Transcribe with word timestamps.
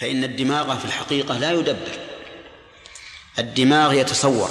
فإن 0.00 0.24
الدماغ 0.24 0.78
في 0.78 0.84
الحقيقة 0.84 1.38
لا 1.38 1.52
يدبر. 1.52 1.98
الدماغ 3.38 3.92
يتصور. 3.92 4.50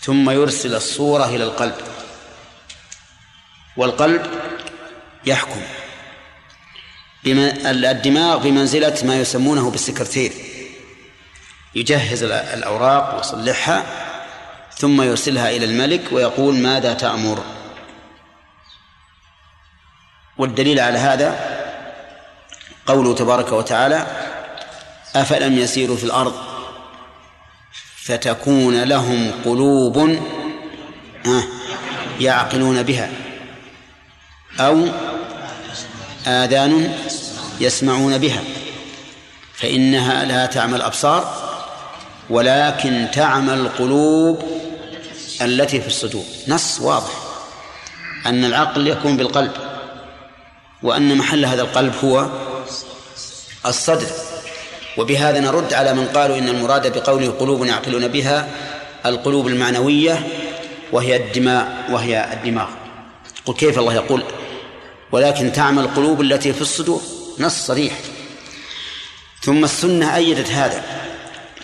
ثم 0.00 0.30
يرسل 0.30 0.74
الصورة 0.74 1.24
إلى 1.24 1.44
القلب. 1.44 1.74
والقلب 3.76 4.26
يحكم. 5.26 5.62
الدماغ 7.26 8.38
بمنزلة 8.38 8.98
ما 9.04 9.20
يسمونه 9.20 9.70
بالسكرتير. 9.70 10.32
يجهز 11.74 12.22
الأوراق 12.22 13.16
ويصلحها 13.16 13.84
ثم 14.76 15.02
يرسلها 15.02 15.50
إلى 15.50 15.64
الملك 15.64 16.12
ويقول 16.12 16.54
ماذا 16.54 16.94
تأمر. 16.94 17.44
والدليل 20.38 20.80
على 20.80 20.98
هذا 20.98 21.49
قوله 22.86 23.14
تبارك 23.14 23.52
وتعالى 23.52 24.06
أفلم 25.16 25.58
يسيروا 25.58 25.96
في 25.96 26.04
الأرض 26.04 26.34
فتكون 28.02 28.82
لهم 28.82 29.30
قلوب 29.44 30.18
يعقلون 32.20 32.82
بها 32.82 33.10
أو 34.60 34.86
آذان 36.26 36.94
يسمعون 37.60 38.18
بها 38.18 38.42
فإنها 39.54 40.24
لا 40.24 40.46
تعمى 40.46 40.76
الأبصار 40.76 41.50
ولكن 42.30 43.08
تعمى 43.12 43.54
القلوب 43.54 44.42
التي 45.42 45.80
في 45.80 45.86
الصدور. 45.86 46.24
نص 46.48 46.80
واضح. 46.80 47.12
أن 48.26 48.44
العقل 48.44 48.86
يكون 48.86 49.16
بالقلب 49.16 49.52
وأن 50.82 51.16
محل 51.16 51.44
هذا 51.44 51.62
القلب 51.62 51.94
هو 52.04 52.28
الصدر. 53.66 54.06
وبهذا 54.96 55.40
نرد 55.40 55.74
على 55.74 55.94
من 55.94 56.06
قالوا 56.06 56.38
إن 56.38 56.48
المراد 56.48 56.98
بقوله 56.98 57.30
قلوب 57.30 57.66
يعقلون 57.66 58.08
بها 58.08 58.48
القلوب 59.06 59.46
المعنوية 59.46 60.26
وهي 60.92 61.16
الدماء 61.16 61.86
وهي 61.90 62.32
الدماغ. 62.32 62.68
قل 63.46 63.54
كيف 63.54 63.78
الله 63.78 63.94
يقول؟ 63.94 64.22
ولكن 65.12 65.52
تعمى 65.52 65.80
القلوب 65.80 66.20
التي 66.20 66.52
في 66.52 66.60
الصدور 66.60 67.02
نص 67.38 67.66
صريح. 67.66 67.92
ثم 69.42 69.64
السنة 69.64 70.16
أيدت 70.16 70.50
هذا. 70.50 70.82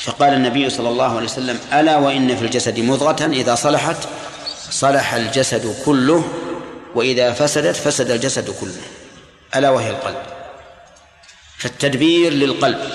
فقال 0.00 0.34
النبي 0.34 0.70
صلى 0.70 0.88
الله 0.88 1.16
عليه 1.16 1.24
وسلم 1.24 1.58
ألا 1.72 1.96
وإن 1.96 2.36
في 2.36 2.44
الجسد 2.44 2.80
مضغة 2.80 3.26
إذا 3.26 3.54
صلحت 3.54 3.96
صلح 4.70 5.14
الجسد 5.14 5.76
كله 5.84 6.24
وإذا 6.94 7.32
فسدت 7.32 7.76
فسد 7.76 8.10
الجسد 8.10 8.50
كله. 8.60 8.82
ألا 9.56 9.70
وهي 9.70 9.90
القلب. 9.90 10.35
فالتدبير 11.58 12.32
للقلب 12.32 12.92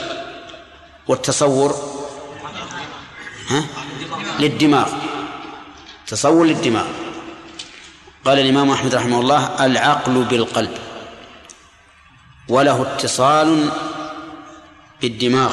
والتصور 1.07 1.75
ها؟ 3.49 3.63
للدماغ 4.39 4.89
تصور 6.07 6.45
للدماغ. 6.45 6.85
قال 8.25 8.39
الإمام 8.39 8.71
أحمد 8.71 8.95
رحمه 8.95 9.19
الله 9.21 9.65
العقل 9.65 10.23
بالقلب 10.23 10.77
وله 12.49 12.81
اتصال 12.81 13.69
بالدماغ. 15.01 15.51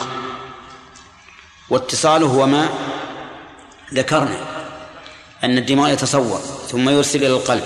واتصاله 1.70 2.26
هو 2.26 2.46
ما 2.46 2.68
ذكرنا 3.94 4.40
أن 5.44 5.58
الدماغ 5.58 5.88
يتصور 5.88 6.40
ثم 6.68 6.88
يرسل 6.88 7.18
إلى 7.18 7.26
القلب 7.26 7.64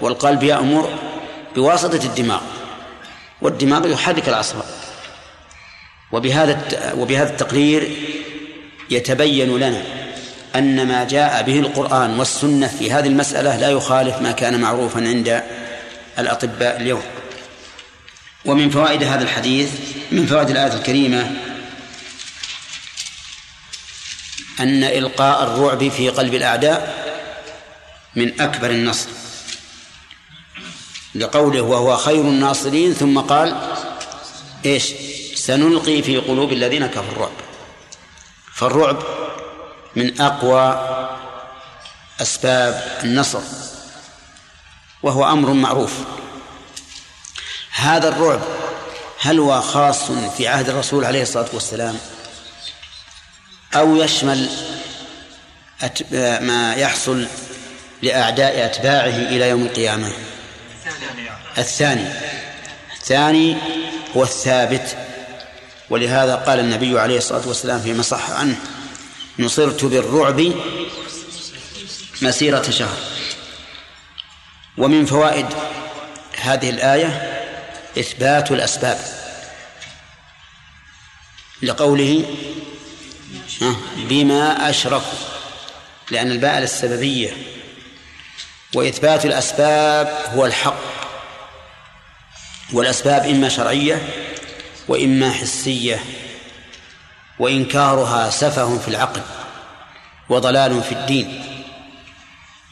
والقلب 0.00 0.42
يأمر 0.42 0.98
بواسطة 1.54 2.06
الدماغ 2.06 2.40
والدماغ 3.42 3.88
يحرك 3.88 4.28
الأعصاب 4.28 4.64
وبهذا 6.12 6.92
وبهذا 6.98 7.30
التقرير 7.30 7.90
يتبين 8.90 9.58
لنا 9.58 9.82
أن 10.56 10.88
ما 10.88 11.04
جاء 11.04 11.42
به 11.42 11.58
القرآن 11.58 12.18
والسنة 12.18 12.66
في 12.66 12.92
هذه 12.92 13.06
المسألة 13.06 13.56
لا 13.56 13.70
يخالف 13.70 14.16
ما 14.16 14.32
كان 14.32 14.60
معروفا 14.60 15.00
عند 15.00 15.42
الأطباء 16.18 16.76
اليوم. 16.76 17.02
ومن 18.44 18.70
فوائد 18.70 19.02
هذا 19.02 19.22
الحديث 19.22 19.70
من 20.12 20.26
فوائد 20.26 20.50
الآية 20.50 20.74
الكريمة 20.74 21.30
أن 24.60 24.84
إلقاء 24.84 25.42
الرعب 25.42 25.88
في 25.88 26.08
قلب 26.08 26.34
الأعداء 26.34 27.02
من 28.16 28.40
أكبر 28.40 28.70
النصر. 28.70 29.08
لقوله 31.14 31.62
وهو 31.62 31.96
خير 31.96 32.20
الناصرين 32.20 32.94
ثم 32.94 33.18
قال 33.18 33.56
إيش؟ 34.64 34.92
سنلقي 35.46 36.02
في 36.02 36.16
قلوب 36.16 36.52
الذين 36.52 36.86
كفروا 36.86 37.12
الرعب. 37.12 37.32
فالرعب 38.54 39.02
من 39.96 40.20
أقوى 40.20 40.88
أسباب 42.20 42.98
النصر 43.04 43.40
وهو 45.02 45.24
أمر 45.32 45.52
معروف. 45.52 45.92
هذا 47.70 48.08
الرعب 48.08 48.40
هل 49.20 49.38
هو 49.38 49.60
خاص 49.60 50.10
في 50.10 50.48
عهد 50.48 50.68
الرسول 50.68 51.04
عليه 51.04 51.22
الصلاة 51.22 51.48
والسلام؟ 51.52 51.98
أو 53.74 53.96
يشمل 53.96 54.48
ما 56.40 56.74
يحصل 56.74 57.26
لأعداء 58.02 58.64
أتباعه 58.64 59.06
إلى 59.06 59.48
يوم 59.48 59.62
القيامة؟ 59.62 60.12
الثاني. 61.58 62.08
الثاني 62.96 63.56
هو 64.16 64.22
الثابت 64.22 64.96
ولهذا 65.92 66.34
قال 66.34 66.60
النبي 66.60 67.00
عليه 67.00 67.18
الصلاة 67.18 67.48
والسلام 67.48 67.80
فيما 67.80 68.02
صح 68.02 68.30
عنه 68.30 68.56
نصرت 69.38 69.84
بالرعب 69.84 70.52
مسيرة 72.22 72.70
شهر. 72.70 72.96
ومن 74.78 75.06
فوائد 75.06 75.46
هذه 76.40 76.70
الآية 76.70 77.08
إثبات 77.98 78.50
الأسباب 78.52 78.98
لقوله 81.62 82.24
بما 83.96 84.70
أشركوا. 84.70 85.18
لأن 86.10 86.30
الباء 86.30 86.58
للسببية 86.58 87.36
وإثبات 88.74 89.26
الأسباب 89.26 90.18
هو 90.34 90.46
الحق 90.46 90.82
والأسباب 92.72 93.26
إما 93.26 93.48
شرعية 93.48 94.08
وإما 94.88 95.32
حسية 95.32 96.04
وإنكارها 97.38 98.30
سفه 98.30 98.78
في 98.78 98.88
العقل 98.88 99.20
وضلال 100.28 100.82
في 100.82 100.92
الدين 100.92 101.44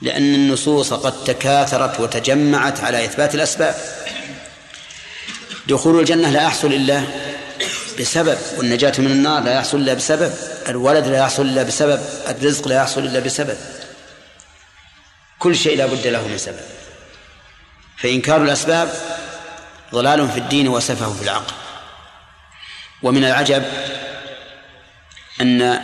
لأن 0.02 0.34
النصوص 0.34 0.92
قد 0.92 1.24
تكاثرت 1.24 2.00
وتجمعت 2.00 2.80
على 2.80 3.04
إثبات 3.04 3.34
الأسباب. 3.34 3.74
دخول 5.66 6.00
الجنة 6.00 6.30
لا 6.30 6.42
يحصل 6.42 6.72
إلا 6.72 7.02
بسبب 8.00 8.38
والنجاة 8.58 8.92
من 8.98 9.06
النار 9.06 9.42
لا 9.42 9.54
يحصل 9.54 9.78
إلا 9.78 9.94
بسبب 9.94 10.32
الولد 10.68 11.06
لا 11.06 11.18
يحصل 11.18 11.42
إلا 11.42 11.62
بسبب 11.62 12.00
الرزق 12.28 12.68
لا 12.68 12.76
يحصل 12.76 13.00
إلا 13.00 13.20
بسبب. 13.20 13.56
كل 15.38 15.56
شيء 15.56 15.76
لا 15.76 15.86
بد 15.86 16.06
له 16.06 16.28
من 16.28 16.38
سبب. 16.38 16.60
فإنكار 17.98 18.42
الأسباب 18.42 18.92
ضلال 19.92 20.28
في 20.28 20.38
الدين 20.38 20.68
وسفه 20.68 21.12
في 21.12 21.22
العقل. 21.22 21.52
ومن 23.02 23.24
العجب 23.24 23.64
أن 25.40 25.80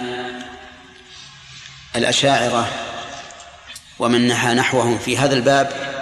الأشاعرة 1.96 2.68
ومن 3.98 4.28
نحى 4.28 4.54
نحوهم 4.54 4.98
في 4.98 5.18
هذا 5.18 5.34
الباب 5.34 5.96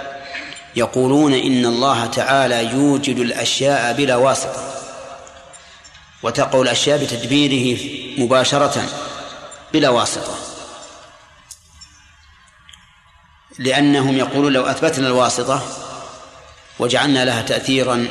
يقولون 0.75 1.33
إن 1.33 1.65
الله 1.65 2.05
تعالى 2.05 2.65
يوجد 2.65 3.17
الأشياء 3.17 3.93
بلا 3.93 4.15
واسطة 4.15 4.75
وتقع 6.23 6.61
الأشياء 6.61 6.97
بتدبيره 6.97 7.79
مباشرة 8.17 8.83
بلا 9.73 9.89
واسطة 9.89 10.35
لأنهم 13.59 14.17
يقولون 14.17 14.53
لو 14.53 14.65
أثبتنا 14.65 15.07
الواسطة 15.07 15.61
وجعلنا 16.79 17.25
لها 17.25 17.41
تأثيرا 17.41 18.07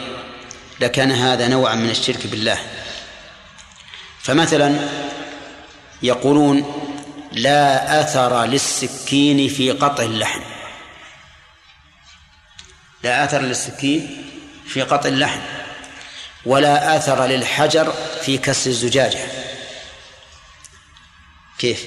لكان 0.81 1.13
هذا 1.13 1.49
نوعا 1.49 1.75
من 1.75 1.91
الشرك 1.91 2.27
بالله. 2.27 2.59
فمثلا 4.25 4.89
يقولون 6.03 6.83
لا 7.33 8.01
أثر 8.01 8.45
للسكين 8.45 9.49
في 9.49 9.71
قطع 9.71 10.03
اللحم. 10.03 10.41
لا 13.03 13.25
أثر 13.25 13.41
للسكين 13.41 14.25
في 14.67 14.83
قطع 14.83 15.09
اللحم 15.09 15.41
ولا 16.47 16.97
أثر 16.97 17.27
للحجر 17.27 17.93
في 18.23 18.39
كسر 18.39 18.71
الزجاجة. 18.71 19.19
كيف؟ 21.59 21.85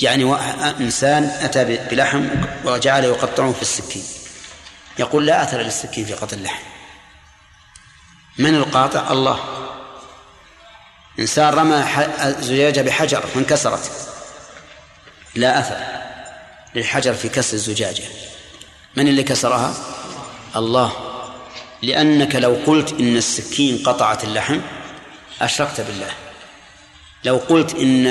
يعني 0.00 0.34
إنسان 0.80 1.24
أتى 1.24 1.64
بلحم 1.64 2.28
وجعل 2.64 3.04
يقطعه 3.04 3.52
في 3.52 3.62
السكين. 3.62 4.04
يقول 4.98 5.26
لا 5.26 5.42
أثر 5.42 5.60
للسكين 5.60 6.04
في 6.04 6.14
قطع 6.14 6.36
اللحم. 6.36 6.62
من 8.38 8.54
القاطع؟ 8.54 9.12
الله. 9.12 9.65
إنسان 11.18 11.54
رمى 11.54 11.84
زجاجة 12.40 12.80
بحجر 12.80 13.20
فانكسرت 13.34 13.90
لا 15.34 15.58
أثر 15.58 15.76
للحجر 16.74 17.14
في 17.14 17.28
كسر 17.28 17.54
الزجاجة. 17.54 18.04
من 18.96 19.08
اللي 19.08 19.22
كسرها؟ 19.22 19.74
الله. 20.56 20.92
لأنك 21.82 22.36
لو 22.36 22.56
قلت 22.66 22.92
إن 23.00 23.16
السكين 23.16 23.82
قطعت 23.86 24.24
اللحم 24.24 24.60
أشركت 25.40 25.80
بالله. 25.80 26.10
لو 27.24 27.36
قلت 27.36 27.74
إن 27.74 28.06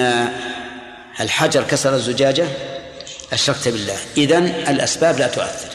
الحجر 1.19 1.63
كسر 1.63 1.96
الزجاجة 1.96 2.48
أشركت 3.34 3.68
بالله. 3.68 3.98
إذن 4.18 4.46
الأسباب 4.46 5.19
لا 5.19 5.28
تؤثر. 5.28 5.69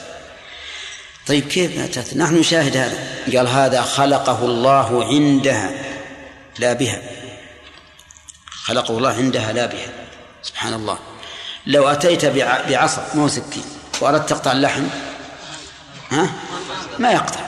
طيب 1.26 1.48
كيف 1.48 1.76
لا 1.76 1.86
تأثر 1.86 2.18
نحن 2.18 2.34
نشاهد 2.34 2.76
هذا. 2.76 2.98
قال 3.36 3.48
هذا 3.48 3.82
خلقه 3.82 4.44
الله 4.44 5.04
عندها. 5.04 5.70
لا 6.58 6.72
بها. 6.72 7.19
خلقه 8.64 8.98
الله 8.98 9.12
عندها 9.12 9.52
لا 9.52 9.66
بها. 9.66 9.92
سبحان 10.42 10.74
الله. 10.74 10.98
لو 11.66 11.88
أتيت 11.88 12.24
بعصا 12.68 13.08
مو 13.14 13.28
سكين 13.28 13.64
وأردت 14.00 14.28
تقطع 14.28 14.52
اللحم؟ 14.52 14.84
ها؟ 16.10 16.30
ما 16.98 17.12
يقطع. 17.12 17.40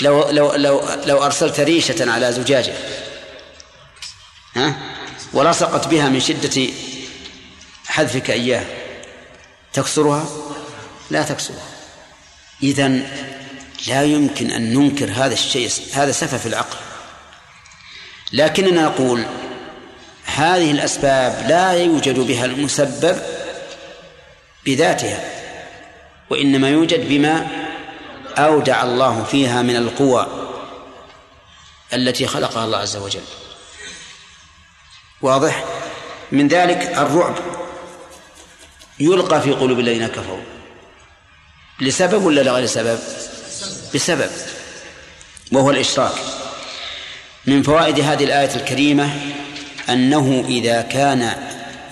لو 0.00 0.30
لو 0.30 0.52
لو 0.54 0.82
لو 1.04 1.24
أرسلت 1.24 1.60
ريشة 1.60 2.12
على 2.12 2.32
زجاجة 2.32 2.74
ها؟ 4.56 4.74
ولصقت 5.32 5.88
بها 5.88 6.08
من 6.08 6.20
شدة 6.20 6.72
حذفك 7.86 8.30
إياه 8.30 8.64
تكسرها؟ 9.72 10.28
لا 11.10 11.22
تكسرها. 11.22 11.68
إذا 12.62 12.88
لا 13.86 14.02
يمكن 14.02 14.50
أن 14.50 14.74
ننكر 14.74 15.10
هذا 15.10 15.34
الشيء 15.34 15.70
هذا 15.92 16.12
سفه 16.12 16.38
في 16.38 16.46
العقل. 16.46 16.76
لكننا 18.32 18.82
نقول 18.82 19.24
هذه 20.24 20.70
الأسباب 20.70 21.46
لا 21.48 21.72
يوجد 21.72 22.18
بها 22.18 22.44
المسبب 22.44 23.22
بذاتها 24.66 25.20
وإنما 26.30 26.70
يوجد 26.70 27.08
بما 27.08 27.46
أودع 28.38 28.82
الله 28.82 29.24
فيها 29.24 29.62
من 29.62 29.76
القوى 29.76 30.26
التي 31.92 32.26
خلقها 32.26 32.64
الله 32.64 32.78
عز 32.78 32.96
وجل. 32.96 33.20
واضح؟ 35.22 35.64
من 36.32 36.48
ذلك 36.48 36.82
الرعب 36.82 37.34
يلقى 39.00 39.42
في 39.42 39.52
قلوب 39.52 39.78
الذين 39.78 40.06
كفروا. 40.06 40.42
لسبب 41.80 42.24
ولا 42.24 42.40
لغير 42.40 42.66
سبب؟ 42.66 42.98
بسبب 43.94 44.30
وهو 45.52 45.70
الإشراك. 45.70 46.37
من 47.48 47.62
فوائد 47.62 48.00
هذه 48.00 48.24
الآية 48.24 48.56
الكريمة 48.56 49.10
أنه 49.88 50.44
إذا 50.48 50.82
كان 50.82 51.32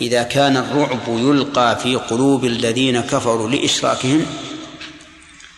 إذا 0.00 0.22
كان 0.22 0.56
الرعب 0.56 1.00
يلقى 1.08 1.78
في 1.82 1.96
قلوب 1.96 2.44
الذين 2.44 3.00
كفروا 3.00 3.50
لإشراكهم 3.50 4.26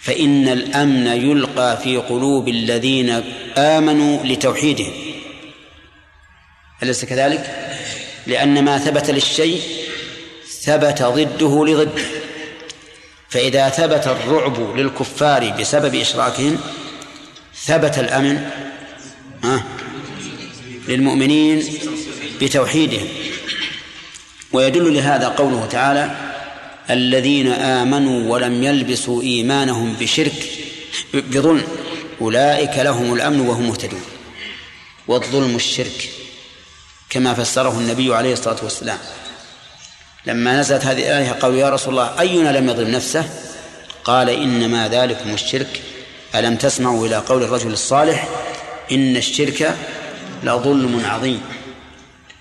فإن 0.03 0.49
الأمن 0.49 1.07
يلقى 1.07 1.79
في 1.83 1.97
قلوب 1.97 2.49
الذين 2.49 3.23
آمنوا 3.57 4.25
لتوحيدهم. 4.25 4.93
أليس 6.83 7.05
كذلك؟ 7.05 7.75
لأن 8.27 8.65
ما 8.65 8.79
ثبت 8.79 9.11
للشيء 9.11 9.61
ثبت 10.63 11.03
ضده 11.03 11.67
لضده. 11.67 12.03
فإذا 13.29 13.69
ثبت 13.69 14.07
الرعب 14.07 14.77
للكفار 14.77 15.51
بسبب 15.61 15.95
إشراكهم 15.95 16.59
ثبت 17.65 17.99
الأمن. 17.99 18.51
للمؤمنين 20.89 21.65
بتوحيدهم. 22.41 23.09
ويدل 24.53 24.95
لهذا 24.95 25.29
قوله 25.29 25.67
تعالى 25.67 26.17
الذين 26.91 27.53
آمنوا 27.53 28.33
ولم 28.33 28.63
يلبسوا 28.63 29.23
إيمانهم 29.23 29.97
بشرك 30.01 30.49
بظلم 31.15 31.63
أولئك 32.21 32.79
لهم 32.79 33.15
الأمن 33.15 33.41
وهم 33.41 33.69
مهتدون. 33.69 34.03
والظلم 35.09 35.57
الشرك 35.57 36.11
كما 37.11 37.35
فسره 37.35 37.79
النبي 37.79 38.15
عليه 38.15 38.33
الصلاة 38.33 38.57
والسلام. 38.63 38.99
لما 40.27 40.61
نزلت 40.61 40.85
هذه 40.85 40.99
الآية 40.99 41.33
قالوا 41.33 41.57
يا 41.57 41.71
رسول 41.71 41.91
الله 41.91 42.21
أينا 42.21 42.59
لم 42.59 42.69
يظلم 42.69 42.91
نفسه؟ 42.91 43.31
قال 44.05 44.31
إنما 44.31 44.89
ذلكم 44.89 45.35
الشرك. 45.35 45.81
ألم 46.35 46.57
تسمعوا 46.57 47.07
إلى 47.07 47.17
قول 47.17 47.43
الرجل 47.43 47.73
الصالح 47.73 48.29
إن 48.93 49.17
الشرك 49.17 49.77
لظلم 50.43 51.03
عظيم. 51.07 51.41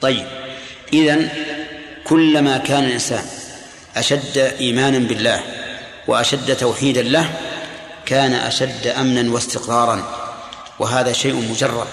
طيب 0.01 0.25
إذن 0.93 1.29
كلما 2.03 2.57
كان 2.57 2.83
الإنسان 2.83 3.25
أشد 3.97 4.37
إيمانا 4.37 4.99
بالله 4.99 5.43
وأشد 6.07 6.57
توحيدا 6.57 7.01
له 7.01 7.29
كان 8.05 8.33
أشد 8.33 8.87
أمنا 8.87 9.33
واستقرارا 9.33 10.03
وهذا 10.79 11.13
شيء 11.13 11.35
مجرد. 11.51 11.87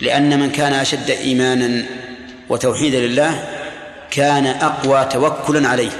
لأن 0.00 0.40
من 0.40 0.50
كان 0.50 0.72
أشد 0.72 1.10
إيمانا 1.10 1.86
وتوحيدا 2.48 2.98
لله 3.00 3.48
كان 4.10 4.46
أقوى 4.46 5.04
توكلا 5.04 5.68
عليه. 5.68 5.90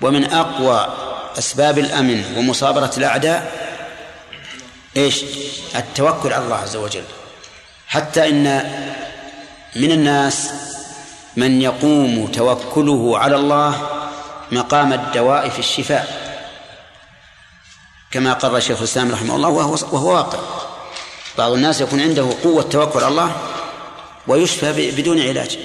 ومن 0.00 0.24
أقوى 0.24 0.94
أسباب 1.38 1.78
الأمن 1.78 2.24
ومصابرة 2.36 2.92
الأعداء 2.98 3.52
إيش؟ 4.96 5.24
التوكل 5.76 6.32
على 6.32 6.44
الله 6.44 6.56
عز 6.56 6.76
وجل. 6.76 7.04
حتى 7.94 8.28
إن 8.28 8.44
من 9.76 9.92
الناس 9.92 10.50
من 11.36 11.62
يقوم 11.62 12.26
توكله 12.26 13.18
على 13.18 13.36
الله 13.36 13.88
مقام 14.52 14.92
الدواء 14.92 15.48
في 15.48 15.58
الشفاء. 15.58 16.24
كما 18.10 18.32
قرر 18.32 18.60
شيخ 18.60 18.78
الإسلام 18.78 19.12
رحمه 19.12 19.36
الله 19.36 19.48
وهو 19.48 19.72
وهو 19.92 20.14
واقع. 20.14 20.38
بعض 21.38 21.52
الناس 21.52 21.80
يكون 21.80 22.00
عنده 22.00 22.28
قوة 22.44 22.62
توكل 22.62 22.98
على 22.98 23.08
الله 23.08 23.36
ويشفى 24.26 24.90
بدون 24.90 25.20
علاج 25.20 25.58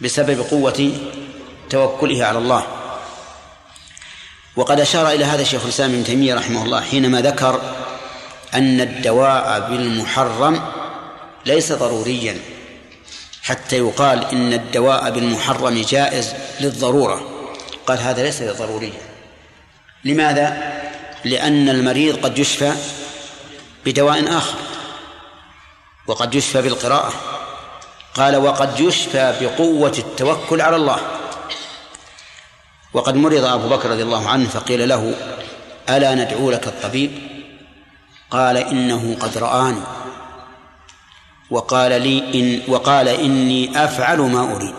بسبب 0.00 0.40
قوة 0.40 0.92
توكله 1.70 2.24
على 2.24 2.38
الله. 2.38 2.66
وقد 4.56 4.80
أشار 4.80 5.08
إلى 5.10 5.24
هذا 5.24 5.44
شيخ 5.44 5.62
الإسلام 5.62 5.90
ابن 5.90 6.04
تيمية 6.04 6.34
رحمه 6.34 6.64
الله 6.64 6.80
حينما 6.80 7.20
ذكر 7.20 7.60
أن 8.54 8.80
الدواء 8.80 9.70
بالمحرم 9.70 10.79
ليس 11.46 11.72
ضروريا. 11.72 12.38
حتى 13.42 13.78
يقال 13.78 14.24
إن 14.24 14.52
الدواء 14.52 15.10
بالمحرم 15.10 15.82
جائز 15.88 16.34
للضرورة. 16.60 17.22
قال 17.86 17.98
هذا 17.98 18.22
ليس 18.22 18.42
ضروريا. 18.42 19.00
لماذا؟ 20.04 20.72
لأن 21.24 21.68
المريض 21.68 22.24
قد 22.24 22.38
يشفى 22.38 22.72
بدواء 23.86 24.38
آخر 24.38 24.58
وقد 26.06 26.34
يشفى 26.34 26.62
بالقراءة. 26.62 27.12
قال 28.14 28.36
وقد 28.36 28.80
يشفى 28.80 29.34
بقوة 29.40 29.94
التوكل 29.98 30.60
على 30.60 30.76
الله. 30.76 31.00
وقد 32.92 33.14
مرض 33.14 33.44
أبو 33.44 33.68
بكر 33.68 33.90
رضي 33.90 34.02
الله 34.02 34.28
عنه 34.28 34.48
فقيل 34.48 34.88
له 34.88 35.14
ألا 35.88 36.14
ندعو 36.14 36.50
لك 36.50 36.66
الطبيب؟ 36.66 37.10
قال 38.30 38.56
إنه 38.56 39.16
قد 39.20 39.38
رآني. 39.38 39.99
وقال 41.50 42.02
لي 42.02 42.18
إن 42.34 42.62
وقال 42.68 43.08
إني 43.08 43.84
أفعل 43.84 44.18
ما 44.18 44.56
أريد. 44.56 44.74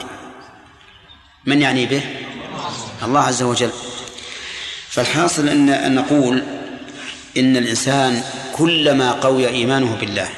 من 1.45 1.61
يعني 1.61 1.85
به؟ 1.85 2.01
الله 3.03 3.19
عز 3.19 3.43
وجل. 3.43 3.71
فالحاصل 4.89 5.49
أن 5.49 5.69
أن 5.69 5.95
نقول 5.95 6.43
إن 7.37 7.57
الإنسان 7.57 8.23
كلما 8.55 9.11
قوي 9.11 9.47
إيمانه 9.47 9.95
بالله 9.95 10.29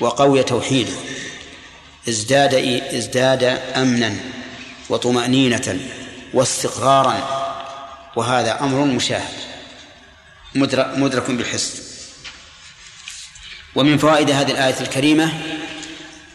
وقوي 0.00 0.42
توحيده 0.42 0.92
ازداد 2.08 2.54
ازداد 2.94 3.44
أمنا 3.76 4.16
وطمأنينة 4.88 5.78
واستقرارا 6.34 7.38
وهذا 8.16 8.60
أمر 8.60 8.84
مشاهد 8.84 9.38
مدرك, 10.54 10.98
مدرك 10.98 11.30
بالحس. 11.30 11.87
ومن 13.74 13.98
فوائد 13.98 14.30
هذه 14.30 14.50
الآية 14.50 14.80
الكريمة 14.80 15.32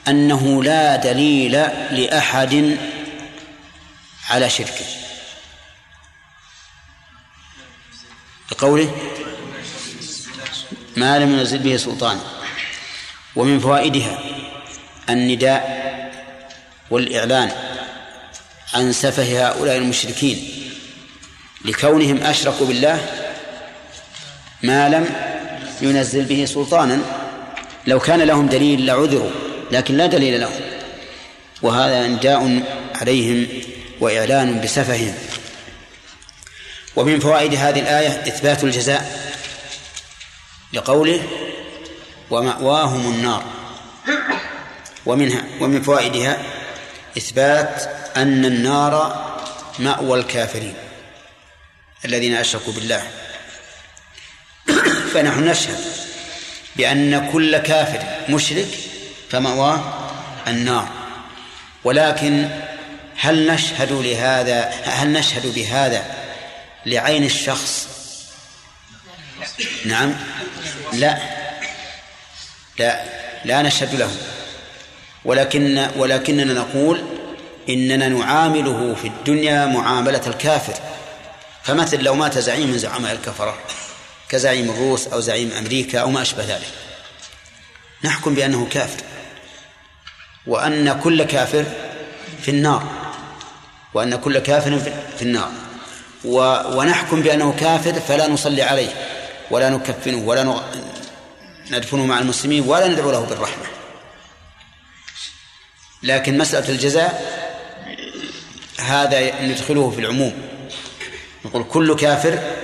أنه 0.08 0.63
لا 0.63 0.96
دليل 0.96 1.52
لأحد 1.92 2.78
على 4.30 4.50
شركه 4.50 4.86
بقوله 8.52 8.96
ما 10.98 11.20
لم 11.20 11.40
ينزل 11.40 11.58
به 11.58 11.78
سلطان. 11.78 12.20
ومن 13.36 13.60
فوائدها 13.60 14.20
النداء 15.10 15.84
والإعلان 16.92 17.52
عن 18.74 18.92
سفه 18.92 19.48
هؤلاء 19.48 19.78
المشركين 19.78 20.70
لكونهم 21.66 22.18
أشركوا 22.18 22.68
بالله 22.68 23.08
ما 24.63 24.90
لم 24.90 25.16
ينزل 25.82 26.25
به 26.25 26.46
سلطانا. 26.46 27.23
لو 27.88 28.00
كان 28.00 28.22
لهم 28.22 28.48
دليل 28.48 28.86
لعذروا 28.86 29.32
لكن 29.72 29.98
لا 29.98 30.06
دليل 30.06 30.42
لهم. 30.42 30.62
وهذا 31.62 32.06
انداء 32.06 32.63
عليهم 32.96 33.48
وإعلان 34.00 34.62
بسفههم. 34.62 35.16
ومن 36.96 37.20
فوائد 37.20 37.54
هذه 37.54 37.80
الآية 37.80 38.08
إثبات 38.08 38.63
الجزاء 38.63 39.34
لقوله 40.74 41.24
ومأواهم 42.30 43.13
النار. 43.13 43.44
ومنها 45.06 45.44
ومن 45.60 45.82
فوائدها 45.82 46.44
إثبات 47.18 47.84
أن 48.18 48.46
النار 48.46 49.24
مأوى 49.80 50.20
الكافرين 50.20 50.74
الذين 52.06 52.36
أشركوا 52.36 52.74
بالله. 52.74 53.04
فنحن 55.13 55.46
نشهد 55.46 55.93
بأن 56.75 57.32
كل 57.32 57.58
كافر 57.58 58.03
مشرك 58.30 58.68
فمأواه 59.30 59.94
النار. 60.48 60.89
ولكن 61.84 62.50
هل 63.18 63.48
نشهد 63.48 63.92
لهذا 63.92 64.72
هل 64.84 65.13
نشهد 65.13 65.53
بهذا 65.56 66.03
لعين 66.86 67.24
الشخص؟ 67.24 67.88
نعم. 69.86 70.13
لا. 70.94 71.18
لا 72.80 73.03
لا 73.46 73.62
نشهد 73.62 73.96
له. 73.96 74.12
ولكن 75.25 75.88
ولكننا 75.96 76.53
نقول 76.53 77.03
إننا 77.70 78.08
نعامله 78.08 78.96
في 79.01 79.08
الدنيا 79.08 79.65
معاملة 79.65 80.22
الكافر. 80.27 80.74
فمثل 81.63 82.03
لو 82.03 82.15
مات 82.15 82.38
زعيم 82.38 82.70
من 82.70 82.77
زعماء 82.77 83.12
الكفرة. 83.12 83.58
كزعيم 84.34 84.70
الروس 84.70 85.08
أو 85.08 85.20
زعيم 85.20 85.52
أمريكا 85.52 86.00
أو 86.00 86.10
ما 86.10 86.22
أشبه 86.22 86.44
ذلك. 86.44 86.68
نحكم 88.04 88.36
بأنه 88.36 88.68
كافر. 88.72 89.04
وأن 90.48 91.00
كل 91.00 91.24
كافر 91.24 91.66
في 92.42 92.52
النار. 92.52 92.84
وأن 93.94 94.16
كل 94.16 94.40
كافر 94.40 94.80
في 95.18 95.22
النار. 95.22 95.52
ونحكم 96.75 97.22
بأنه 97.22 97.56
كافر 97.60 97.94
فلا 98.00 98.28
نصلي 98.28 98.62
عليه. 98.62 98.90
ولا 99.52 99.70
نكفنه 99.70 100.18
ولا 100.18 100.62
ندفنه 101.72 102.06
مع 102.06 102.20
المسلمين 102.20 102.63
ولا 102.68 102.88
ندعو 102.88 103.12
له 103.12 103.25
بالرحمة. 103.25 103.66
لكن 106.04 106.38
مسألة 106.38 106.70
الجزاء 106.70 107.12
هذا 108.80 109.42
ندخله 109.42 109.90
في 109.92 110.00
العموم. 110.00 110.42
نقول 111.46 111.63
كل 111.63 111.96
كافر 111.96 112.62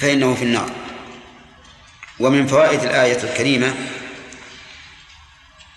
فإنه 0.00 0.34
في 0.34 0.42
النار. 0.42 0.72
ومن 2.20 2.46
فوائد 2.46 2.82
الآية 2.82 3.22
الكريمة 3.22 3.74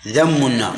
ذم 0.08 0.46
النار. 0.46 0.76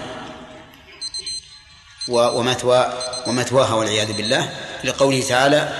ومثوى 2.08 2.92
ومثواها 3.26 3.74
والعياذ 3.74 4.12
بالله 4.12 4.50
لقوله 4.84 5.22
تعالى 5.28 5.78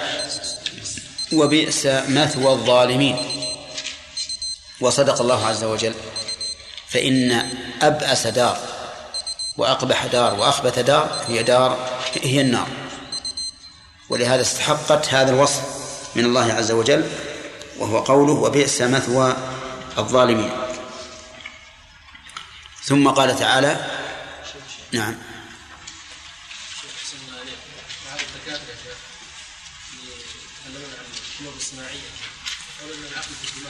وبئس 1.33 1.87
مثوى 1.87 2.53
الظالمين. 2.53 3.17
وصدق 4.81 5.21
الله 5.21 5.47
عز 5.47 5.65
وجل 5.65 5.95
فإن 6.89 7.51
أبأس 7.83 8.27
دار 8.27 8.59
وأقبح 9.57 10.07
دار 10.07 10.35
وأخبث 10.35 10.79
دار 10.79 11.25
هي 11.29 11.43
دار 11.43 12.01
هي 12.23 12.41
النار. 12.41 12.69
ولهذا 14.11 14.43
استحقت 14.43 15.09
هذا 15.09 15.31
الوصف 15.31 15.63
من 16.17 16.25
الله 16.25 16.53
عز 16.53 16.71
وجل 16.71 17.11
وهو 17.79 17.99
قوله 17.99 18.33
وبئس 18.33 18.83
مثوى 18.83 19.37
الظالمين. 19.99 20.51
ثم 22.85 23.09
قال 23.09 23.39
تعالى 23.39 23.91
نعم. 24.93 25.15
الصناعية 31.65 32.09
أن 32.85 33.05
العقل 33.11 33.35
في 33.43 33.67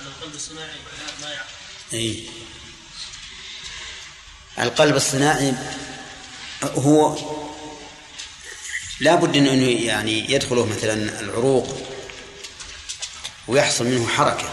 أن 0.00 0.06
القلب 0.06 0.34
الصناعي 0.34 0.76
ما 1.22 1.30
يعقل 1.30 1.46
أي 1.92 2.28
القلب 4.58 4.96
الصناعي 4.96 5.54
هو 6.62 7.18
لا 9.00 9.14
بد 9.14 9.36
انه 9.36 9.68
يعني 9.86 10.32
يدخله 10.32 10.66
مثلا 10.66 11.20
العروق 11.20 11.91
ويحصل 13.48 13.86
منه 13.86 14.08
حركة. 14.08 14.50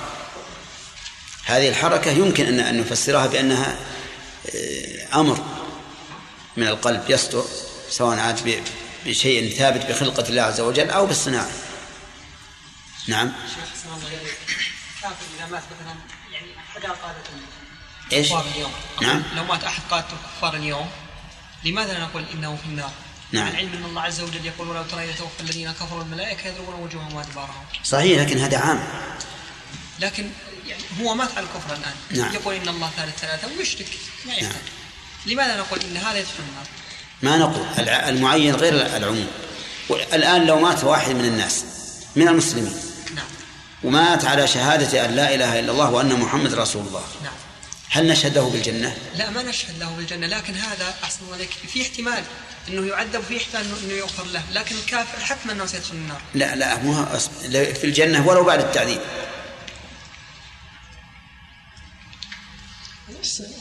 هذه 1.45 1.69
الحركة 1.69 2.11
يمكن 2.11 2.45
ان 2.45 2.59
أن 2.59 2.79
نفسرها 2.79 3.27
بأنها 3.27 3.77
آه، 4.55 5.19
أمر 5.19 5.45
من 6.57 6.67
القلب 6.67 7.03
يصدر 7.09 7.45
سواء 7.89 8.19
عاد 8.19 8.63
بشيء 9.05 9.57
ثابت 9.57 9.85
بخلقة 9.85 10.29
الله 10.29 10.41
عز 10.41 10.61
وجل 10.61 10.89
أو 10.89 11.05
بالصناعة. 11.05 11.49
نعم. 13.07 13.31
شيخ 13.55 13.93
الله 13.95 14.09
كافر 15.01 15.15
إذا 15.37 15.45
مات 15.45 15.63
مثلا 15.63 15.95
يعني 16.31 16.47
أحد 16.57 16.81
قاده 16.81 17.23
إيش؟ 18.13 18.31
اليوم. 18.31 18.71
نعم. 19.01 19.23
لو 19.35 19.43
مات 19.43 19.63
أحد 19.63 19.81
قادة 19.91 20.05
الكفار 20.05 20.55
اليوم 20.55 20.89
لماذا 21.63 21.99
نقول 21.99 22.25
إنه 22.33 22.55
في 22.55 22.65
النار؟ 22.65 22.91
نعم 23.31 23.47
العلم 23.47 23.73
إن 23.73 23.85
الله 23.85 24.01
عز 24.01 24.21
وجل 24.21 24.45
يقول 24.45 24.67
ولو 24.67 24.83
ترى 24.83 25.09
يتوفى 25.09 25.39
الذين 25.39 25.71
كفروا 25.71 26.03
الملائكة 26.03 26.47
يضربون 26.47 26.75
وجوههم 26.75 27.13
وأدبارهم. 27.13 27.65
صحيح 27.83 28.21
لكن 28.21 28.37
هذا 28.37 28.57
عام. 28.57 28.83
لكن 29.99 30.29
يعني 30.67 30.83
هو 31.01 31.15
مات 31.15 31.29
على 31.37 31.45
الكفر 31.45 31.73
الآن. 31.73 32.23
نعم. 32.23 32.33
يقول 32.33 32.55
إن 32.55 32.67
الله 32.67 32.89
ثالث 32.97 33.19
ثلاثة 33.19 33.47
ويشرك 33.57 33.87
ما. 34.25 34.41
نعم. 34.41 34.51
لماذا 35.25 35.57
نقول 35.57 35.79
إن 35.79 35.97
هذا 35.97 36.19
يدخل 36.19 36.43
النار؟ 36.49 36.65
ما 37.21 37.37
نقول 37.37 37.89
المعين 37.89 38.55
غير 38.55 38.73
العموم. 38.97 39.27
الان 39.89 40.45
لو 40.45 40.59
مات 40.59 40.83
واحد 40.83 41.15
من 41.15 41.25
الناس 41.25 41.65
من 42.15 42.27
المسلمين 42.27 42.73
نعم. 43.15 43.25
ومات 43.83 44.25
على 44.25 44.47
شهادة 44.47 45.05
أن 45.05 45.11
لا 45.11 45.35
إله 45.35 45.59
إلا 45.59 45.71
الله 45.71 45.91
وأن 45.91 46.19
محمد 46.19 46.53
رسول 46.53 46.87
الله 46.87 47.03
نعم. 47.23 47.33
هل 47.89 48.07
نشهد 48.07 48.35
له 48.35 48.49
بالجنة؟ 48.49 48.97
لا 49.15 49.29
ما 49.29 49.43
نشهد 49.43 49.79
له 49.79 49.89
بالجنة 49.89 50.27
لكن 50.27 50.55
هذا 50.55 50.95
أحسن 51.03 51.19
الله 51.25 51.47
في 51.73 51.81
احتمال 51.81 52.23
أنه 52.69 52.87
يعذب 52.87 53.23
في 53.27 53.37
احتمال 53.37 53.65
أنه 53.83 53.93
يغفر 53.93 54.25
له. 54.25 54.43
لكن 54.53 54.75
الكافر 54.75 55.19
حتما 55.19 55.51
أنه 55.51 55.65
سيدخل 55.65 55.93
النار. 55.93 56.21
لا 56.35 56.55
لا 56.55 56.77
مو 56.77 57.05
في 57.51 57.83
الجنة 57.83 58.27
ولو 58.27 58.43
بعد 58.43 58.59
التعذيب. 58.59 59.01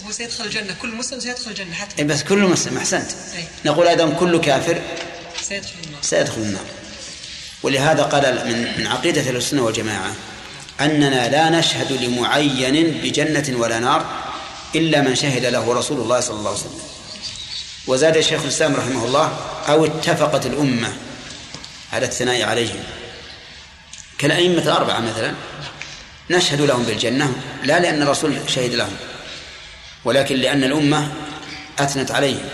هو 0.06 0.10
سيدخل 0.10 0.44
الجنة. 0.44 0.76
كل 0.82 0.94
مسلم 0.94 1.20
سيدخل 1.20 1.50
الجنة 1.50 1.74
حتى. 1.74 2.04
بس 2.04 2.22
كل 2.22 2.38
مسلم 2.38 2.78
أحسنت. 2.78 3.10
أي. 3.36 3.44
نقول 3.64 3.88
أيضا 3.88 4.10
كل 4.10 4.40
كافر 4.40 4.82
سيدخل 5.42 5.74
النار. 5.86 6.02
سيدخل 6.02 6.40
النار. 6.40 6.64
ولهذا 7.62 8.02
قال 8.02 8.46
من 8.48 8.78
من 8.78 8.86
عقيدة 8.86 9.30
السنة 9.30 9.62
والجماعة 9.62 10.14
أننا 10.80 11.28
لا 11.28 11.50
نشهد 11.50 11.92
لمعين 11.92 13.00
بجنة 13.02 13.58
ولا 13.58 13.78
نار 13.78 14.28
إلا 14.74 15.00
من 15.00 15.14
شهد 15.14 15.44
له 15.44 15.72
رسول 15.74 16.00
الله 16.00 16.20
صلى 16.20 16.36
الله 16.38 16.50
عليه 16.50 16.60
وسلم. 16.60 16.80
وزاد 17.88 18.20
شيخ 18.20 18.42
الإسلام 18.42 18.76
رحمه 18.76 19.04
الله 19.04 19.38
أو 19.68 19.84
اتفقت 19.84 20.46
الأمة 20.46 20.92
على 21.92 22.06
الثناء 22.06 22.42
عليهم. 22.42 22.80
كالأئمة 24.18 24.62
الأربعة 24.62 25.00
مثلا 25.00 25.34
نشهد 26.30 26.60
لهم 26.60 26.82
بالجنة 26.82 27.32
لا 27.64 27.80
لأن 27.80 28.02
الرسول 28.02 28.36
شهد 28.46 28.74
لهم 28.74 28.96
ولكن 30.04 30.36
لأن 30.36 30.64
الأمة 30.64 31.08
أثنت 31.78 32.10
عليهم. 32.10 32.48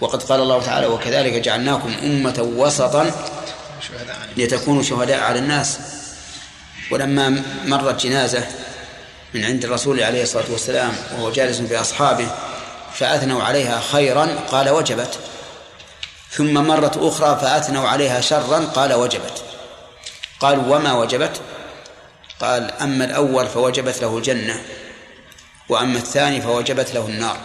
وقد 0.00 0.22
قال 0.22 0.40
الله 0.40 0.62
تعالى 0.62 0.86
وكذلك 0.86 1.32
جعلناكم 1.32 1.94
أمة 2.02 2.52
وسطا 2.56 3.10
لتكونوا 4.36 4.82
شهداء 4.82 5.20
على 5.20 5.38
الناس 5.38 5.78
ولما 6.90 7.42
مرت 7.64 8.02
جنازة 8.02 8.46
من 9.34 9.44
عند 9.44 9.64
الرسول 9.64 10.02
عليه 10.02 10.22
الصلاة 10.22 10.44
والسلام 10.50 10.92
وهو 11.14 11.32
جالس 11.32 11.58
بأصحابه 11.58 12.30
فأثنوا 12.94 13.42
عليها 13.42 13.80
خيرا 13.80 14.26
قال 14.50 14.70
وجبت. 14.70 15.18
ثم 16.30 16.54
مرت 16.54 16.96
أخرى 16.96 17.38
فأثنوا 17.40 17.88
عليها 17.88 18.20
شرا 18.20 18.58
قال 18.58 18.92
وجبت. 18.92 19.44
قالوا 20.40 20.76
وما 20.76 20.92
وجبت؟ 20.92 21.40
قال 22.40 22.70
أما 22.70 23.04
الأول 23.04 23.48
فوجبت 23.48 24.02
له 24.02 24.16
الجنة 24.16 24.62
وأما 25.68 25.98
الثاني 25.98 26.42
فوجبت 26.42 26.94
له 26.94 27.06
النار. 27.06 27.36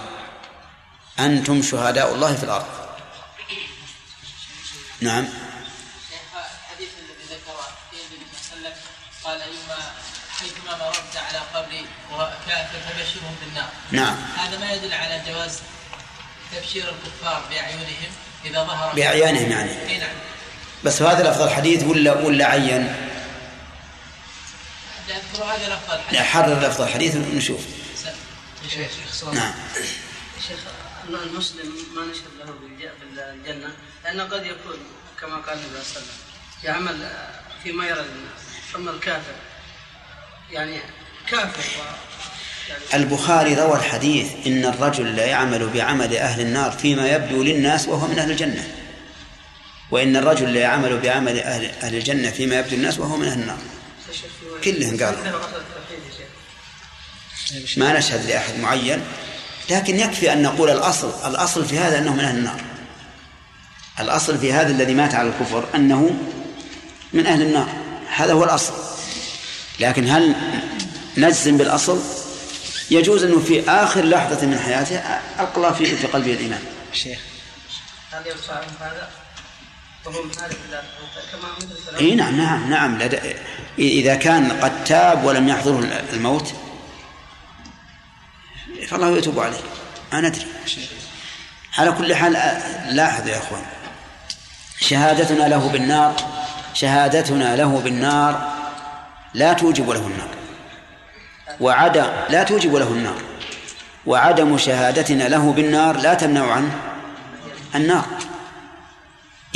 أنتم 1.19 1.61
شهداء 1.61 2.13
الله 2.13 2.35
في 2.35 2.43
الأرض. 2.43 2.65
نعم. 5.01 5.27
فبشرهم 12.17 13.35
بالنار. 13.45 13.69
نعم. 13.91 14.15
هذا 14.37 14.59
ما 14.59 14.71
يدل 14.71 14.93
على 14.93 15.21
جواز 15.27 15.59
تبشير 16.55 16.83
الكفار 16.83 17.43
بأعينهم 17.49 18.11
إذا 18.45 18.63
ظهر 18.63 18.95
بأعيانهم 18.95 19.51
يعني. 19.51 19.89
إي 19.89 19.97
نعم. 19.97 20.15
بس 20.83 21.01
هذا 21.01 21.31
لفظ 21.31 21.41
الحديث 21.41 21.83
ولا 21.83 22.13
ولا 22.13 22.45
عين؟ 22.45 22.95
أذكر 25.09 25.43
هذا 25.43 25.75
لفظ 25.75 25.91
الحديث 25.91 26.21
حرر 26.21 26.59
لفظ 26.59 26.81
الحديث 26.81 27.15
ونشوف. 27.15 27.61
شيخ 28.69 29.23
نعم. 29.33 29.53
شيخ 30.47 30.59
المسلم 31.09 31.73
ما 31.95 32.05
نشهد 32.05 32.31
له 32.39 32.53
بالجنة 32.61 33.75
لأنه 34.03 34.23
قد 34.23 34.45
يكون 34.45 34.77
كما 35.21 35.35
قال 35.35 35.57
النبي 35.57 35.83
صلى 35.83 35.97
الله 35.97 35.97
عليه 35.97 35.97
وسلم 35.97 36.17
يعمل 36.63 37.11
فيما 37.63 37.85
يرى 37.85 37.99
الناس. 37.99 38.41
ثم 38.73 38.89
الكافر 38.89 39.35
يعني 40.51 40.81
كافر. 41.29 41.63
البخاري 42.93 43.55
روى 43.55 43.77
الحديث 43.77 44.27
إن 44.47 44.65
الرجل 44.65 45.15
لا 45.15 45.25
يعمل 45.25 45.67
بعمل 45.67 46.17
أهل 46.17 46.41
النار 46.41 46.71
فيما 46.71 47.09
يبدو 47.09 47.43
للناس 47.43 47.87
وهو 47.87 48.07
من 48.07 48.19
أهل 48.19 48.31
الجنة. 48.31 48.67
وإن 49.91 50.15
الرجل 50.15 50.53
لا 50.53 50.59
يعمل 50.59 50.99
بعمل 50.99 51.39
أهل, 51.39 51.71
أهل 51.83 51.95
الجنة 51.95 52.31
فيما 52.31 52.59
يبدو 52.59 52.75
للناس 52.75 52.99
وهو 52.99 53.17
من 53.17 53.27
أهل 53.27 53.39
النار. 53.39 53.57
كلهم 54.63 55.03
قالوا. 55.03 55.19
ما 57.77 57.97
نشهد 57.97 58.25
لأحد 58.25 58.59
معين 58.59 59.01
لكن 59.69 59.99
يكفي 59.99 60.33
أن 60.33 60.41
نقول 60.41 60.69
الأصل 60.69 61.11
الأصل 61.25 61.65
في 61.65 61.79
هذا 61.79 61.97
أنه 61.97 62.13
من 62.13 62.19
أهل 62.19 62.37
النار. 62.37 62.61
الأصل 63.99 64.37
في 64.37 64.53
هذا 64.53 64.71
الذي 64.71 64.93
مات 64.93 65.15
على 65.15 65.29
الكفر 65.29 65.65
أنه 65.75 66.15
من 67.13 67.27
أهل 67.27 67.41
النار. 67.41 67.69
هذا 68.15 68.33
هو 68.33 68.43
الأصل. 68.43 68.73
لكن 69.79 70.09
هل 70.09 70.35
نجزم 71.17 71.57
بالأصل. 71.57 71.99
يجوز 72.91 73.23
أنه 73.23 73.39
في 73.39 73.69
آخر 73.69 74.05
لحظة 74.05 74.47
من 74.47 74.59
حياته 74.59 74.95
ألقى 75.39 75.75
في 75.75 75.97
في 75.97 76.07
قلبه 76.07 76.33
الإيمان. 76.33 76.63
شيخ. 76.93 77.19
هل 78.11 78.27
يرفع 78.27 78.53
هذا؟ 78.81 79.09
إي 81.99 82.15
نعم 82.15 82.37
نعم 82.37 82.69
نعم. 82.69 82.97
لدى 82.97 83.19
إذا 83.79 84.15
كان 84.15 84.51
قد 84.51 84.83
تاب 84.83 85.23
ولم 85.23 85.49
يحضره 85.49 86.03
الموت 86.13 86.53
فالله 88.87 89.17
يتوب 89.17 89.39
عليه. 89.39 89.57
ما 90.13 90.21
ندري 90.21 90.45
على 91.77 91.91
كل 91.91 92.15
حال 92.15 92.33
لاحظ 92.95 93.27
يا 93.27 93.37
أخوان. 93.37 93.65
شهادتنا 94.79 95.47
له 95.47 95.69
بالنار. 95.69 96.15
شهادتنا 96.73 97.55
له 97.55 97.79
بالنار. 97.79 98.53
لا 99.33 99.53
توجب 99.53 99.89
له 99.89 100.07
النار. 100.07 100.36
وعدم 101.59 102.11
لا 102.29 102.43
توجب 102.43 102.75
له 102.75 102.87
النار. 102.87 103.21
وعدم 104.05 104.57
شهادتنا 104.57 105.23
له 105.23 105.53
بالنار 105.53 105.97
لا 105.97 106.13
تمنع 106.13 106.51
عنه 106.51 106.81
النار. 107.75 108.05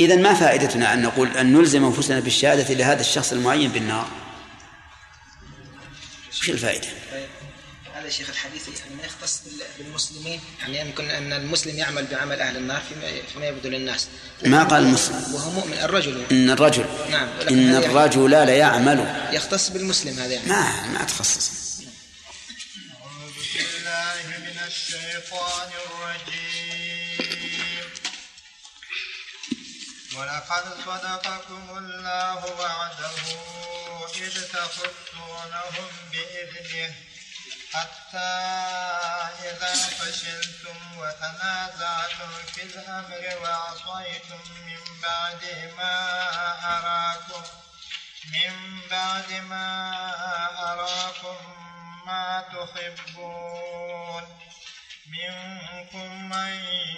إذا 0.00 0.16
ما 0.16 0.34
فائدتنا 0.34 0.94
أن 0.94 1.02
نقول 1.02 1.36
أن 1.36 1.52
نلزم 1.52 1.84
أنفسنا 1.84 2.20
بالشهادة 2.20 2.74
لهذا 2.74 3.00
الشخص 3.00 3.32
المعين 3.32 3.70
بالنار؟ 3.70 4.06
وش 6.30 6.50
الفائدة؟ 6.50 6.88
هذا 7.94 8.08
شيخ 8.10 8.30
الحديث 8.30 8.68
ما 8.68 9.04
يختص 9.04 9.42
بالمسلمين؟ 9.78 10.40
يعني 10.60 10.80
يمكن 10.80 11.10
أن 11.10 11.32
المسلم 11.32 11.78
يعمل 11.78 12.06
بعمل 12.06 12.40
أهل 12.40 12.56
النار 12.56 12.82
فيما, 12.88 13.22
فيما 13.32 13.46
يبدو 13.46 13.68
للناس. 13.68 14.08
ما 14.46 14.62
قال 14.64 14.82
المسلم 14.82 15.34
وهو 15.34 15.50
مؤمن 15.50 15.78
الرجل. 15.82 16.22
إن 16.32 16.50
الرجل. 16.50 16.84
نعم 17.10 17.28
إن 17.50 17.74
الرجل 17.74 18.30
لا 18.30 18.44
يعمل. 18.44 19.28
يختص 19.32 19.68
بالمسلم 19.70 20.18
هذا 20.18 20.32
يعني. 20.32 20.48
ما 20.48 20.86
ما 20.86 21.04
تخصص. 21.04 21.61
الشيطان 24.66 25.70
الرجيم. 25.86 27.90
ولقد 30.16 30.64
صدقكم 30.86 31.78
الله 31.78 32.46
وعده. 32.46 33.16
إذ 34.16 34.52
تخصونهم 34.52 35.90
بإذنه. 36.12 36.94
حتى 37.72 38.32
إذا 39.48 39.74
فشلتم 39.74 40.98
وتنازعتم 40.98 42.30
في 42.54 42.62
الأمر 42.62 43.22
وعصيتم 43.42 44.42
من 44.66 45.00
بعد 45.02 45.72
ما 45.76 45.94
أراكم. 46.78 47.42
من 48.32 48.80
بعد 48.90 49.32
ما 49.32 49.72
أراكم 50.72 51.71
ما 52.06 52.44
تحبون. 52.52 54.22
منكم 55.12 56.28
من 56.28 56.52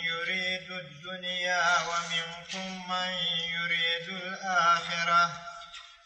يريد 0.05 0.71
الدنيا 0.71 1.67
ومنكم 1.89 2.91
من 2.91 3.11
يريد 3.55 4.09
الآخرة. 4.23 5.33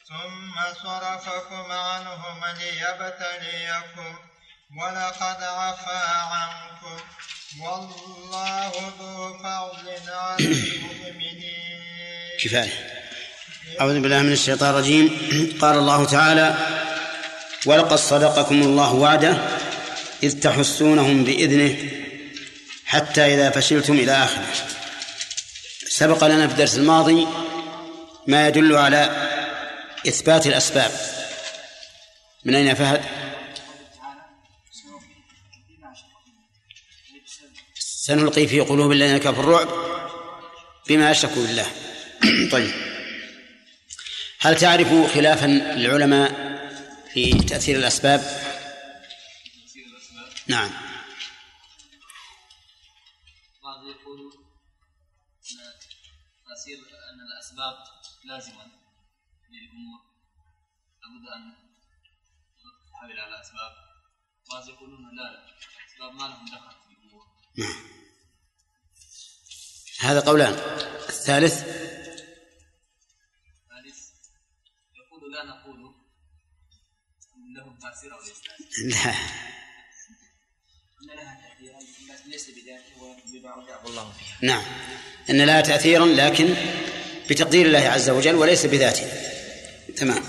ثم 0.08 0.54
صرفكم 0.84 1.72
عنهم 1.72 2.44
ليبتليكم. 2.44 4.18
ولقد 4.80 5.42
عفا 5.42 6.08
عنكم. 6.18 6.98
والله 7.62 8.72
ذو 9.00 9.38
فضل 9.38 10.10
على 10.10 10.44
المؤمنين. 10.44 11.80
كفاية. 12.44 12.98
أعوذ 13.80 14.00
بالله 14.00 14.22
من 14.22 14.32
الشيطان 14.32 14.70
الرجيم. 14.70 15.08
قال 15.60 15.78
الله 15.78 16.04
تعالى 16.04 16.77
ولقد 17.66 17.96
صدقكم 17.96 18.62
الله 18.62 18.94
وعده 18.94 19.38
إذ 20.22 20.40
تحسونهم 20.40 21.24
بإذنه 21.24 21.76
حتى 22.84 23.34
إذا 23.34 23.50
فشلتم 23.50 23.94
إلى 23.94 24.12
آخره. 24.12 24.46
سبق 25.88 26.24
لنا 26.24 26.46
في 26.46 26.52
الدرس 26.52 26.76
الماضي 26.76 27.26
ما 28.26 28.48
يدل 28.48 28.76
على 28.76 29.28
إثبات 30.08 30.46
الأسباب. 30.46 30.90
من 32.44 32.54
أين 32.54 32.74
فهد؟ 32.74 33.02
سنلقي 37.78 38.46
في 38.46 38.60
قلوب 38.60 38.92
الذين 38.92 39.18
كفروا 39.18 39.40
الرعب 39.40 39.68
بما 40.88 41.10
أشركوا 41.10 41.46
بالله. 41.46 41.66
طيب. 42.52 42.70
هل 44.40 44.56
تعرف 44.56 45.14
خلافا 45.14 45.46
للعلماء 45.46 46.47
في 47.18 47.32
تأثير 47.32 47.76
الأسباب؟ 47.76 48.20
نعم. 50.46 50.70
بعض 53.62 53.84
يقول 53.84 54.20
أن 55.50 55.58
تأثير 56.48 56.78
أن 56.78 57.20
الأسباب 57.20 57.76
لازمة 58.24 58.64
للأمور. 59.50 60.00
لابد 61.02 61.28
أن 61.36 61.54
تحمل 62.92 63.20
على 63.20 63.40
أسباب. 63.40 63.72
بعض 64.50 64.68
يقولون 64.68 65.16
لا 65.16 65.22
لا 65.22 65.44
الاسباب 65.84 66.12
ما 66.14 66.24
لهم 66.28 66.46
دخل 66.46 66.70
في 66.70 66.92
الأمور. 66.92 67.26
نعم. 67.58 67.88
هذا 70.00 70.20
قولان. 70.20 70.52
الثالث 71.08 71.64
لا. 78.84 79.14
نعم. 84.42 84.62
إن 85.30 85.42
لها 85.42 85.60
تاثيرا 85.60 86.06
لكن 86.06 86.54
بتقدير 87.30 87.66
الله 87.66 87.78
عز 87.78 88.10
وجل 88.10 88.34
وليس 88.34 88.66
بذاته. 88.66 89.06
تمام. 89.96 90.24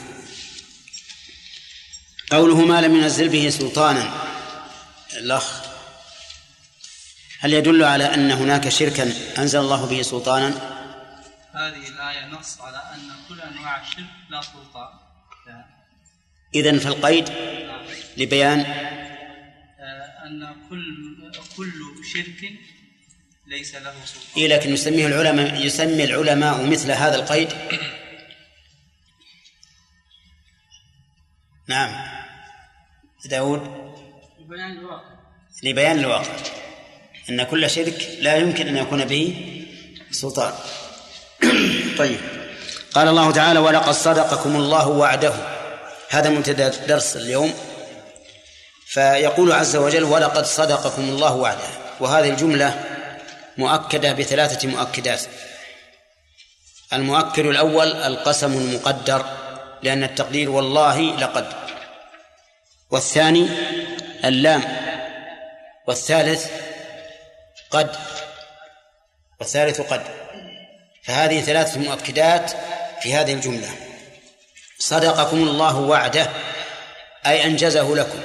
قوله 2.32 2.66
ما 2.66 2.82
لم 2.82 2.96
ينزل 2.96 3.30
به 3.30 3.50
سلطانا. 3.50 4.30
الأخ 5.18 5.70
هل 7.40 7.54
يدل 7.54 7.84
على 7.84 8.14
أن 8.14 8.32
هناك 8.32 8.70
شركا 8.70 9.14
أنزل 9.38 9.60
الله 9.60 9.86
به 9.86 10.02
سلطانا؟ 10.02 10.48
هذه 11.54 11.88
الآية 11.88 12.26
نص 12.26 12.62
على 12.62 12.78
أن 12.78 13.12
كل 13.30 13.42
أنواع 13.42 13.82
الشرك 13.82 14.06
لا 14.30 14.42
سلطان. 14.42 15.09
اذا 16.56 16.80
فالقيد 16.80 17.30
لبيان 18.18 18.60
أن 20.26 20.56
كل 20.70 21.32
كل 21.58 22.06
شرك 22.14 22.52
ليس 23.48 23.76
له 23.76 23.94
سلطان. 24.06 24.38
إيه 24.38 24.48
لكن 24.48 24.74
يسميه 24.74 25.08
العلماء 25.08 25.66
يسمي 25.66 26.04
العلماء 26.04 26.66
مثل 26.66 26.92
هذا 26.92 27.16
القيد. 27.16 27.50
نعم. 31.68 32.10
داود؟ 33.26 33.62
لبيان 34.40 34.72
الواقع. 34.72 35.20
لبيان 35.64 36.00
الواقع. 36.00 36.36
أن 37.30 37.44
كل 37.44 37.70
شرك 37.70 38.18
لا 38.20 38.38
يمكن 38.38 38.68
أن 38.68 38.78
يكون 38.78 39.06
به 39.06 39.56
سلطان. 40.12 40.54
طيب. 41.98 42.20
قال 42.94 43.08
الله 43.08 43.32
تعالى 43.32 43.60
ولقد 43.60 43.94
صدقكم 43.94 44.56
الله 44.56 44.88
وعده 44.88 45.59
هذا 46.10 46.30
منتدى 46.30 46.70
درس 46.88 47.16
اليوم. 47.16 47.54
فيقول 48.88 49.52
عز 49.52 49.76
وجل 49.76 50.04
ولقد 50.04 50.46
صدقكم 50.46 51.02
الله 51.02 51.36
وعده. 51.36 51.68
وهذه 52.00 52.30
الجملة 52.30 52.84
مؤكدة 53.58 54.14
بثلاثة 54.14 54.68
مؤكدات. 54.68 55.22
المؤكد 56.94 57.46
الأول 57.46 57.92
القسم 57.94 58.54
المقدر 58.54 59.26
لأن 59.84 60.04
التقدير 60.04 60.50
والله 60.50 61.02
لقد. 61.02 61.54
والثاني 62.92 63.48
اللام. 64.26 64.64
والثالث 65.88 66.48
قد. 67.72 67.96
والثالث 69.40 69.82
قد. 69.82 70.02
فهذه 71.04 71.42
ثلاثة 71.42 71.80
مؤكدات 71.80 72.52
في 73.02 73.14
هذه 73.14 73.34
الجملة. 73.34 73.89
صدقكم 74.80 75.38
الله 75.38 75.80
وعده 75.80 76.30
أي 77.26 77.46
أنجزه 77.46 77.96
لكم. 77.96 78.20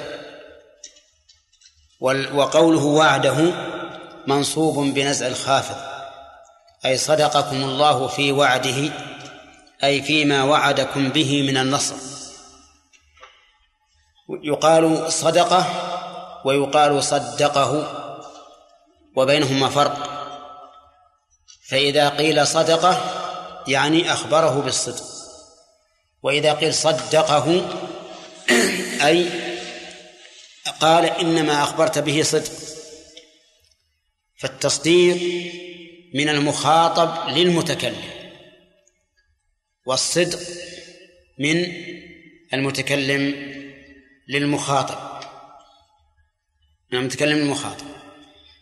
وقوله 2.34 2.84
وعده 2.84 3.52
منصوب 4.26 4.94
بنزع 4.94 5.26
الخافض 5.26 5.76
أي 6.84 6.96
صدقكم 6.96 7.56
الله 7.56 8.06
في 8.06 8.32
وعده 8.32 8.92
أي 9.84 10.02
فيما 10.02 10.42
وعدكم 10.42 11.08
به 11.08 11.42
من 11.42 11.56
النصر. 11.56 11.94
يقال 14.42 15.12
صدقة 15.12 15.66
ويقال 16.44 17.04
صدقه 17.04 18.00
وبينهما 19.16 19.68
فرق. 19.68 20.10
فإذا 21.68 22.08
قيل 22.08 22.46
صدقة 22.46 23.00
يعني 23.68 24.12
أخبره 24.12 24.60
بالصدق. 24.60 25.13
وإذا 26.24 26.52
قيل 26.52 26.74
صدقه 26.74 27.70
أي 29.06 29.28
قال 30.80 31.04
إنما 31.04 31.62
أخبرت 31.62 31.98
به 31.98 32.22
صدق. 32.22 32.52
فالتصديق 34.38 35.16
من 36.14 36.28
المخاطب 36.28 37.28
للمتكلم 37.28 38.04
والصدق 39.86 40.38
من 41.38 41.72
المتكلم 42.54 43.54
للمخاطب. 44.28 45.24
من 46.92 46.98
المتكلم 46.98 47.38
للمخاطب. 47.38 47.86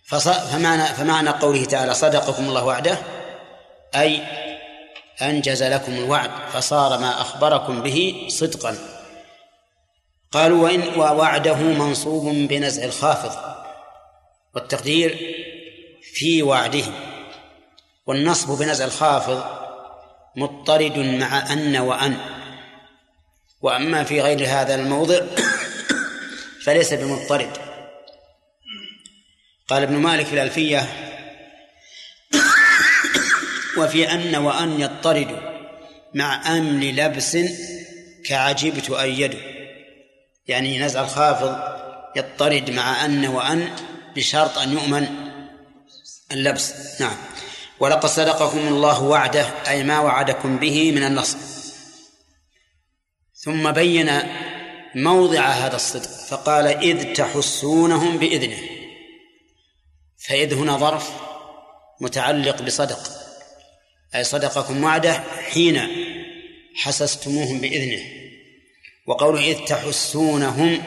فمعنى 0.05 0.85
فمعنى 0.85 1.31
قوله 1.31 1.65
تعالى 1.65 1.95
صدقكم 1.95 2.45
الله 2.45 2.65
وعده 2.65 2.99
أي 3.95 4.42
أنجز 5.23 5.63
لكم 5.63 5.93
الوعد 5.93 6.31
فصار 6.53 6.99
ما 6.99 7.21
أخبركم 7.21 7.83
به 7.83 8.27
صدقا. 8.29 8.79
قالوا 10.33 10.65
وإن 10.65 11.01
ووعده 11.01 11.55
منصوب 11.55 12.25
بنزع 12.25 12.85
الخافض. 12.85 13.55
والتقدير 14.55 15.37
في 16.15 16.43
وعده. 16.43 16.85
والنصب 18.07 18.59
بنزع 18.59 18.85
الخافض 18.85 19.45
مضطرد 20.37 20.99
مع 20.99 21.53
أن 21.53 21.77
وأن. 21.77 22.17
وأما 23.61 24.05
في 24.05 24.21
غير 24.21 24.47
هذا 24.47 24.75
الموضع 24.75 25.21
فليس 26.65 26.93
بمضطرد. 26.93 27.51
قال 29.69 29.83
ابن 29.83 29.97
مالك 29.97 30.27
في 30.27 30.33
الألفية 30.33 31.12
وفي 33.79 34.13
أن 34.13 34.37
وأن 34.37 34.81
يضطرد 34.81 35.39
مع 36.15 36.59
أمل 36.59 36.97
لبس 36.97 37.39
كعجبت 38.25 38.91
أيد 38.91 39.39
يعني 40.47 40.79
نزع 40.79 41.03
الخافض 41.03 41.57
يضطرد 42.17 42.71
مع 42.71 43.05
أن 43.05 43.27
وأن 43.27 43.71
بشرط 44.17 44.59
أن 44.59 44.73
يؤمن 44.73 45.07
اللبس. 46.33 47.01
نعم. 47.01 47.17
ولقد 47.81 48.07
صدقكم 48.07 48.69
الله 48.69 49.03
وعده 49.03 49.47
أي 49.69 49.85
ما 49.85 49.99
وعدكم 49.99 50.57
به 50.57 50.93
من 50.93 51.03
النصر. 51.03 51.39
ثم 53.35 53.71
بين 53.71 54.11
موضع 54.95 55.41
هذا 55.41 55.77
الصدق 55.77 56.11
فقال 56.29 56.67
إذ 56.67 57.13
تحسونهم 57.13 58.19
بإذنه. 58.19 58.59
فإذ 60.29 60.55
هنا 60.55 60.77
ظرف 60.77 61.11
متعلق 62.01 62.63
بصدق. 62.63 63.22
أي 64.15 64.25
صدقكم 64.25 64.85
وعده 64.85 65.13
حين 65.53 65.89
حسستموهم 66.75 67.61
بإذنه. 67.61 68.03
وقوله 69.07 69.41
إذ 69.41 69.65
تحسونهم 69.65 70.83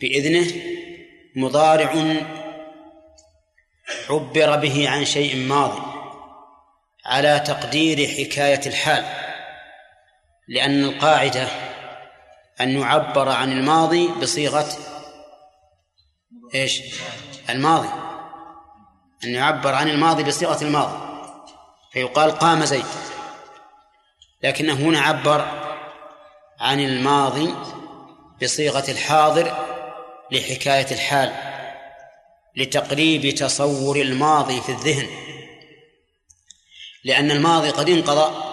بإذنه 0.00 0.52
مضارع 1.36 1.92
عبر 4.10 4.56
به 4.56 4.88
عن 4.88 5.04
شيء 5.04 5.36
ماضي 5.36 5.82
على 7.06 7.40
تقدير 7.46 8.08
حكاية 8.08 8.60
الحال 8.66 9.04
لأن 10.48 10.84
القاعدة 10.84 11.48
أن 12.60 12.70
يعبر 12.70 13.28
عن 13.28 13.52
الماضي 13.52 14.08
بصيغة 14.08 14.68
إيش؟ 16.54 16.82
الماضي. 17.50 17.88
أن 19.24 19.34
يعبر 19.34 19.74
عن 19.74 19.88
الماضي 19.88 20.22
بصيغة 20.22 20.64
الماضي. 20.64 21.07
فيقال 21.92 22.30
قام 22.30 22.64
زيد. 22.64 22.84
لكنه 24.42 24.72
هنا 24.74 25.00
عبر 25.00 25.46
عن 26.60 26.80
الماضي 26.80 27.54
بصيغة 28.42 28.90
الحاضر 28.90 29.66
لحكاية 30.30 30.86
الحال 30.90 31.32
لتقريب 32.56 33.34
تصور 33.34 33.96
الماضي 34.00 34.60
في 34.60 34.68
الذهن. 34.68 35.08
لأن 37.04 37.30
الماضي 37.30 37.70
قد 37.70 37.88
انقضى 37.88 38.44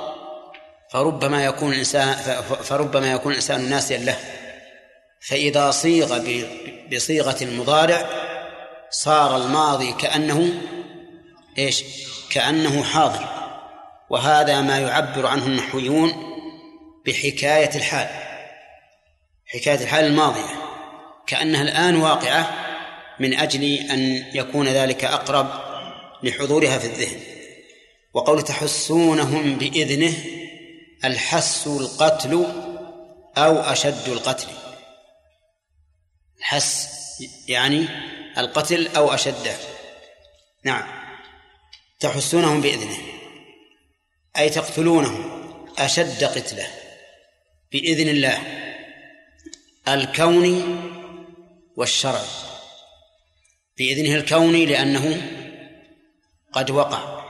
فربما 0.91 1.45
يكون 1.45 1.73
الإنسان 1.73 2.13
فربما 2.41 3.11
يكون 3.11 3.31
الإنسان 3.31 3.69
ناسيا 3.69 3.97
له. 3.97 4.19
فإذا 5.27 5.71
صيغ 5.71 6.19
بصيغة 6.93 7.43
المضارع 7.43 8.09
صار 8.89 9.37
الماضي 9.37 9.91
كأنه 9.91 10.51
إيش؟ 11.57 11.83
كأنه 12.29 12.83
حاضر. 12.83 13.29
وهذا 14.09 14.61
ما 14.61 14.79
يعبر 14.79 15.27
عنه 15.27 15.45
النحويون 15.45 16.13
بحكاية 17.05 17.75
الحال. 17.75 18.09
حكاية 19.45 19.83
الحال 19.83 20.05
الماضية. 20.05 20.55
كأنها 21.27 21.61
الآن 21.61 21.95
واقعة 21.95 22.51
من 23.19 23.33
أجل 23.33 23.63
أن 23.63 24.25
يكون 24.33 24.67
ذلك 24.67 25.05
أقرب 25.05 25.47
لحضورها 26.23 26.77
في 26.77 26.87
الذهن. 26.87 27.19
وقول 28.13 28.41
تحسونهم 28.41 29.55
بإذنه 29.57 30.13
الحس 31.05 31.67
القتل 31.67 32.45
أو 33.37 33.59
أشد 33.59 34.07
القتل. 34.07 34.47
الحس 36.39 36.89
يعني 37.47 37.87
القتل 38.37 38.87
أو 38.95 39.13
أشده. 39.13 39.55
نعم. 40.63 41.04
تحسونهم 42.05 42.61
بإذنه 42.61 42.97
أي 44.37 44.49
تقتلونهم 44.49 45.45
أشد 45.77 46.23
قتلة 46.23 46.67
بإذن 47.71 48.09
الله 48.09 48.41
الكوني 49.87 50.63
والشرعي 51.75 52.27
بإذنه 53.77 54.15
الكوني 54.15 54.65
لأنه 54.65 55.21
قد 56.53 56.71
وقع 56.71 57.25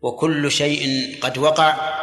وكل 0.00 0.52
شيء 0.52 1.14
قد 1.22 1.38
وقع 1.38 1.94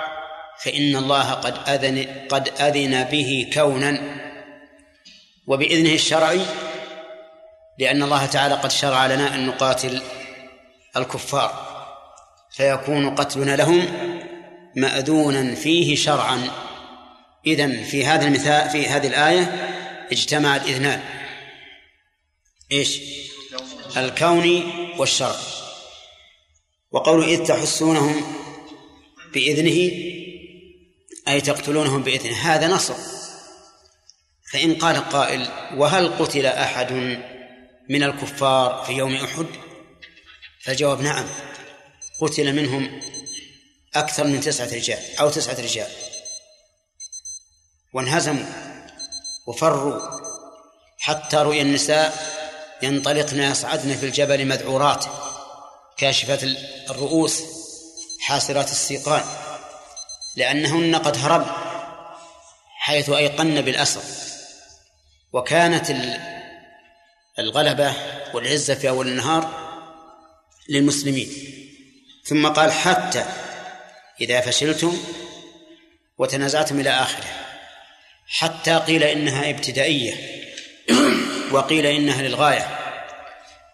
فإن 0.64 0.96
الله 0.96 1.32
قد 1.32 1.70
أذن 1.70 2.28
قد 2.30 2.48
أذن 2.62 3.04
به 3.04 3.50
كونا. 3.54 4.22
وبإذنه 5.48 5.94
الشرعي 5.94 6.42
لأن 7.80 8.04
الله 8.04 8.26
تعالى 8.26 8.56
قد 8.56 8.72
شرع 8.72 9.08
لنا 9.08 9.36
أن 9.36 9.48
نقاتل 9.48 10.02
الكفار 10.98 11.72
فيكون 12.52 13.16
قتلنا 13.16 13.56
لهم 13.56 13.88
مأذونا 14.76 15.56
فيه 15.56 15.96
شرعا. 15.96 16.52
إذن 17.48 17.84
في 17.84 18.06
هذا 18.06 18.28
المثال 18.28 18.70
في 18.70 18.88
هذه 18.88 19.08
الآية 19.08 19.44
اجتمع 20.12 20.56
الإذنان. 20.56 21.02
إيش؟ 22.72 23.02
الكوني 23.98 24.64
والشرع. 24.98 25.36
وقوله 26.92 27.26
إذ 27.26 27.46
تحسونهم 27.46 28.22
بإذنه 29.34 29.92
أي 31.28 31.42
تقتلونهم 31.42 32.04
بإذنه 32.04 32.36
هذا 32.36 32.68
نصر. 32.68 32.96
فإن 34.52 34.76
قال 34.76 35.10
قائل 35.10 35.48
وهل 35.78 36.08
قتل 36.08 36.46
أحد 36.46 36.94
من 37.90 38.04
الكفار 38.04 38.84
في 38.88 38.94
يوم 38.94 39.16
أحد؟ 39.16 39.46
فالجواب 40.64 41.02
نعم. 41.02 41.26
قتل 42.22 42.54
منهم 42.54 43.02
أكثر 43.96 44.24
من 44.24 44.42
تسعة 44.42 44.66
رجال 44.66 45.00
أو 45.20 45.30
تسعة 45.30 45.54
رجال. 45.54 45.88
وانهزموا 47.94 48.46
وفروا 49.48 50.20
حتى 51.00 51.38
رؤي 51.38 51.62
النساء 51.62 52.32
ينطلقن 52.82 53.40
يصعدن 53.40 53.96
في 53.96 54.06
الجبل 54.06 54.46
مذعورات 54.46 55.06
كاشفات 55.98 56.44
الرؤوس 56.90 57.44
حاسرات 58.22 58.72
السيقان 58.72 59.24
لأنهن 60.36 60.96
قد 60.96 61.18
هربن 61.18 61.52
حيث 62.78 63.10
أيقن 63.10 63.62
بالأسر. 63.62 64.02
وكانت 65.34 65.96
الغلبة 67.40 67.94
والعزة 68.34 68.76
في 68.76 68.90
أول 68.90 69.08
النهار 69.08 69.61
للمسلمين. 70.70 71.30
ثم 72.24 72.48
قال 72.48 72.72
حتى 72.72 73.26
إذا 74.22 74.42
فشلتم 74.42 74.98
وتنازعتم 76.18 76.80
إلى 76.80 76.90
آخره. 76.90 77.28
حتى 78.28 78.78
قيل 78.78 79.04
إنها 79.04 79.50
ابتدائية 79.50 80.14
وقيل 81.54 81.86
إنها 81.86 82.22
للغاية. 82.22 82.78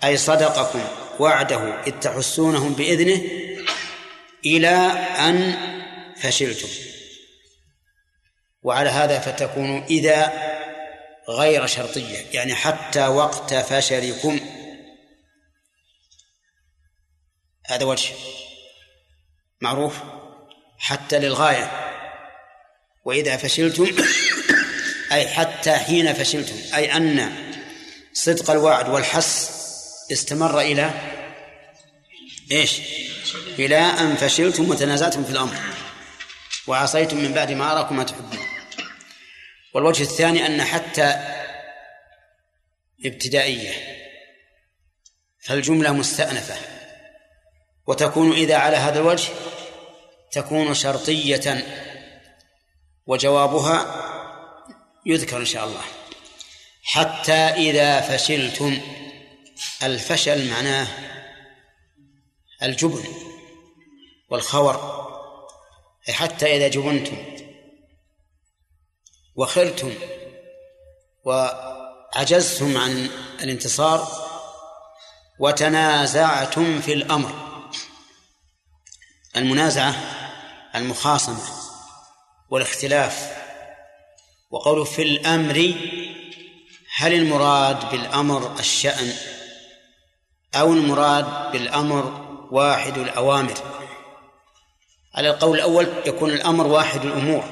أي 0.03 0.17
صدقكم 0.17 0.81
وعده 1.19 1.81
إذ 1.87 1.91
تحسونهم 1.91 2.73
بإذنه 2.73 3.21
إلى 4.45 4.75
أن 5.19 5.57
فشلتم. 6.21 6.67
وعلى 8.63 8.89
هذا 8.89 9.19
فتكون 9.19 9.83
إذا 9.83 10.33
غير 11.29 11.67
شرطية 11.67 12.25
يعني 12.33 12.55
حتى 12.55 13.07
وقت 13.07 13.53
فشلكم. 13.53 14.39
هذا 17.67 17.85
وجه 17.85 18.13
معروف 19.61 19.95
حتى 20.77 21.19
للغاية. 21.19 21.71
وإذا 23.05 23.37
فشلتم 23.37 23.95
أي 25.11 25.27
حتى 25.27 25.77
حين 25.77 26.13
فشلتم 26.13 26.75
أي 26.75 26.97
أن 26.97 27.35
صدق 28.13 28.51
الوعد 28.51 28.89
والحس 28.89 29.51
استمر 30.11 30.61
إلى 30.61 30.91
إيش؟ 32.51 32.81
إلى 33.59 33.77
أن 33.77 34.15
فشلتم 34.15 34.69
وتنازعتم 34.69 35.23
في 35.23 35.31
الأمر. 35.31 35.57
وعصيتم 36.67 37.17
من 37.17 37.33
بعد 37.33 37.51
ما 37.51 37.71
أراكم 37.71 37.97
ما 37.97 38.03
تحبون. 38.03 38.39
والوجه 39.73 40.03
الثاني 40.03 40.45
أن 40.45 40.63
حتى 40.63 41.15
ابتدائية 43.05 43.73
فالجملة 45.39 45.91
مستأنفة. 45.91 46.76
وتكون 47.87 48.31
إذا 48.31 48.55
على 48.55 48.77
هذا 48.77 48.99
الوجه 48.99 49.29
تكون 50.31 50.73
شرطية 50.73 51.65
وجوابها 53.07 54.03
يذكر 55.05 55.37
إن 55.37 55.45
شاء 55.45 55.65
الله. 55.65 55.81
حتى 56.83 57.33
إذا 57.33 58.01
فشلتم 58.01 58.81
الفشل 59.83 60.49
معناه 60.49 60.87
الجبن 62.63 63.03
والخور. 64.29 65.07
حتى 66.09 66.57
إذا 66.57 66.67
جبنتم 66.67 67.17
وخرتم 69.35 69.93
وعجزتم 71.25 72.77
عن 72.77 73.09
الانتصار 73.43 74.07
وتنازعتم 75.39 76.81
في 76.81 76.93
الأمر 76.93 77.46
المنازعة 79.37 79.95
المخاصمة 80.75 81.43
والاختلاف. 82.49 83.37
وقوله 84.51 84.83
في 84.83 85.01
الأمر 85.01 85.73
هل 86.95 87.13
المراد 87.13 87.91
بالأمر 87.91 88.59
الشأن 88.59 89.13
أو 90.55 90.73
المراد 90.73 91.51
بالأمر 91.51 92.27
واحد 92.51 92.97
الأوامر؟ 92.97 93.53
على 95.15 95.29
القول 95.29 95.57
الأول 95.57 95.87
يكون 96.05 96.29
الأمر 96.29 96.67
واحد 96.67 97.05
الأمور. 97.05 97.43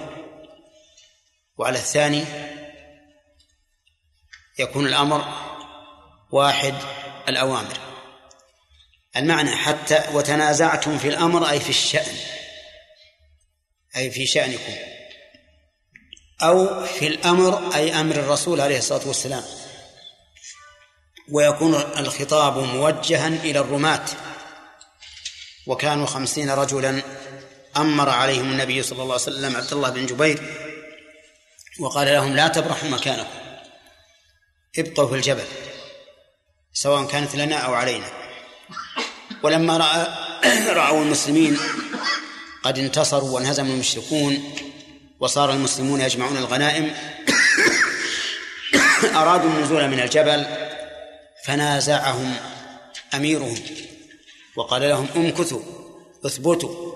وعلى 1.58 1.78
الثاني 1.78 2.26
يكون 4.60 4.86
الأمر 4.86 5.26
واحد 6.32 6.76
الأوامر. 7.30 7.85
المعنى 9.18 9.56
حتى 9.56 10.04
وتنازعتم 10.14 10.98
في 10.98 11.08
الأمر 11.08 11.50
أي 11.50 11.60
في 11.60 11.70
الشأن 11.70 12.16
أي 13.96 14.12
في 14.12 14.26
شأنكم 14.26 14.74
أو 16.42 16.86
في 16.86 17.08
الأمر 17.08 17.76
أي 17.76 18.00
أمر 18.00 18.16
الرسول 18.16 18.62
عليه 18.62 18.78
الصلاة 18.78 19.08
والسلام. 19.08 19.44
ويكون 21.32 21.76
الخطاب 21.76 22.58
موجها 22.58 23.28
إلى 23.28 23.60
الرماة. 23.60 24.06
وكانوا 25.68 26.06
خمسين 26.06 26.50
رجلا 26.50 27.02
أمر 27.78 28.10
عليهم 28.10 28.52
النبي 28.52 28.84
صلى 28.84 29.02
الله 29.04 29.14
عليه 29.14 29.24
وسلم 29.24 29.56
عبد 29.56 29.74
الله 29.74 29.90
بن 29.90 30.06
جبير 30.06 30.40
وقال 31.80 32.08
لهم 32.08 32.36
لا 32.36 32.48
تبرحوا 32.48 32.90
مكانكم 32.90 33.30
ابقوا 34.80 35.08
في 35.08 35.16
الجبل 35.16 35.46
سواء 36.74 37.08
كانت 37.08 37.36
لنا 37.36 37.56
أو 37.56 37.74
علينا. 37.74 38.26
ولما 39.46 39.78
رأى 39.78 40.08
رأوا 40.82 41.04
المسلمين 41.04 41.58
قد 42.64 42.80
انتصروا 42.80 43.30
وانهزم 43.30 43.66
المشركون 43.66 44.54
وصار 45.20 45.52
المسلمون 45.52 46.02
يجمعون 46.02 46.38
الغنائم. 46.38 46.94
أرادوا 49.22 49.50
النزول 49.50 49.88
من 49.88 50.00
الجبل 50.00 50.46
فنازعهم 51.46 52.34
أميرهم 53.14 53.58
وقال 54.56 54.82
لهم 54.82 55.08
امكثوا 55.16 55.62
اثبتوا 56.26 56.96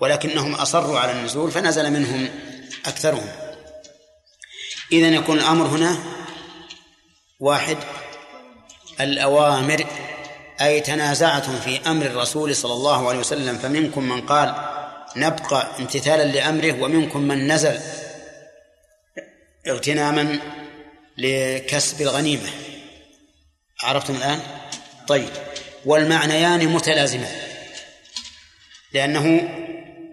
ولكنهم 0.00 0.54
أصروا 0.54 0.98
على 0.98 1.12
النزول 1.12 1.50
فنزل 1.50 1.90
منهم 1.90 2.28
أكثرهم. 2.86 3.28
إذن 4.92 5.14
يكون 5.14 5.38
الأمر 5.38 5.66
هنا 5.66 5.98
واحد 7.40 7.76
الأوامر 9.00 9.86
أي 10.60 10.80
تنازعتم 10.80 11.60
في 11.60 11.80
أمر 11.86 12.06
الرسول 12.06 12.56
صلى 12.56 12.72
الله 12.72 13.08
عليه 13.08 13.18
وسلم 13.18 13.58
فمنكم 13.58 14.02
من 14.02 14.20
قال 14.20 14.54
نبقى 15.16 15.66
امتثالا 15.78 16.22
لأمره 16.22 16.82
ومنكم 16.82 17.20
من 17.20 17.52
نزل 17.52 17.78
اغتناما 19.68 20.38
لكسب 21.18 22.02
الغنيمة. 22.02 22.48
عرفتم 23.82 24.16
الآن؟ 24.16 24.40
طيب. 25.08 25.28
والمعنيان 25.84 26.66
متلازمان 26.68 27.32
لأنه 28.92 29.48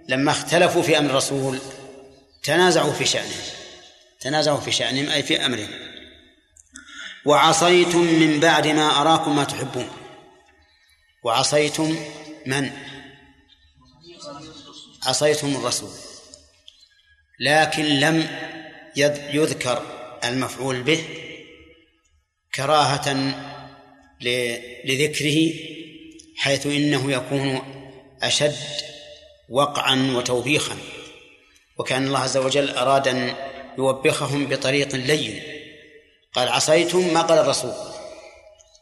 لما 0.08 0.32
اختلفوا 0.32 0.82
في 0.82 0.98
أمر 0.98 1.10
الرسول 1.10 1.60
تنازعوا 2.44 2.94
في 2.94 3.06
شأنه. 3.06 3.44
تنازعوا 4.22 4.60
في 4.60 4.72
شأنهم 4.72 5.10
أي 5.10 5.24
في 5.24 5.46
أمرهم. 5.46 5.70
وعصيتم 7.26 8.00
من 8.00 8.40
بعد 8.40 8.68
ما 8.68 9.02
أراكم 9.02 9.36
ما 9.36 9.44
تحبون. 9.44 10.03
وعصيتم 11.24 11.96
من؟ 12.46 12.72
عصيتم 15.06 15.56
الرسول. 15.56 15.90
لكن 17.40 17.84
لم 17.84 18.28
يذكر 19.34 19.84
المفعول 20.24 20.84
به 20.84 21.04
كراهة 22.56 23.34
لذكره 24.86 25.54
حيث 26.38 26.66
إنه 26.66 27.12
يكون 27.12 27.62
أشد 28.22 28.56
وقعا 29.50 30.14
وتوبيخا. 30.16 30.78
وكأن 31.80 32.08
الله 32.08 32.20
عز 32.20 32.38
وجل 32.38 32.70
أراد 32.70 33.08
أن 33.08 33.36
يوبخهم 33.78 34.48
بطريق 34.48 34.96
لين. 34.96 35.44
قال 36.34 36.50
عصيتم 36.50 37.14
ما 37.14 37.22
قال 37.22 37.40
الرسول؟ 37.40 37.74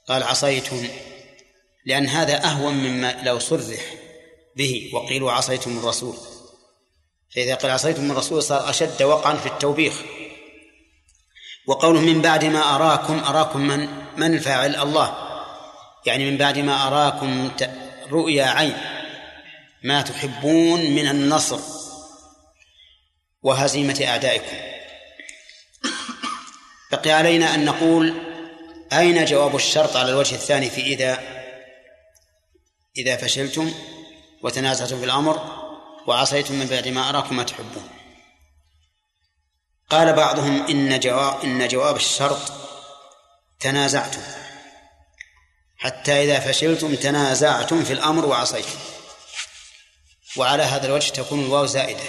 قال 0.08 0.23
عصيتم 0.23 0.88
لأن 1.86 2.08
هذا 2.08 2.46
أهون 2.46 2.74
مما 2.74 3.22
لو 3.24 3.39
صرح 3.39 3.80
به 4.56 4.91
وقيل 4.94 5.24
عصيتم 5.24 5.78
الرسول. 5.78 6.15
فإذا 7.36 7.56
قال 7.56 7.72
عصيتم 7.72 8.12
الرسول 8.12 8.44
صار 8.44 8.70
أشد 8.70 9.04
وقعا 9.04 9.36
في 9.36 9.46
التوبيخ. 9.46 9.94
وقوله 11.67 12.02
من 12.02 12.22
بعد 12.22 12.46
ما 12.46 12.76
أراكم 12.76 13.20
أراكم 13.20 13.60
من؟ 13.60 13.88
من 14.17 14.34
الفاعل؟ 14.34 14.76
الله. 14.76 15.15
يعني 16.06 16.32
من 16.32 16.38
بعد 16.38 16.58
ما 16.58 16.88
أراكم 16.88 17.52
رؤيا 18.12 18.46
عين. 18.46 18.78
ما 19.84 20.02
تحبون 20.02 20.82
من 20.82 21.08
النصر. 21.08 21.60
وهزيمة 23.44 24.04
أعدائكم. 24.08 24.58
بقي 26.91 27.12
علينا 27.12 27.56
أن 27.56 27.65
نقول 27.65 28.13
أين 28.94 29.26
جواب 29.26 29.56
الشرط 29.56 29.96
على 29.96 30.10
الوجه 30.10 30.36
الثاني 30.36 30.70
في 30.70 30.82
إذا 30.82 31.40
إذا 32.97 33.17
فشلتم 33.17 33.73
وتنازعتم 34.43 34.99
في 34.99 35.06
الأمر 35.06 35.62
وعصيتم 36.08 36.56
من 36.56 36.65
بعد 36.65 36.88
ما 36.88 37.10
أراكم 37.10 37.36
ما 37.36 37.43
تحبون. 37.43 37.89
قال 39.89 40.13
بعضهم 40.13 40.67
إن 40.67 40.99
جواب 40.99 41.43
إن 41.43 41.67
جواب 41.67 41.95
الشرط 41.95 42.51
تنازعتم. 43.60 44.21
حتى 45.77 46.23
إذا 46.23 46.39
فشلتم 46.39 46.95
تنازعتم 46.95 47.84
في 47.84 47.93
الأمر 47.93 48.25
وعصيتم. 48.25 48.80
وعلى 50.38 50.63
هذا 50.63 50.86
الوجه 50.86 51.12
تكون 51.12 51.45
الواو 51.45 51.65
زائدة. 51.65 52.04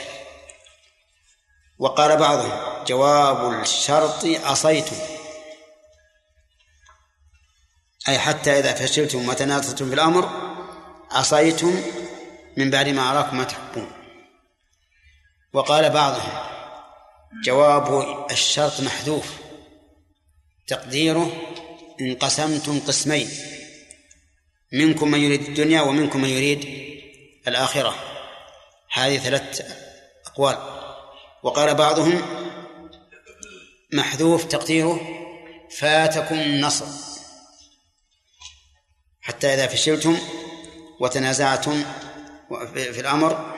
وقال 1.79 2.17
بعضهم 2.17 2.85
جواب 2.85 3.61
الشرط 3.61 4.25
عصيتم. 4.25 4.97
أي 8.09 8.19
حتى 8.19 8.59
إذا 8.59 8.75
فشلتم 8.75 9.29
وتنازلتم 9.29 9.89
في 9.89 9.95
الأمر 9.95 10.52
عصيتم 11.13 11.83
من 12.57 12.71
بعد 12.71 12.89
ما 12.89 13.11
أراكم 13.11 13.37
ما 13.37 13.45
تحبون. 13.45 13.93
وقال 15.53 15.91
بعضهم 15.91 16.33
جواب 17.45 18.27
الشرط 18.31 18.81
محذوف. 18.81 19.37
تقديره 20.67 21.33
انقسمتم 22.01 22.81
قسمين. 22.81 23.29
منكم 24.73 25.11
من 25.11 25.21
يريد 25.21 25.43
الدنيا 25.43 25.81
ومنكم 25.81 26.21
من 26.21 26.29
يريد 26.29 26.65
الآخرة. 27.49 27.95
هذه 28.93 29.19
ثلاث 29.19 29.73
أقوال. 30.27 30.59
وقال 31.43 31.75
بعضهم 31.75 32.23
محذوف 33.93 34.45
تقديره 34.45 35.01
فاتكم 35.79 36.35
النصر 36.35 36.87
حتى 39.21 39.55
إذا 39.55 39.67
فشلتم 39.67 40.19
وتنازعتم 41.01 41.85
في 42.75 43.01
الأمر 43.01 43.55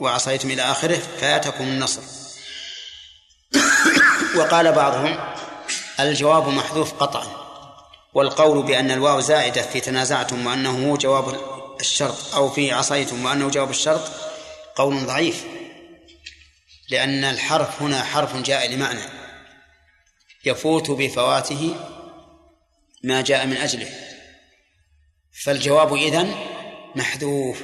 وعصيتم 0.00 0.50
إلى 0.50 0.62
آخره 0.62 0.98
فاتكم 1.20 1.64
النصر. 1.64 2.02
وقال 4.36 4.72
بعضهم 4.72 5.18
الجواب 6.00 6.48
محذوف 6.48 6.94
قطعا 6.94 7.26
والقول 8.14 8.62
بأن 8.62 8.90
الواو 8.90 9.20
زائدة 9.20 9.62
في 9.62 9.80
تنازعتم 9.80 10.46
وأنه 10.46 10.90
هو 10.90 10.96
جواب 10.96 11.40
الشرط 11.80 12.34
أو 12.34 12.50
في 12.50 12.72
عصيتم 12.72 13.24
وأنه 13.24 13.50
جواب 13.50 13.70
الشرط 13.70 14.10
قول 14.76 15.06
ضعيف 15.06 15.44
لأن 16.88 17.24
الحرف 17.24 17.82
هنا 17.82 18.02
حرف 18.02 18.36
جاء 18.36 18.72
لمعنى 18.72 19.00
يفوت 20.44 20.90
بفواته 20.90 21.74
ما 23.04 23.20
جاء 23.20 23.46
من 23.46 23.56
أجله. 23.56 23.88
فالجواب 25.44 25.94
إذن 25.94 26.34
محذوف 26.96 27.62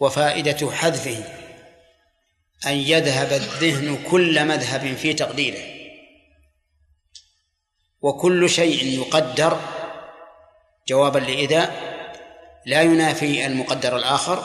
وفائدة 0.00 0.70
حذفه 0.70 1.24
أن 2.66 2.72
يذهب 2.72 3.32
الذهن 3.32 3.98
كل 4.10 4.44
مذهب 4.44 4.96
في 4.96 5.14
تقديره. 5.14 5.76
وكل 8.02 8.50
شيء 8.50 9.00
يقدر. 9.00 9.60
جوابا 10.88 11.18
لإذا 11.18 11.70
لا 12.66 12.82
ينافي 12.82 13.46
المقدر 13.46 13.96
الآخر 13.96 14.44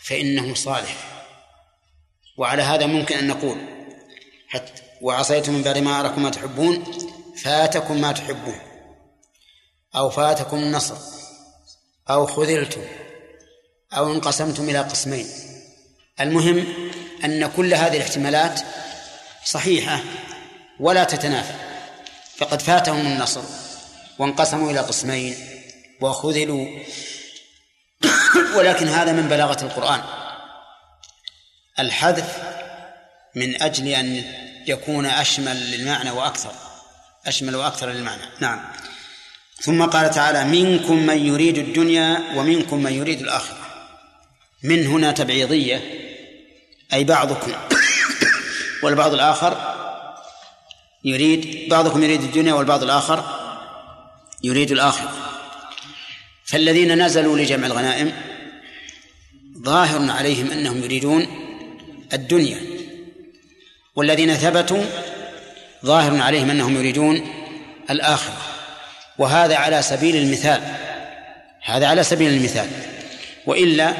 فإنه 0.00 0.54
صالح. 0.54 0.96
وعلى 2.36 2.62
هذا 2.62 2.86
ممكن 2.86 3.16
أن 3.16 3.26
نقول 3.26 3.58
حتى 4.48 4.82
وعصيتم 5.00 5.52
من 5.52 5.62
بعد 5.62 5.78
ما 5.78 6.00
أراكم 6.00 6.22
ما 6.22 6.30
تحبون 6.30 6.84
فاتكم 7.42 8.00
ما 8.00 8.12
تحبون 8.12 8.58
أو 9.96 10.10
فاتكم 10.10 10.56
النصر 10.56 10.96
أو 12.10 12.26
خذلتم. 12.26 13.07
أو 13.92 14.12
انقسمتم 14.12 14.68
إلى 14.68 14.78
قسمين. 14.78 15.26
المهم 16.20 16.66
أن 17.24 17.50
كل 17.56 17.74
هذه 17.74 17.96
الاحتمالات 17.96 18.60
صحيحة 19.44 20.00
ولا 20.80 21.04
تتنافى. 21.04 21.54
فقد 22.36 22.62
فاتهم 22.62 23.06
النصر 23.06 23.42
وانقسموا 24.18 24.70
إلى 24.70 24.80
قسمين 24.80 25.36
وخذلوا. 26.00 26.66
ولكن 28.56 28.88
هذا 28.88 29.12
من 29.12 29.28
بلاغة 29.28 29.64
القرآن. 29.64 30.00
الحذف 31.78 32.36
من 33.34 33.62
أجل 33.62 33.88
أن 33.88 34.24
يكون 34.66 35.06
أشمل 35.06 35.70
للمعنى 35.70 36.10
وأكثر. 36.10 36.52
أشمل 37.26 37.56
وأكثر 37.56 37.90
للمعنى. 37.90 38.22
نعم. 38.40 38.72
ثم 39.60 39.84
قال 39.84 40.10
تعالى 40.10 40.44
منكم 40.44 41.06
من 41.06 41.26
يريد 41.26 41.58
الدنيا 41.58 42.22
ومنكم 42.34 42.82
من 42.82 42.92
يريد 42.92 43.20
الآخرة. 43.20 43.57
من 44.62 44.86
هنا 44.86 45.12
تبعيضية 45.12 45.82
أي 46.92 47.04
بعضكم 47.04 47.52
والبعض 48.82 49.14
الآخر 49.14 49.74
يريد 51.04 51.68
بعضكم 51.68 52.02
يريد 52.02 52.22
الدنيا 52.22 52.54
والبعض 52.54 52.82
الآخر 52.82 53.24
يريد 54.44 54.70
الآخرة. 54.70 55.12
فالذين 56.44 57.04
نزلوا 57.04 57.38
لجمع 57.38 57.66
الغنائم 57.66 58.12
ظاهر 59.64 60.10
عليهم 60.10 60.50
أنهم 60.50 60.82
يريدون 60.82 61.26
الدنيا 62.12 62.60
والذين 63.96 64.34
ثبتوا 64.34 64.84
ظاهر 65.84 66.22
عليهم 66.22 66.50
أنهم 66.50 66.76
يريدون 66.76 67.28
الآخرة. 67.90 68.36
وهذا 69.18 69.56
على 69.56 69.82
سبيل 69.82 70.16
المثال 70.16 70.62
هذا 71.64 71.86
على 71.86 72.02
سبيل 72.02 72.32
المثال. 72.32 72.68
وإلا 73.46 73.94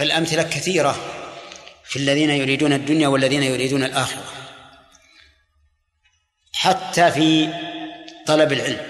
فالأمثلة 0.00 0.42
كثيرة 0.42 1.00
في 1.84 1.96
الذين 1.96 2.30
يريدون 2.30 2.72
الدنيا 2.72 3.08
والذين 3.08 3.42
يريدون 3.42 3.84
الآخرة 3.84 4.24
حتى 6.52 7.10
في 7.10 7.48
طلب 8.26 8.52
العلم. 8.52 8.80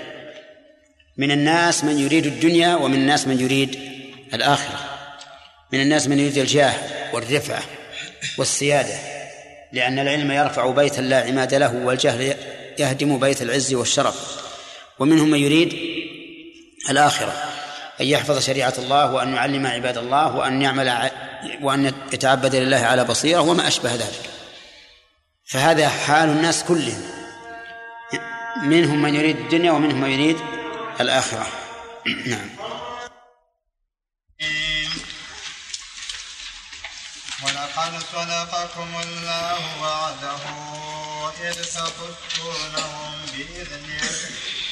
من 1.16 1.31
الناس 1.31 1.85
من 1.85 1.99
يريد 1.99 2.27
الدنيا 2.27 2.77
ومن 2.77 2.94
الناس 2.94 3.27
من 3.27 3.40
يريد 3.40 3.79
الآخرة. 4.35 4.79
من 5.73 5.81
الناس 5.81 6.09
من 6.09 6.18
يريد 6.18 6.38
الجاه 6.38 6.75
والرفعة 7.14 7.62
والسيادة 8.38 8.99
لأن 9.73 9.99
العلم 9.99 10.31
يرفع 10.31 10.70
بيتا 10.70 11.01
لا 11.01 11.20
عماد 11.20 11.55
له 11.55 11.75
والجهل 11.75 12.37
يهدم 12.79 13.18
بيت 13.18 13.42
العز 13.42 13.75
والشرف. 13.75 14.44
ومنهم 14.99 15.31
من 15.31 15.38
يريد 15.38 15.77
الآخرة. 16.90 17.60
أن 18.00 18.06
يحفظ 18.06 18.38
شريعة 18.38 18.74
الله 18.78 19.12
وأن 19.12 19.34
يعلم 19.34 19.66
عباد 19.66 19.98
الله 19.98 20.36
وأن 20.36 20.62
يعمل 20.62 21.10
وأن 21.60 21.94
يتعبد 22.12 22.54
لله 22.54 22.76
على 22.76 23.04
بصيرة 23.04 23.40
وما 23.40 23.68
أشبه 23.68 23.94
ذلك. 23.94 24.30
فهذا 25.44 25.88
حال 25.88 26.28
الناس 26.28 26.64
كلهم. 26.64 27.02
منهم 28.62 29.02
من 29.02 29.14
يريد 29.14 29.36
الدنيا 29.36 29.72
ومنهم 29.72 30.00
من 30.00 30.10
يريد 30.10 30.36
الآخرة. 31.00 31.46
نعم. 32.26 32.50
ولقد 37.44 38.02
صدقكم 38.12 38.88
الله 39.02 39.82
وعده 39.82 40.40
إذ 41.48 41.54
تحسونهم 41.54 43.12
بإذنه. 43.32 44.60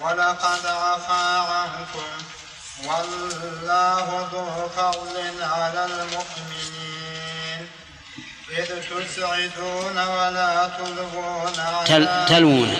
ولقد 0.00 0.66
عفا 0.66 1.38
عنكم 1.38 2.10
والله 2.86 4.28
ذو 4.32 4.68
فضل 4.76 5.42
على 5.42 5.84
المؤمنين. 5.84 7.68
إذ 8.58 8.66
تسعدون 8.66 9.98
ولا 9.98 10.70
تلوون 10.78 11.52
على 11.60 12.26
تلوون. 12.28 12.70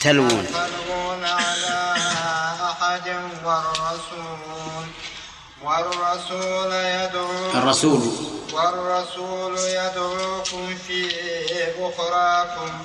تلوون. 0.00 0.46
تلوون 0.52 1.24
على 1.24 1.94
أحد 2.70 3.08
والرسول. 3.44 4.86
والرسول 5.62 6.72
يدعو 6.72 7.50
الرسول. 7.54 8.02
والرسول 8.52 9.58
يدعوكم 9.58 10.78
في 10.86 11.08
أخراكم. 11.78 12.84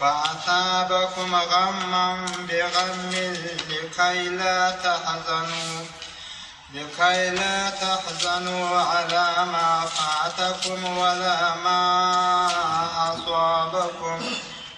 فأصابكم 0.00 1.34
غما 1.34 2.26
بغم 2.48 3.10
لكي 3.70 4.28
لا 4.28 4.70
تحزنوا 4.70 5.84
لكي 6.74 7.30
لا 7.30 7.70
تحزنوا 7.70 8.80
على 8.80 9.46
ما 9.52 9.80
فاتكم 9.96 10.98
ولا 10.98 11.54
ما 11.64 12.48
أصابكم. 13.14 14.20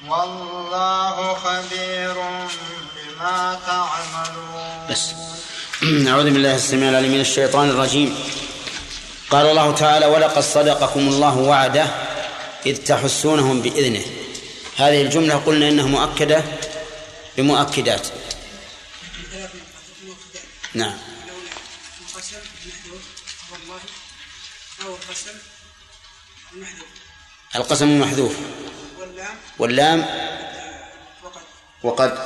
والله 0.09 1.35
خبير 1.35 2.15
بما 2.97 3.59
تعملون. 3.67 4.87
بس. 4.91 5.15
أعوذ 6.09 6.25
بالله 6.25 6.55
السميع 6.55 6.89
العليم 6.89 7.13
من 7.13 7.21
الشيطان 7.21 7.71
الرجيم. 7.71 8.19
قال 9.31 9.47
الله 9.47 9.73
تعالى 9.73 10.07
ولقد 10.07 10.43
صدقكم 10.43 11.01
الله 11.01 11.37
وعده 11.37 11.87
إذ 12.67 12.77
تحسونهم 12.77 13.61
بإذنه. 13.61 14.26
هذه 14.77 15.03
الجملة 15.03 15.35
قلنا 15.35 15.69
إنها 15.69 15.87
مؤكدة 15.87 16.45
بمؤكدات. 17.37 18.07
نعم. 20.75 20.99
القسم 22.01 22.37
المحذوف 22.37 23.03
والله 23.53 23.81
أو 24.85 24.95
القسم 24.95 25.39
المحذوف 26.53 26.89
القسم 27.57 27.85
المحذوف 27.85 28.37
واللام 28.99 29.37
واللام 29.59 30.01
وقد 31.23 31.43
وقد 31.83 32.19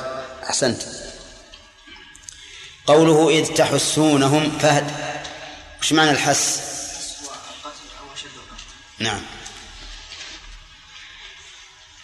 أحسنت. 0.49 0.83
قوله 2.87 3.29
إذ 3.29 3.53
تحسونهم 3.53 4.59
فهد. 4.59 4.91
وش 5.81 5.93
معنى 5.93 6.11
الحس؟ 6.11 6.61
نعم. 8.99 9.21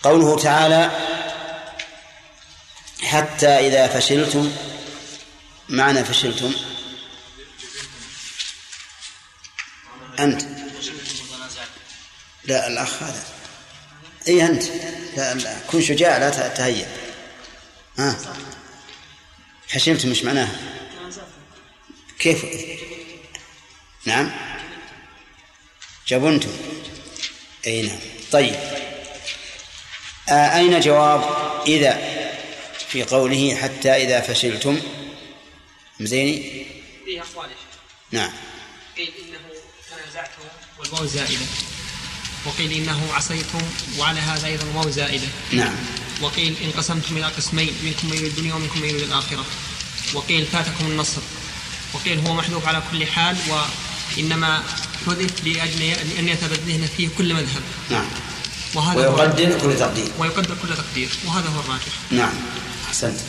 قوله 0.04 0.40
تعالى 0.40 0.92
حتى 3.04 3.48
إذا 3.48 3.88
فشلتم 3.88 4.52
معنى 5.70 6.04
فشلتم؟ 6.04 6.54
أنت. 10.20 10.42
لا 12.44 12.68
الأخ 12.68 13.04
هذا. 13.04 13.24
أي 14.28 14.46
أنت. 14.46 14.64
لا 15.18 15.34
لا 15.34 15.60
كن 15.68 15.82
شجاع 15.82 16.18
لا 16.18 16.30
تهيأ. 16.30 16.88
ها؟ 18.00 18.18
فشلتم 19.68 20.10
مش 20.10 20.24
معناه 20.24 20.50
كيف؟ 22.20 22.46
نعم. 24.06 24.32
جبنتم. 26.08 26.52
أي 27.68 27.82
نعم. 27.82 28.00
طيب. 28.32 28.87
أين 30.30 30.80
جواب 30.80 31.22
إذا؟ 31.68 32.18
في 32.90 33.04
قوله 33.04 33.56
حتى 33.56 33.90
إذا 33.90 34.22
فشلتم. 34.22 34.80
مزيني؟ 36.00 36.66
فيه 37.06 37.22
أقوال 37.22 37.50
نعم. 38.12 38.32
قيل 38.98 39.12
إنه 39.20 39.40
تنازعتم 39.90 40.42
والواو 40.80 41.06
زائدة. 41.06 41.46
وقيل 42.46 42.72
إنه 42.72 43.14
عصيتم 43.14 43.62
وعلى 44.00 44.20
هذا 44.20 44.48
أيضا 44.48 44.66
واو 44.76 44.90
زائدة. 44.90 45.28
نعم. 45.52 45.76
وقيل 46.22 46.56
إن 46.64 46.72
قسمتم 46.72 47.18
إلى 47.18 47.26
قسمين 47.26 47.74
منكم 47.84 48.08
من 48.10 48.18
يريد 48.18 48.26
الدنيا 48.26 48.54
ومنكم 48.54 48.80
من 48.80 48.90
يريد 48.90 49.04
الآخرة. 49.04 49.46
وقيل 50.14 50.46
فاتكم 50.46 50.86
النصر. 50.86 51.22
وقيل 51.94 52.20
هو 52.28 52.34
محذوف 52.34 52.68
على 52.68 52.84
كل 52.92 53.06
حال 53.06 53.38
وإنما 53.50 54.64
حذف 55.06 55.46
لأجل 55.46 55.82
أن 56.20 56.30
يتبدهن 56.30 56.90
فيه 56.98 57.10
كل 57.18 57.34
مذهب. 57.34 57.62
نعم. 57.90 58.10
وهذا 58.78 59.08
ويقدر 59.08 59.60
كل 59.60 59.78
تقدير. 59.80 60.12
ويقدر 60.20 60.56
كل 60.62 60.76
تقدير. 60.76 61.10
وهذا 61.26 61.50
هو 61.50 61.60
الراجح. 61.60 61.94
نعم. 62.12 62.34
أحسنت. 62.88 63.20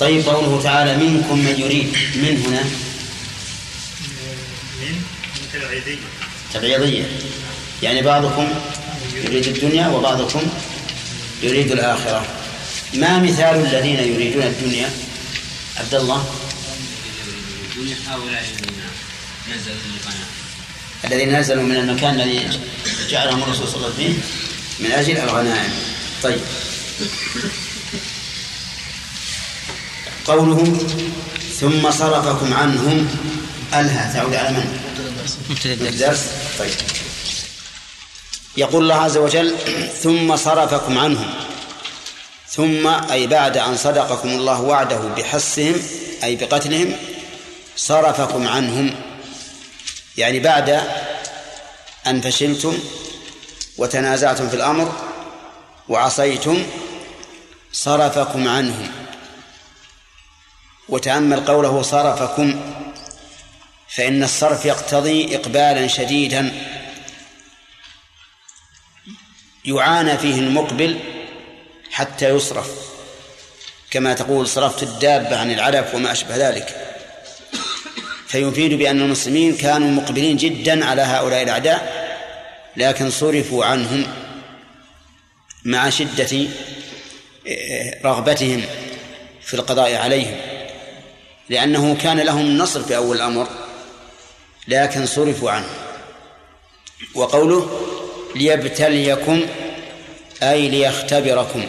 طيب 0.00 0.28
قوله 0.28 0.62
تعالى 0.62 0.96
منكم 0.96 1.38
من 1.38 1.54
يريد. 1.58 1.96
من 2.14 2.44
هنا؟ 2.46 2.64
تبعيضية. 6.54 7.06
يعني 7.82 8.02
بعضكم 8.02 8.48
يريد 9.14 9.46
الدنيا 9.46 9.88
وبعضكم 9.88 10.42
يريد 11.42 11.72
الآخرة. 11.72 12.26
ما 12.94 13.18
مثال 13.18 13.66
الذين 13.66 13.98
يريدون 13.98 14.42
الدنيا؟ 14.42 14.90
عبد 15.76 15.94
الله. 15.94 16.28
الدنيا 17.70 17.96
هؤلاء 18.08 18.44
الذين 18.44 18.82
نزلوا 19.48 19.76
من 19.76 19.98
القناة 20.00 20.23
الذين 21.04 21.38
نزلوا 21.38 21.62
من 21.62 21.76
المكان 21.76 22.20
الذي 22.20 22.60
جعلهم 23.08 23.42
الرسول 23.42 23.68
صلى 23.68 23.76
الله 23.76 23.86
عليه 23.94 23.94
وسلم 23.94 24.22
فيه 24.78 24.84
من 24.84 24.92
أجل 24.92 25.18
الغنائم. 25.18 25.72
طيب. 26.22 26.40
قوله 30.26 30.86
ثم 31.60 31.90
صرفكم 31.90 32.54
عنهم 32.54 33.08
ألها 33.74 34.12
تعود 34.14 34.34
على 34.34 34.50
من؟ 34.50 34.78
الدرس. 35.66 36.26
طيب. 36.58 36.70
يقول 38.56 38.82
الله 38.82 38.94
عز 38.94 39.16
وجل 39.16 39.54
ثم 40.02 40.36
صرفكم 40.36 40.98
عنهم. 40.98 41.34
ثم 42.50 42.86
أي 42.86 43.26
بعد 43.26 43.56
أن 43.56 43.76
صدقكم 43.76 44.28
الله 44.28 44.60
وعده 44.60 45.00
بحسهم 45.16 45.74
أي 46.24 46.36
بقتلهم 46.36 46.96
صرفكم 47.76 48.48
عنهم 48.48 48.94
يعني 50.16 50.40
بعد 50.40 50.80
أن 52.06 52.20
فشلتم 52.20 52.78
وتنازعتم 53.78 54.48
في 54.48 54.56
الأمر 54.56 54.92
وعصيتم 55.88 56.66
صرفكم 57.72 58.48
عنهم 58.48 58.90
وتأمل 60.88 61.44
قوله 61.44 61.82
صرفكم 61.82 62.74
فإن 63.88 64.22
الصرف 64.22 64.64
يقتضي 64.64 65.36
إقبالا 65.36 65.86
شديدا 65.86 66.52
يعانى 69.64 70.18
فيه 70.18 70.38
المقبل 70.38 71.00
حتى 71.90 72.28
يصرف 72.28 72.70
كما 73.90 74.14
تقول 74.14 74.48
صرفت 74.48 74.82
الدابة 74.82 75.40
عن 75.40 75.50
العلف 75.50 75.94
وما 75.94 76.12
أشبه 76.12 76.36
ذلك. 76.36 76.93
فيفيد 78.34 78.74
بأن 78.74 79.00
المسلمين 79.00 79.56
كانوا 79.56 79.90
مقبلين 79.90 80.36
جدا 80.36 80.84
على 80.84 81.02
هؤلاء 81.02 81.42
الأعداء 81.42 82.04
لكن 82.76 83.10
صرفوا 83.10 83.64
عنهم 83.64 84.06
مع 85.64 85.90
شدة 85.90 86.46
رغبتهم 88.04 88.62
في 89.42 89.54
القضاء 89.54 89.94
عليهم. 89.94 90.36
لأنه 91.48 91.96
كان 92.02 92.20
لهم 92.20 92.40
النصر 92.40 92.82
في 92.82 92.96
أول 92.96 93.16
الأمر 93.16 93.48
لكن 94.68 95.06
صرفوا 95.06 95.50
عنه. 95.50 95.68
وقوله 97.14 97.80
ليبتليكم 98.34 99.46
أي 100.42 100.68
ليختبركم. 100.68 101.66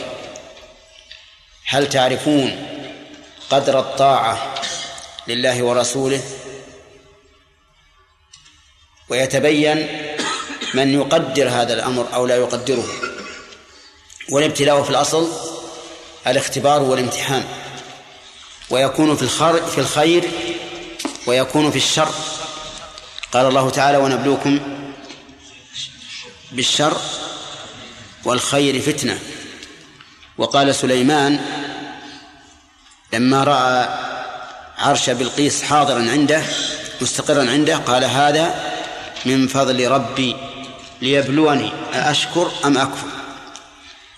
هل 1.67 1.89
تعرفون 1.89 2.67
قدر 3.49 3.79
الطاعة 3.79 4.55
لله 5.27 5.63
ورسوله؟ 5.63 6.21
ويتبين 9.09 9.87
من 10.73 10.93
يقدر 10.93 11.49
هذا 11.49 11.73
الأمر 11.73 12.07
أو 12.13 12.25
لا 12.25 12.35
يقدره. 12.35 12.85
والابتلاء 14.31 14.83
في 14.83 14.89
الأصل 14.89 15.31
الاختبار 16.27 16.81
والامتحان. 16.81 17.43
ويكون 18.69 19.15
في 19.15 19.21
الخير 19.21 19.65
في 19.65 19.77
الخير 19.77 20.23
ويكون 21.27 21.71
في 21.71 21.77
الشر. 21.77 22.09
قال 23.31 23.45
الله 23.45 23.69
تعالى 23.69 23.97
ونبلوكم 23.97 24.59
بالشر 26.51 26.97
والخير 28.25 28.81
فتنة. 28.81 29.19
وقال 30.37 30.75
سليمان 30.75 31.39
لما 33.13 33.43
رأى 33.43 33.89
عرش 34.77 35.09
بلقيس 35.09 35.63
حاضرا 35.63 35.99
عنده 35.99 36.43
مستقرا 37.01 37.51
عنده 37.51 37.77
قال 37.77 38.03
هذا 38.03 38.74
من 39.25 39.47
فضل 39.47 39.87
ربي 39.87 40.35
ليبلوني 41.01 41.71
أأشكر 41.93 42.51
أم 42.65 42.77
أكفر؟ 42.77 43.07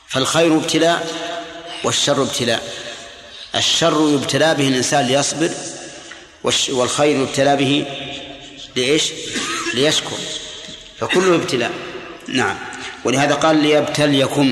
فالخير 0.08 0.58
ابتلاء 0.58 1.08
والشر 1.84 2.22
ابتلاء. 2.22 2.74
الشر 3.56 4.10
يبتلى 4.14 4.56
به 4.56 4.68
الإنسان 4.68 5.06
ليصبر 5.06 5.52
والخير 6.70 7.22
يبتلى 7.22 7.56
به 7.56 7.86
لإيش؟ 8.76 9.12
ليشكر. 9.74 10.18
فكله 11.00 11.36
ابتلاء. 11.36 11.72
نعم. 12.28 12.58
ولهذا 13.04 13.34
قال 13.34 13.56
ليبتليكم 13.64 14.52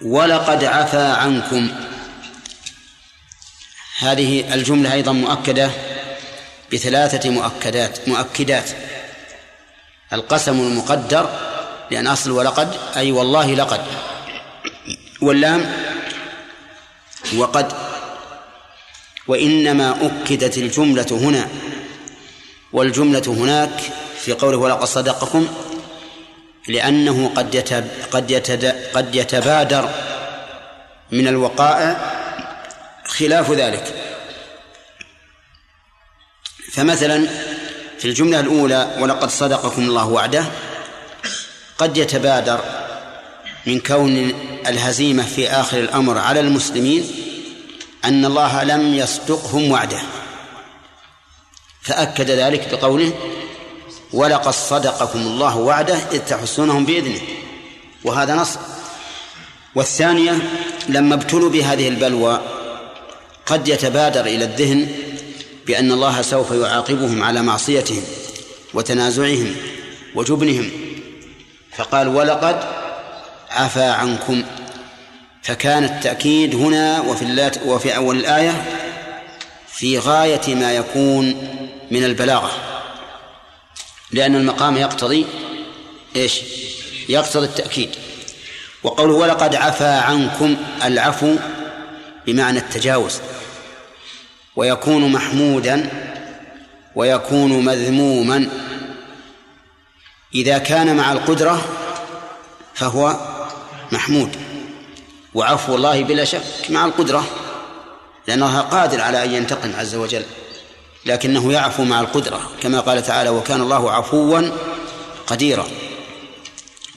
ولقد 0.00 0.64
عفا 0.64 1.12
عنكم. 1.12 1.70
هذه 3.98 4.54
الجملة 4.54 4.92
أيضا 4.92 5.12
مؤكدة 5.12 5.70
بثلاثة 6.72 7.30
مؤكدات 7.30 8.08
مؤكدات. 8.08 8.70
القسم 10.12 10.60
المقدر 10.60 11.30
لأن 11.90 12.06
أصل 12.06 12.30
ولقد 12.30 12.76
أي 12.96 13.12
والله 13.12 13.54
لقد. 13.54 13.80
واللام 15.20 15.72
وقد. 17.36 17.72
وإنما 19.26 19.96
أكدت 20.02 20.58
الجملة 20.58 21.06
هنا. 21.10 21.48
والجملة 22.72 23.22
هناك 23.26 23.80
في 24.20 24.32
قوله 24.32 24.56
ولقد 24.56 24.84
صدقكم 24.84 25.48
لأنه 26.68 27.32
قد 27.36 27.54
يتب 27.54 27.88
قد 28.10 28.30
يتد 28.30 28.64
قد 28.94 29.14
يتبادر 29.14 29.90
من 31.10 31.28
الوقائع 31.28 31.96
خلاف 33.06 33.50
ذلك. 33.50 33.99
فمثلا 36.72 37.26
في 37.98 38.04
الجملة 38.04 38.40
الأولى 38.40 38.96
ولقد 38.98 39.30
صدقكم 39.30 39.82
الله 39.82 40.06
وعده 40.06 40.44
قد 41.78 41.96
يتبادر 41.96 42.60
من 43.66 43.80
كون 43.80 44.32
الهزيمة 44.66 45.22
في 45.22 45.50
آخر 45.50 45.78
الأمر 45.78 46.18
على 46.18 46.40
المسلمين 46.40 47.04
أن 48.04 48.24
الله 48.24 48.62
لم 48.64 48.94
يصدقهم 48.94 49.70
وعده. 49.70 49.98
فأكد 51.82 52.30
ذلك 52.30 52.68
بقوله 52.74 53.12
ولقد 54.12 54.52
صدقكم 54.52 55.18
الله 55.18 55.56
وعده 55.56 55.98
إذ 56.12 56.18
تحسونهم 56.18 56.84
بإذنه. 56.84 57.20
وهذا 58.04 58.34
نص. 58.34 58.58
والثانية 59.74 60.38
لما 60.88 61.14
ابتلوا 61.14 61.50
بهذه 61.50 61.88
البلوى 61.88 62.40
قد 63.46 63.68
يتبادر 63.68 64.20
إلى 64.20 64.44
الذهن 64.44 64.88
بأن 65.70 65.92
الله 65.92 66.22
سوف 66.22 66.50
يعاقبهم 66.50 67.22
على 67.22 67.42
معصيتهم 67.42 68.02
وتنازعهم 68.74 69.56
وجبنهم. 70.14 70.70
فقال 71.76 72.08
ولقد 72.08 72.56
عفا 73.50 73.92
عنكم. 73.92 74.42
فكان 75.42 75.84
التأكيد 75.84 76.54
هنا 76.54 77.00
وفي 77.00 77.22
اللات 77.22 77.56
وفي 77.66 77.96
أول 77.96 78.16
الآية 78.16 78.64
في 79.68 79.98
غاية 79.98 80.54
ما 80.54 80.72
يكون 80.72 81.26
من 81.90 82.04
البلاغة. 82.04 82.50
لأن 84.12 84.34
المقام 84.34 84.76
يقتضي 84.76 85.26
إيش؟ 86.16 86.40
يقتضي 87.08 87.46
التأكيد. 87.46 87.90
وقوله 88.82 89.14
ولقد 89.14 89.54
عفا 89.54 90.00
عنكم 90.00 90.56
العفو 90.84 91.36
بمعنى 92.26 92.58
التجاوز. 92.58 93.20
ويكون 94.56 95.12
محمودا 95.12 95.90
ويكون 96.96 97.64
مذموما. 97.64 98.48
إذا 100.34 100.58
كان 100.58 100.96
مع 100.96 101.12
القدرة 101.12 101.64
فهو 102.74 103.16
محمود. 103.92 104.36
وعفو 105.34 105.74
الله 105.74 106.02
بلا 106.02 106.24
شك 106.24 106.70
مع 106.70 106.84
القدرة 106.84 107.24
لأنه 108.26 108.60
قادر 108.60 109.00
على 109.00 109.24
أن 109.24 109.34
ينتقم 109.34 109.72
عز 109.76 109.94
وجل 109.94 110.24
لكنه 111.06 111.52
يعفو 111.52 111.84
مع 111.84 112.00
القدرة 112.00 112.50
كما 112.62 112.80
قال 112.80 113.02
تعالى 113.02 113.30
وكان 113.30 113.60
الله 113.60 113.92
عفوا 113.92 114.40
قديرا 115.26 115.66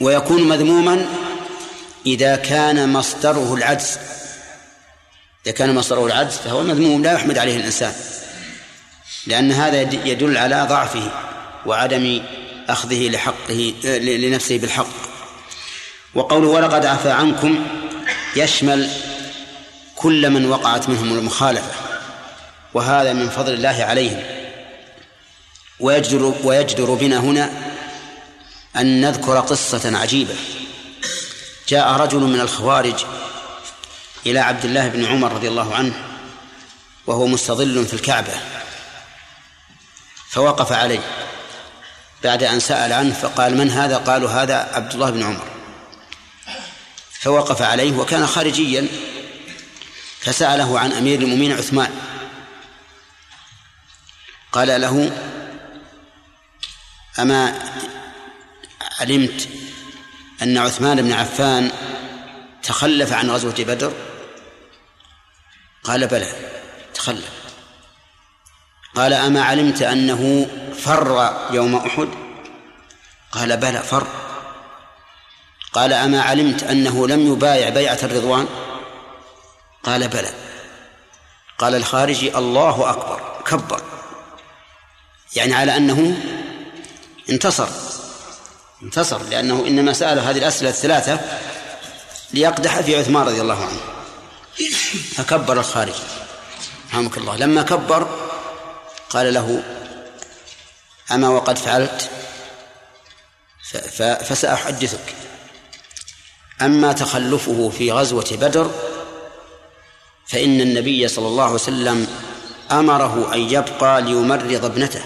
ويكون 0.02 0.44
مذموما 0.44 1.06
إذا 2.06 2.36
كان 2.36 2.94
مصدره 2.94 3.54
العجز. 3.54 3.98
إذا 5.46 5.54
كان 5.54 5.76
مصدره 5.76 6.06
العجز 6.06 6.38
فهو 6.38 6.64
مذموم 6.64 7.04
لا 7.04 7.14
يحمد 7.14 7.38
عليه 7.38 7.58
الإنسان. 7.58 7.94
لأن 9.28 9.52
هذا 9.52 9.82
يدل 9.82 10.38
على 10.38 10.66
ضعفه 10.70 11.12
وعدم 11.66 12.22
أخذه 12.70 13.10
لحقه 13.10 13.74
لنفسه 14.00 14.58
بالحق. 14.58 14.88
وقوله 16.16 16.48
ولقد 16.48 16.86
عفى 16.86 17.12
عنكم 17.12 17.66
يشمل 18.36 18.90
كل 19.96 20.30
من 20.30 20.46
وقعت 20.46 20.90
منهم 20.90 21.14
المخالفة 21.18 21.72
وهذا 22.74 23.14
من 23.14 23.30
فضل 23.30 23.54
الله 23.54 23.84
عليهم. 23.84 24.24
ويجدر 25.80 26.34
ويجدر 26.44 26.94
بنا 26.94 27.20
هنا 27.20 27.50
أن 28.76 29.02
نذكر 29.02 29.40
قصة 29.40 29.98
عجيبة. 29.98 30.36
جاء 31.68 31.92
رجل 31.92 32.20
من 32.20 32.40
الخوارج 32.40 33.06
إلى 34.26 34.40
عبد 34.40 34.66
الله 34.66 34.88
بن 34.88 35.06
عمر 35.06 35.32
رضي 35.32 35.48
الله 35.48 35.76
عنه 35.76 35.94
وهو 37.08 37.28
مستظل 37.28 37.86
في 37.86 37.94
الكعبة. 37.94 38.34
فوقف 40.30 40.72
عليه. 40.72 41.00
بعد 42.24 42.44
أن 42.44 42.60
سأل 42.60 42.94
عنه 42.94 43.14
فقال 43.14 43.58
من 43.58 43.72
هذا؟ 43.72 43.98
قالوا 43.98 44.30
هذا 44.30 44.70
عبد 44.74 44.94
الله 44.94 45.10
بن 45.10 45.24
عمر. 45.24 45.48
فوقف 47.22 47.62
عليه 47.62 47.98
وكان 47.98 48.28
خارجيا. 48.28 48.88
فسأله 50.20 50.80
عن 50.80 50.92
أمير 50.92 51.20
المؤمنين 51.22 51.52
عثمان. 51.52 51.92
قال 54.52 54.82
له 54.82 55.12
أما 57.20 57.60
علمت 59.00 59.50
أن 60.42 60.58
عثمان 60.58 61.02
بن 61.02 61.14
عفان 61.14 61.72
تخلف 62.64 63.14
عن 63.14 63.30
غزوة 63.30 63.56
بدر؟ 63.60 63.94
قال 65.84 66.08
بلى 66.08 66.28
تخلف 66.94 67.30
قال 68.96 69.14
أما 69.14 69.44
علمت 69.44 69.82
أنه 69.82 70.48
فر 70.78 71.34
يوم 71.52 71.76
أحد؟ 71.76 72.10
قال 73.32 73.58
بلى 73.58 73.80
فر. 73.80 74.08
قال 75.74 75.94
أما 75.94 76.22
علمت 76.22 76.64
أنه 76.64 77.08
لم 77.08 77.34
يبايع 77.34 77.70
بيعة 77.70 78.00
الرضوان؟ 78.04 78.48
قال 79.84 80.08
بلى. 80.08 80.34
قال 81.58 81.76
الخارجي 81.76 82.38
الله 82.38 82.90
أكبر 82.90 83.42
كبر. 83.46 83.82
يعني 85.36 85.54
على 85.54 85.78
أنه 85.78 86.18
انتصر. 87.30 87.68
انتصر 88.84 89.24
لأنه 89.24 89.64
إنما 89.68 89.94
سأل 89.94 90.20
هذه 90.20 90.38
الأسئلة 90.38 90.70
الثلاثة 90.70 91.20
ليقدح 92.34 92.82
في 92.82 93.00
عثمان 93.00 93.24
رضي 93.24 93.42
الله 93.42 93.66
عنه. 93.66 93.93
فكبر 95.16 95.60
الخارجي 95.60 96.04
رحمك 96.90 97.18
الله. 97.18 97.36
لما 97.36 97.62
كبر 97.62 98.08
قال 99.10 99.34
له 99.34 99.64
أما 101.12 101.30
وقد 101.30 101.58
فعلت 101.58 102.10
فسأحدثك. 104.28 105.16
أما 106.62 106.94
تخلفه 106.94 107.70
في 107.78 107.92
غزوة 107.92 108.28
بدر 108.32 108.72
فإن 110.28 110.62
النبي 110.62 111.08
صلى 111.08 111.28
الله 111.28 111.44
عليه 111.44 111.54
وسلم 111.54 112.08
أمره 112.72 113.34
أن 113.34 113.40
يبقى 113.40 114.02
ليمرض 114.02 114.66
ابنته. 114.66 115.04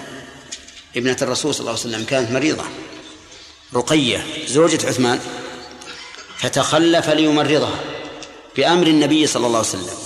ابنة 0.95 1.17
الرسول 1.21 1.53
صلى 1.53 1.59
الله 1.59 1.71
عليه 1.71 1.81
وسلم 1.81 2.03
كانت 2.03 2.31
مريضة. 2.31 2.63
رقية 3.73 4.25
زوجة 4.47 4.87
عثمان 4.87 5.19
فتخلف 6.37 7.09
ليمرضها. 7.09 7.79
بأمر 8.57 8.87
النبي 8.87 9.27
صلى 9.27 9.47
الله 9.47 9.57
عليه 9.57 9.67
وسلم 9.67 9.97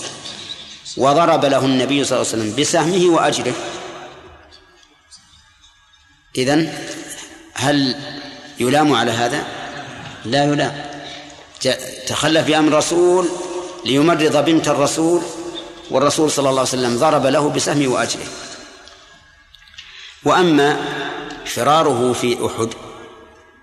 وضرب 0.98 1.46
له 1.46 1.66
النبي 1.66 2.04
صلى 2.04 2.22
الله 2.22 2.32
عليه 2.32 2.44
وسلم 2.44 2.56
بسهمه 2.56 3.16
وأجره. 3.16 3.54
إذن 6.38 6.74
هل 7.54 7.96
يلام 8.60 8.94
على 8.94 9.12
هذا؟ 9.12 9.46
لا 10.26 10.44
يلام. 10.44 10.86
تخلف 12.08 12.48
بأمر 12.48 12.68
الرسول 12.68 13.30
ليمرض 13.86 14.46
بنت 14.46 14.68
الرسول 14.68 15.22
والرسول 15.92 16.32
صلى 16.32 16.50
الله 16.50 16.60
عليه 16.60 16.70
وسلم 16.70 16.98
ضرب 16.98 17.26
له 17.26 17.50
بسهمه 17.50 17.88
وأجره. 17.88 18.28
وأما 20.24 20.78
فراره 21.46 22.14
في 22.14 22.46
أحد 22.46 22.70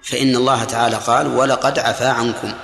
فإن 0.02 0.36
الله 0.36 0.64
تعالى 0.64 0.96
قال 0.96 1.26
ولقد 1.26 1.78
عفا 1.78 2.08
عنكم. 2.08 2.54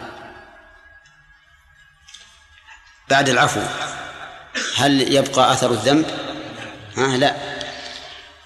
بعد 3.15 3.29
العفو. 3.29 3.61
هل 4.77 5.15
يبقى 5.15 5.53
أثر 5.53 5.71
الذنب؟ 5.71 6.07
ها 6.97 7.17
لا. 7.17 7.35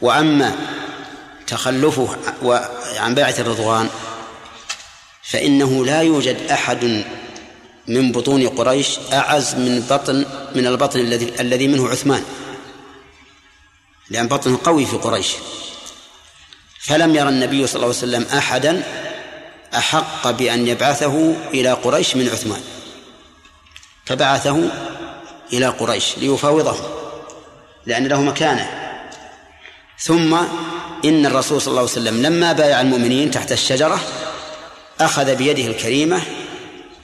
وأما 0.00 0.56
تخلفه 1.46 2.16
عن 2.96 3.14
بيعة 3.14 3.34
الرضوان 3.38 3.88
فإنه 5.22 5.84
لا 5.84 6.02
يوجد 6.02 6.36
أحد 6.50 7.04
من 7.86 8.12
بطون 8.12 8.48
قريش 8.48 8.98
أعز 9.12 9.54
من 9.54 9.86
بطن 9.90 10.26
من 10.54 10.66
البطن 10.66 11.00
الذي 11.00 11.40
الذي 11.40 11.68
منه 11.68 11.88
عثمان. 11.88 12.24
لأن 14.10 14.28
بطنه 14.28 14.58
قوي 14.64 14.86
في 14.86 14.96
قريش. 14.96 15.32
فلم 16.80 17.14
يرى 17.14 17.28
النبي 17.28 17.66
صلى 17.66 17.76
الله 17.76 17.86
عليه 17.86 17.98
وسلم 17.98 18.26
أحدا 18.38 18.82
أحق 19.76 20.30
بأن 20.30 20.66
يبعثه 20.66 21.34
إلى 21.54 21.72
قريش 21.72 22.16
من 22.16 22.28
عثمان. 22.28 22.62
فبعثه 24.08 24.70
إلى 25.52 25.66
قريش 25.66 26.18
ليفاوضهم 26.18 26.84
لأن 27.86 28.06
له 28.06 28.22
مكانة. 28.22 28.70
ثم 29.98 30.34
إن 31.04 31.26
الرسول 31.26 31.60
صلى 31.60 31.70
الله 31.70 31.80
عليه 31.80 31.90
وسلم 31.90 32.22
لما 32.22 32.52
بايع 32.52 32.80
المؤمنين 32.80 33.30
تحت 33.30 33.52
الشجرة 33.52 34.00
أخذ 35.00 35.34
بيده 35.34 35.66
الكريمة 35.66 36.22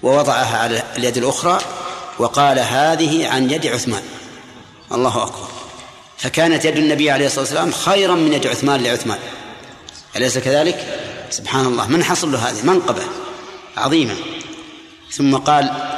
ووضعها 0.03 0.59
على 0.59 0.83
اليد 0.97 1.17
الأخرى 1.17 1.59
وقال 2.19 2.59
هذه 2.59 3.29
عن 3.29 3.51
يد 3.51 3.67
عثمان. 3.67 4.03
الله 4.93 5.23
أكبر. 5.23 5.49
فكانت 6.19 6.65
يد 6.65 6.77
النبي 6.77 7.11
عليه 7.11 7.27
الصلاة 7.27 7.41
والسلام 7.41 7.73
خيرا 7.73 8.15
من 8.15 8.33
يد 8.33 8.47
عثمان 8.47 8.83
لعثمان. 8.83 9.19
أليس 10.17 10.39
كذلك؟ 10.39 11.01
سبحان 11.31 11.67
الله. 11.67 11.87
من 11.87 12.05
حصل 12.05 12.33
له 12.33 12.39
هذه؟ 12.39 12.63
منقبة 12.67 13.03
عظيمة 13.77 14.15
ثم 15.11 15.37
قال 15.37 15.94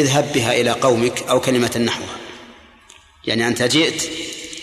اذهب 0.00 0.32
بها 0.32 0.60
إلى 0.60 0.70
قومك 0.70 1.22
أو 1.28 1.40
كلمة 1.40 1.82
نحوها. 1.86 2.16
يعني 3.24 3.48
أنت 3.48 3.62
جئت 3.62 4.02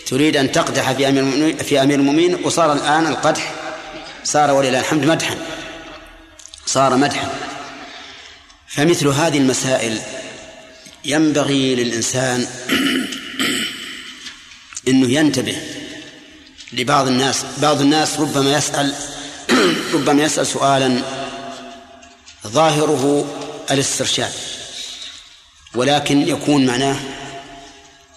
تريد 0.06 0.36
أن 0.36 0.52
تقدح 0.52 0.92
في 0.92 1.08
أمير 1.08 1.56
في 1.56 1.82
أمير 1.82 1.98
المؤمنين 1.98 2.44
وصار 2.44 2.72
الآن 2.72 3.06
القدح 3.06 3.54
صار 4.24 4.50
ولله 4.50 4.80
الحمد 4.80 5.04
مدحا. 5.04 5.36
صار 6.66 6.96
مدحا. 6.96 7.28
فمثل 8.68 9.08
هذه 9.08 9.38
المسائل 9.38 10.00
ينبغي 11.04 11.74
للإنسان 11.74 12.46
إنه 14.88 15.10
ينتبه 15.10 15.56
لبعض 16.72 17.06
الناس. 17.06 17.44
بعض 17.62 17.80
الناس 17.80 18.20
ربما 18.20 18.56
يسأل 18.56 18.94
ربما 19.94 20.22
يسأل 20.22 20.46
سؤالا 20.46 21.02
ظاهره 22.46 23.26
الاسترشاد. 23.70 24.51
ولكن 25.74 26.28
يكون 26.28 26.66
معناه 26.66 26.96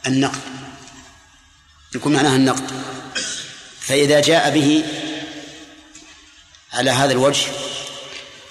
النقد. 0.08 0.42
يكون 1.96 2.14
معناه 2.14 2.36
النقد. 2.36 2.72
فإذا 3.80 4.20
جاء 4.20 4.50
به 4.50 4.86
على 6.74 6.92
هذا 6.92 7.12
الوجه 7.12 7.48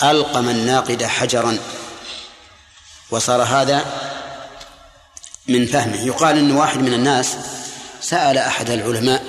ألقم 0.03 0.49
الناقد 0.49 1.03
حجرا. 1.03 1.59
وصار 3.11 3.43
هذا 3.43 3.85
من 5.49 5.67
فهمه. 5.67 6.01
يقال 6.01 6.39
أن 6.39 6.53
واحد 6.53 6.79
من 6.79 6.95
الناس 6.95 7.37
سأل 8.01 8.39
أحد 8.39 8.71
العلماء 8.71 9.25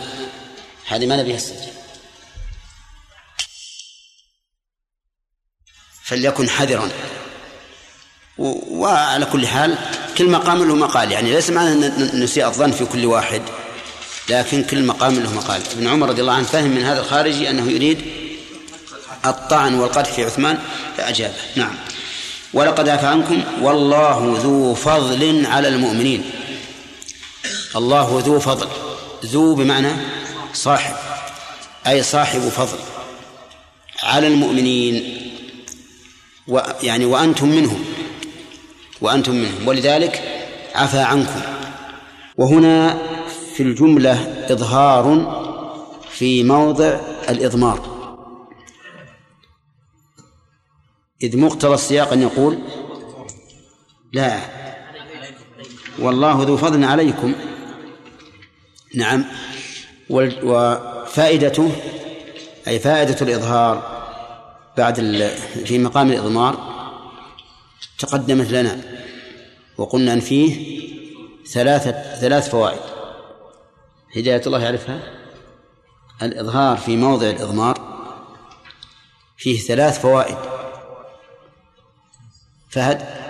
هذه 0.88 1.05
ما 1.05 1.15
نبيها 1.15 1.36
السجن. 1.36 1.71
فليكن 6.03 6.49
حذرا. 6.49 6.91
وعلى 8.38 9.25
كل 9.25 9.47
حال 9.47 9.77
كل 10.17 10.29
مقام 10.29 10.63
له 10.63 10.75
مقال. 10.75 11.11
يعني 11.11 11.31
ليس 11.31 11.49
معنى 11.49 11.71
أن 11.71 12.23
نسيء 12.23 12.47
الظن 12.47 12.71
في 12.71 12.86
كل 12.86 13.05
واحد 13.05 13.41
لكن 14.29 14.63
كل 14.63 14.83
مقام 14.83 15.19
له 15.19 15.33
مقال. 15.33 15.61
ابن 15.71 15.88
عمر 15.88 16.09
رضي 16.09 16.21
الله 16.21 16.33
عنه 16.33 16.45
فهم 16.45 16.69
من 16.69 16.83
هذا 16.83 16.99
الخارجي 16.99 17.49
أنه 17.49 17.71
يريد 17.71 18.01
الطعن 19.25 19.73
والقدح 19.73 20.11
في 20.11 20.23
عثمان 20.23 20.59
فأجابه. 20.97 21.33
نعم. 21.55 21.75
ولقد 22.53 22.89
عفى 22.89 23.05
عنكم 23.05 23.43
والله 23.61 24.39
ذو 24.43 24.73
فضل 24.75 25.45
على 25.45 25.67
المؤمنين. 25.67 26.31
الله 27.75 28.23
ذو 28.25 28.39
فضل. 28.39 28.67
ذو 29.25 29.55
بمعنى 29.55 29.91
صاحب 30.53 30.95
أي 31.88 32.03
صاحب 32.03 32.39
فضل 32.39 32.77
على 34.03 34.27
المؤمنين. 34.27 35.21
ويعني 36.47 37.05
وأنتم 37.05 37.49
منهم. 37.49 37.86
وأنتم 39.01 39.35
منهم. 39.35 39.67
ولذلك 39.67 40.21
عفى 40.75 40.99
عنكم. 40.99 41.41
وهنا 42.37 42.97
في 43.55 43.63
الجملة 43.63 44.45
إظهار 44.49 45.05
في 46.09 46.43
موضع 46.43 46.99
الإضمار. 47.29 47.95
إذ 51.23 51.37
مقتضى 51.37 51.73
السياق 51.73 52.13
أن 52.13 52.21
يقول 52.21 52.59
لا 54.13 54.39
والله 55.99 56.43
ذو 56.43 56.57
فضل 56.57 56.83
عليكم. 56.83 57.33
نعم. 58.95 59.25
وفائدته 60.43 61.71
أي 62.67 62.79
فائدة 62.79 63.17
الإظهار 63.21 63.95
بعد 64.77 64.95
في 65.65 65.79
مقام 65.79 66.11
الإضمار 66.11 66.74
تقدمت 67.99 68.51
لنا 68.51 68.81
وقلنا 69.77 70.13
أن 70.13 70.19
فيه 70.19 70.85
ثلاثة 71.45 72.19
ثلاث 72.19 72.49
فوائد. 72.49 72.81
هداية 74.15 74.41
الله 74.47 74.63
يعرفها؟ 74.63 75.25
الإظهار 76.21 76.77
في 76.77 76.97
موضع 76.97 77.29
الإضمار 77.29 77.95
فيه 79.37 79.59
ثلاث 79.59 80.01
فوائد. 80.01 80.37
فهد؟ 82.69 83.25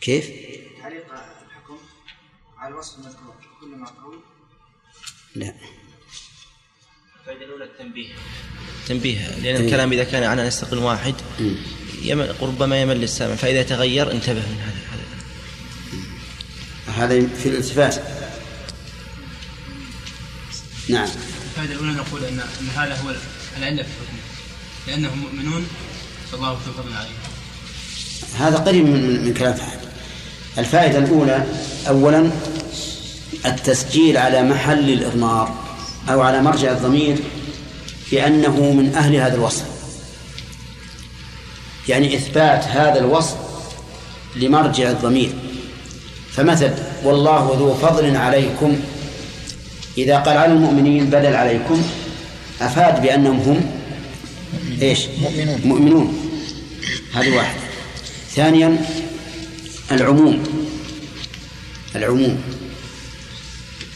كيف؟ 0.00 0.30
تعليق 0.82 1.04
الحكم 1.12 1.76
على 2.58 2.74
الوصف 2.74 2.98
المذكور 2.98 3.34
كل 3.60 3.66
ما 3.66 3.86
قول 3.86 4.18
لا. 5.36 5.54
الفائدة 7.20 7.44
الأولى 7.44 7.64
التنبيه. 7.64 8.14
تنبيه 8.88 9.28
لأن. 9.36 9.64
الكلام 9.64 9.92
إذا 9.92 10.04
كان 10.04 10.22
على 10.22 10.46
نسق 10.46 10.82
واحد 10.82 11.14
يمل 12.02 12.34
ربما 12.40 12.80
يمل 12.82 13.02
السامع. 13.02 13.34
فإذا 13.34 13.62
تغير 13.62 14.12
انتبه 14.12 14.40
من 14.40 14.60
هذا. 14.60 14.80
هذا 17.04 17.26
في 17.42 17.48
الالتفات. 17.48 17.96
نعم. 20.88 21.08
الفائدة 21.50 21.72
الأولى 21.72 21.92
نقول 21.92 22.24
أن 22.24 22.40
أن 22.60 22.68
هذا 22.76 22.94
هو 22.94 23.14
العلة 23.58 23.82
في 23.82 23.88
الحكم. 23.88 24.16
لأنهم 24.88 25.18
مؤمنون 25.18 25.66
فالله 26.32 26.54
فضل 26.54 26.94
عليهم. 26.94 27.14
هذا 28.38 28.56
قريب 28.56 28.86
من 28.86 29.24
من 29.24 29.34
كلام 29.34 29.54
فهد 29.54 29.80
الفائدة 30.58 30.98
الأولى 30.98 31.46
أولا 31.88 32.30
التسجيل 33.46 34.16
على 34.16 34.42
محل 34.42 34.90
الإضمار 34.90 35.64
أو 36.08 36.20
على 36.20 36.42
مرجع 36.42 36.72
الضمير 36.72 37.18
بأنه 38.12 38.72
من 38.72 38.94
أهل 38.94 39.16
هذا 39.16 39.34
الوصف. 39.34 39.69
يعني 41.90 42.14
إثبات 42.14 42.64
هذا 42.64 42.98
الوصف 42.98 43.36
لمرجع 44.36 44.90
الضمير. 44.90 45.32
فمثل 46.32 46.70
والله 47.04 47.56
ذو 47.58 47.74
فضل 47.74 48.16
عليكم. 48.16 48.76
إذا 49.98 50.18
قال 50.18 50.36
على 50.36 50.52
المؤمنين 50.52 51.04
بدل 51.06 51.34
عليكم. 51.34 51.82
أفاد 52.60 53.02
بأنهم 53.02 53.40
هم 53.40 53.70
إيش؟ 54.82 55.06
مؤمنون. 55.22 55.60
مؤمنون. 55.64 56.30
هذه 57.14 57.36
واحدة 57.36 57.60
ثانيا 58.34 58.76
العموم. 59.90 60.42
العموم. 61.96 62.42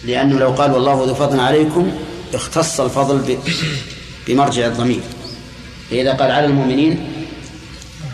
لأنه 0.05 0.38
لو 0.38 0.51
قال 0.51 0.70
والله 0.70 1.05
ذو 1.07 1.14
فضل 1.14 1.40
عليكم 1.40 1.92
اختص 2.34 2.80
الفضل 2.80 3.38
بمرجع 4.26 4.66
الضمير. 4.66 5.01
فإذا 5.90 6.12
قال 6.12 6.30
على 6.30 6.47
المؤمنين 6.47 7.14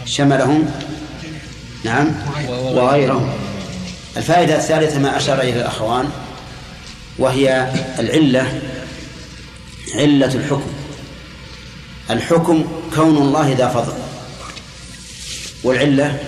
شملهم. 0.04 0.70
نعم. 1.84 2.08
وغيرهم. 2.48 3.30
الفائدة 4.16 4.56
الثالثة 4.56 4.98
ما 4.98 5.16
أشار 5.16 5.40
إليه 5.40 5.54
الأخوان 5.54 6.08
وهي 7.18 7.72
العلة 7.98 8.60
علة 9.94 10.34
الحكم. 10.34 10.72
الحكم 12.10 12.64
كون 12.94 13.16
الله 13.16 13.54
ذا 13.58 13.68
فضل. 13.68 13.92
والعلة 15.64 16.18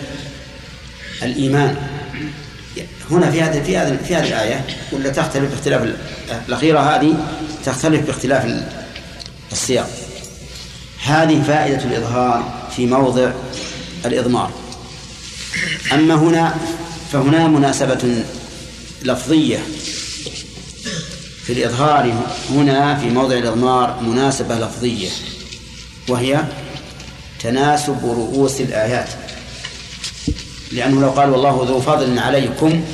الإيمان. 1.23 1.77
هنا 3.11 3.31
في 3.31 3.43
هذه 3.43 3.63
في 3.63 3.77
هذه 3.77 3.99
في 4.09 4.17
هذه 4.17 4.29
الآية 4.29 4.65
ولا 4.93 5.11
تختلف 5.11 5.51
باختلاف 5.51 5.95
الأخيرة 6.49 6.81
هذه 6.81 7.15
تختلف 7.65 8.07
باختلاف 8.07 8.63
السياق. 9.53 9.91
هذه 11.05 11.43
فائدة 11.43 11.85
الإظهار 11.85 12.69
في 12.77 12.87
موضع 12.87 13.31
الإضمار. 14.05 14.51
أما 15.93 16.15
هنا 16.15 16.55
فهنا 17.13 17.49
مناسبة 17.49 18.25
لفظية. 19.03 19.59
في 21.45 21.53
الإظهار 21.53 22.15
هنا 22.51 22.99
في 22.99 23.11
موضع 23.11 23.37
الإضمار 23.37 24.01
مناسبة 24.01 24.55
لفظية 24.55 25.09
وهي 26.09 26.45
تناسب 27.41 27.99
رؤوس 28.05 28.61
الآيات. 28.61 29.09
لأنه 30.73 31.01
لو 31.01 31.11
قال 31.11 31.31
والله 31.31 31.65
ذو 31.69 31.81
فضل 31.81 32.19
عليكم 32.19 32.85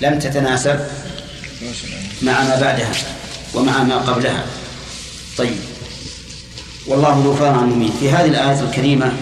لم 0.00 0.18
تتناسب 0.18 0.80
مع 2.22 2.44
ما 2.44 2.60
بعدها 2.60 2.92
ومع 3.54 3.82
ما 3.82 3.96
قبلها. 3.96 4.46
طيب. 5.38 5.56
والله 6.86 7.22
ذو 7.24 7.34
فضل 7.34 7.46
على 7.46 7.58
المؤمنين 7.58 7.92
في 8.00 8.10
هذه 8.10 8.26
الآية 8.26 8.60
الكريمة 8.60 9.12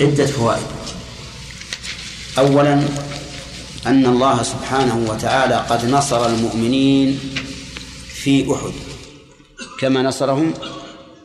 عدة 0.00 0.26
فوائد. 0.26 0.66
أولا 2.38 2.82
أن 3.86 4.06
الله 4.06 4.42
سبحانه 4.42 5.06
وتعالى 5.10 5.54
قد 5.54 5.84
نصر 5.84 6.26
المؤمنين 6.26 7.20
في 8.14 8.52
أحد 8.54 8.72
كما 9.80 10.02
نصرهم 10.02 10.54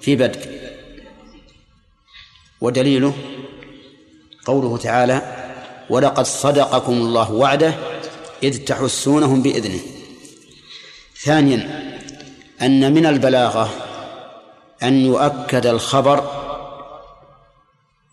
في 0.01 0.16
بدر 0.16 0.39
ودليله 2.61 3.14
قوله 4.45 4.78
تعالى 4.78 5.22
ولقد 5.89 6.26
صدقكم 6.26 6.93
الله 6.93 7.32
وعده 7.32 7.74
إذ 8.43 8.57
تحسونهم 8.57 9.41
بإذنه. 9.41 9.80
ثانيا 11.24 11.89
أن 12.61 12.93
من 12.93 13.05
البلاغة 13.05 13.74
أن 14.84 15.05
يؤكد 15.05 15.66
الخبر 15.66 16.43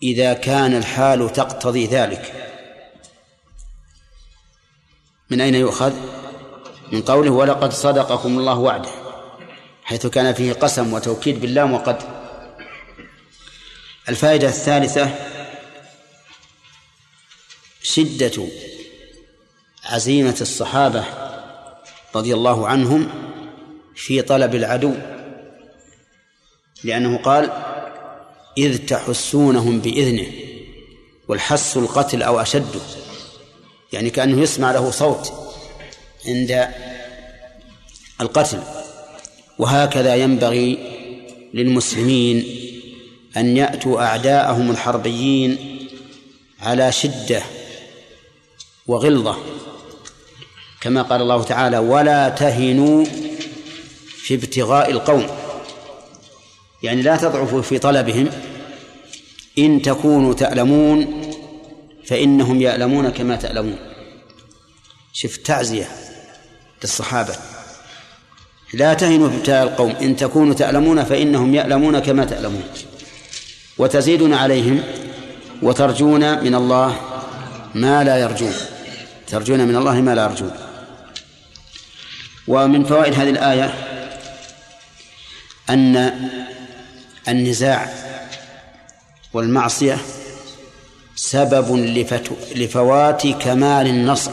إذا 0.03 0.33
كان 0.33 0.75
الحال 0.75 1.33
تقتضي 1.33 1.85
ذلك. 1.85 2.33
من 5.29 5.41
أين 5.41 5.55
يؤخذ؟ 5.55 5.93
من 6.91 7.01
قوله 7.01 7.31
ولقد 7.31 7.73
صدقكم 7.73 8.39
الله 8.39 8.59
وعده 8.59 8.89
حيث 9.83 10.07
كان 10.07 10.33
فيه 10.33 10.53
قسم 10.53 10.93
وتوكيد 10.93 11.41
باللام 11.41 11.73
وقد. 11.73 11.97
الفائدة 14.09 14.47
الثالثة 14.47 15.15
شدة 17.83 18.47
عزيمة 19.85 20.37
الصحابة 20.41 21.05
رضي 22.15 22.33
الله 22.33 22.67
عنهم 22.67 23.09
في 23.95 24.21
طلب 24.21 24.55
العدو. 24.55 24.95
لأنه 26.83 27.17
قال 27.17 27.70
إذ 28.57 28.77
تحسونهم 28.77 29.79
بإذنه 29.79 30.27
والحس 31.27 31.77
القتل 31.77 32.23
أو 32.23 32.41
أشد. 32.41 32.81
يعني 33.93 34.09
كأنه 34.09 34.41
يسمع 34.41 34.71
له 34.71 34.91
صوت 34.91 35.33
عند 36.27 36.67
القتل. 38.21 38.59
وهكذا 39.59 40.15
ينبغي 40.15 40.77
للمسلمين 41.53 42.45
أن 43.37 43.57
يأتوا 43.57 44.01
أعداءهم 44.01 44.71
الحربيين 44.71 45.77
على 46.59 46.91
شدة 46.91 47.43
وغلظة. 48.87 49.37
كما 50.81 51.01
قال 51.01 51.21
الله 51.21 51.43
تعالى 51.43 51.77
ولا 51.77 52.29
تهنوا 52.29 53.05
في 54.17 54.33
ابتغاء 54.33 54.91
القوم 54.91 55.27
يعني 56.83 57.01
لا 57.01 57.15
تضعفوا 57.15 57.61
في 57.61 57.79
طلبهم. 57.79 58.29
إن 59.57 59.81
تكونوا 59.81 60.33
تألمون 60.33 61.21
فإنهم 62.05 62.61
يألمون 62.61 63.09
كما 63.09 63.35
تألمون 63.35 63.77
شف 65.13 65.37
تعزية 65.37 65.87
للصحابة. 66.83 67.35
لا 68.73 68.93
تهنوا 68.93 69.29
في 69.29 69.35
ابتغاء 69.35 69.63
القوم. 69.63 69.91
إن 70.01 70.15
تكونوا 70.15 70.53
تألمون 70.53 71.03
فإنهم 71.03 71.55
يألمون 71.55 71.99
كما 71.99 72.25
تألمون 72.25 72.63
وتزيدون 73.77 74.33
عليهم 74.33 74.83
وترجون 75.61 76.43
من 76.43 76.55
الله 76.55 76.99
ما 77.75 78.03
لا 78.03 78.17
يرجون. 78.17 78.53
ترجون 79.27 79.67
من 79.67 79.75
الله 79.75 80.01
ما 80.01 80.15
لا 80.15 80.23
يرجون. 80.23 80.51
ومن 82.47 82.83
فوائد 82.83 83.13
هذه 83.13 83.29
الآية 83.29 83.73
أن 85.69 86.13
النزاع 87.27 87.93
والمعصية 89.33 89.97
سبب 91.15 91.75
لفوات 92.55 93.27
كمال 93.27 93.87
النصر. 93.87 94.31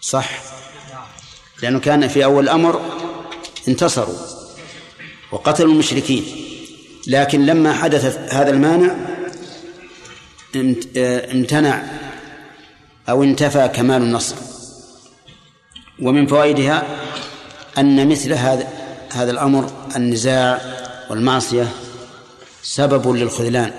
صح؟ 0.00 0.30
لأنه 1.62 1.80
كان 1.80 2.08
في 2.08 2.24
أول 2.24 2.44
الأمر 2.44 2.80
انتصروا 3.68 4.18
وقتلوا 5.32 5.72
المشركين. 5.72 6.24
لكن 7.06 7.46
لما 7.46 7.72
حدث 7.72 8.34
هذا 8.34 8.50
المانع 8.50 8.96
امتنع 11.34 11.82
أو 13.08 13.22
انتفى 13.22 13.68
كمال 13.68 14.02
النصر. 14.02 14.36
ومن 16.02 16.26
فوائدها 16.26 16.82
أن 17.78 18.08
مثل 18.08 18.32
هذا 18.32 18.81
هذا 19.12 19.30
الأمر 19.30 19.72
النزاع 19.96 20.60
والمعصية 21.10 21.72
سبب 22.62 23.08
للخذلان. 23.08 23.72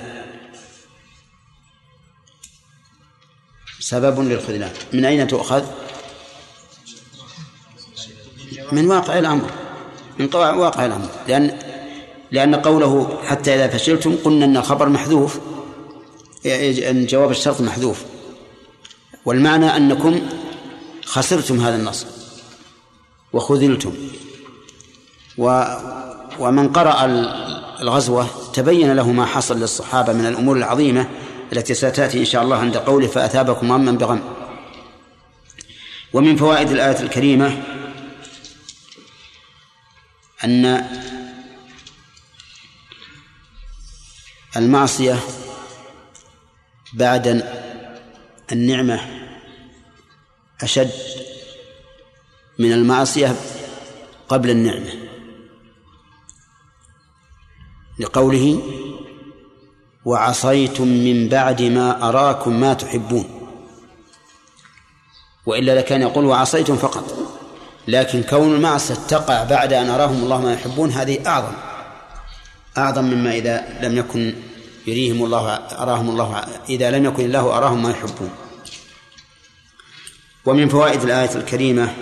سبب 3.80 4.20
للخذلان. 4.20 4.72
من 4.94 5.06
أين 5.06 5.28
تؤخذ؟ 5.28 5.64
من 8.72 8.88
واقع 8.88 9.20
الأمر. 9.20 9.52
من 10.20 10.30
واقع 10.36 10.86
الأمر. 10.86 11.10
لأن 11.28 11.60
لأن 12.32 12.56
قوله 12.56 13.20
حتى 13.24 13.56
إذا 13.56 13.68
فشلتم 13.68 14.16
قلنا 14.24 14.46
أن 14.46 14.58
الخبر 14.58 14.90
محذوف. 14.90 15.40
أن 16.46 17.06
جواب 17.06 17.32
الشرط 17.32 17.62
محذوف. 17.62 18.04
والمعنى 19.26 19.78
أنكم 19.78 20.22
خسرتم 21.06 21.62
هذا 21.62 21.76
النصر 21.76 22.08
وخذلتم. 23.34 23.94
و 25.38 25.64
ومن 26.40 26.74
قرأ 26.74 27.06
الغزوة 27.82 28.28
تبين 28.54 28.94
له 28.94 29.12
ما 29.12 29.26
حصل 29.26 29.60
للصحابة 29.60 30.14
من 30.14 30.26
الأمور 30.26 30.58
العظيمة 30.58 31.10
التي 31.54 31.74
ستأتي 31.74 32.20
إن 32.20 32.26
شاء 32.26 32.44
الله 32.44 32.58
عند 32.58 32.78
قوله 32.78 33.08
فأثابكم 33.08 33.72
غما 33.72 33.92
بغم. 33.92 34.22
ومن 36.14 36.36
فوائد 36.36 36.72
الآية 36.72 37.00
الكريمة 37.00 37.64
أن 40.44 40.88
المعصية 44.58 45.20
بعد 46.94 47.44
النعمة 48.52 49.00
أشد 50.62 50.92
من 52.60 52.74
المعصية 52.74 53.36
قبل 54.30 54.50
النعمة. 54.50 55.03
لقوله 58.00 58.62
وعصيتم 60.06 60.88
من 60.88 61.30
بعد 61.30 61.62
ما 61.62 62.10
أراكم 62.10 62.60
ما 62.60 62.74
تحبون. 62.74 63.40
وإلا 65.46 65.80
لكان 65.80 66.02
يقول 66.02 66.26
وعصيتم 66.26 66.76
فقط 66.76 67.34
لكن 67.88 68.24
كون 68.24 68.56
المعصية 68.56 68.96
تقع 68.96 69.44
بعد 69.44 69.74
أن 69.74 69.90
أراهم 69.90 70.24
الله 70.24 70.42
ما 70.42 70.54
يحبون 70.54 70.92
هذه 70.92 71.28
أعظم 71.28 71.54
أعظم 72.78 73.04
مما 73.04 73.36
إذا 73.36 73.80
لم 73.82 73.98
يكن 73.98 74.36
يريهم 74.88 75.26
الله 75.26 75.50
أراهم 75.56 76.10
الله 76.10 76.46
إذا 76.70 76.92
لم 76.92 77.06
يكن 77.06 77.26
الله 77.26 77.58
أراهم 77.58 77.84
ما 77.84 77.92
يحبون. 77.92 78.30
ومن 80.46 80.70
فوائد 80.70 81.04
الآية 81.04 81.36
الكريمة 81.36 81.94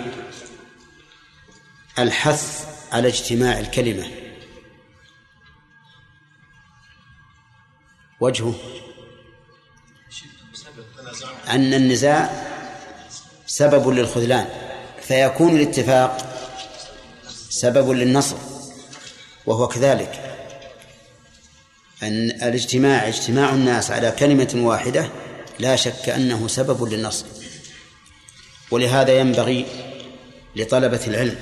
الحث 1.98 2.66
على 2.92 3.08
اجتماع 3.08 3.58
الكلمة. 3.60 4.21
وجهه. 8.22 8.54
أن 11.48 11.74
النزاع 11.74 12.30
سبب 13.46 13.88
للخذلان 13.88 14.46
فيكون 15.02 15.56
الاتفاق 15.56 16.34
سبب 17.50 17.90
للنصر 17.90 18.36
وهو 19.46 19.68
كذلك. 19.68 20.38
أن 22.02 22.30
الاجتماع 22.30 23.08
اجتماع 23.08 23.54
الناس 23.54 23.90
على 23.90 24.10
كلمة 24.10 24.52
واحدة 24.54 25.08
لا 25.58 25.76
شك 25.76 26.08
أنه 26.08 26.48
سبب 26.48 26.84
للنصر. 26.84 27.26
ولهذا 28.70 29.18
ينبغي 29.18 29.66
لطلبة 30.56 31.00
العلم 31.06 31.36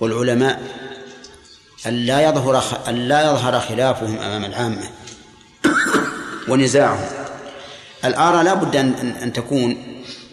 والعلماء 0.00 0.62
أن 1.86 2.06
لا 2.06 2.20
يظهر 2.28 2.88
أن 2.88 3.08
لا 3.08 3.20
يظهر 3.20 3.60
خلافهم 3.60 4.18
أمام 4.18 4.44
العامة. 4.44 4.99
ونزاعهم. 6.48 7.08
الآراء 8.04 8.42
لا 8.42 8.54
بد 8.54 8.76
أن 8.76 8.92
أن 9.22 9.32
تكون 9.32 9.76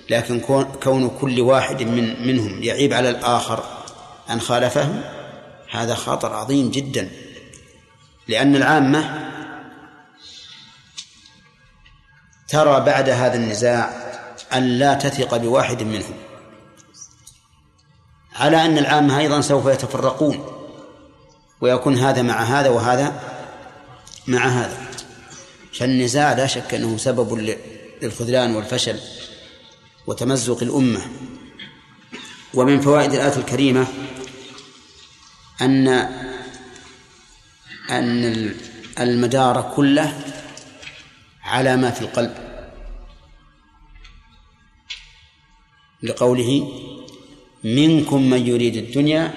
لكن 0.10 0.40
كون 0.84 1.10
كل 1.22 1.42
واحد 1.42 1.84
من 1.84 2.28
منهم 2.28 2.64
يعيب 2.64 2.94
على 2.94 3.10
الآخر 3.10 3.64
أن 4.30 4.42
خالفهم 4.42 5.02
هذا 5.72 5.96
خطر 5.96 6.34
عظيم 6.34 6.72
جدا. 6.72 7.10
لأن 8.28 8.56
العامة 8.56 9.28
ترى 12.48 12.80
بعد 12.80 13.10
هذا 13.10 13.36
النزاع 13.36 13.90
أن 14.54 14.64
لا 14.64 14.94
تثق 14.94 15.38
بواحد 15.38 15.84
منهم. 15.84 16.14
على 18.36 18.66
أن 18.66 18.78
العامة 18.78 19.20
أيضا 19.20 19.42
سوف 19.42 19.66
يتفرقون 19.66 20.46
ويكون 21.62 21.98
هذا 21.98 22.22
مع 22.22 22.42
هذا 22.42 22.70
وهذا 22.70 23.22
مع 24.28 24.48
هذا. 24.48 24.87
فالنزاع 25.74 26.34
لا 26.34 26.48
شك 26.48 26.74
أنه 26.74 26.98
سبب 26.98 27.58
للخذلان 28.02 28.56
والفشل 28.56 29.00
وتمزق 30.08 30.64
الأمة. 30.64 31.02
ومن 32.54 32.82
فوائد 32.82 33.14
الآية 33.14 33.38
الكريمة 33.38 33.88
أن 35.62 35.88
أن 37.90 38.56
المدار 39.00 39.74
كله 39.76 40.20
على 41.44 41.78
ما 41.78 41.92
في 41.92 42.02
القلب. 42.02 42.34
لقوله 46.04 46.72
منكم 47.64 48.30
من 48.30 48.48
يريد 48.48 48.76
الدنيا 48.76 49.34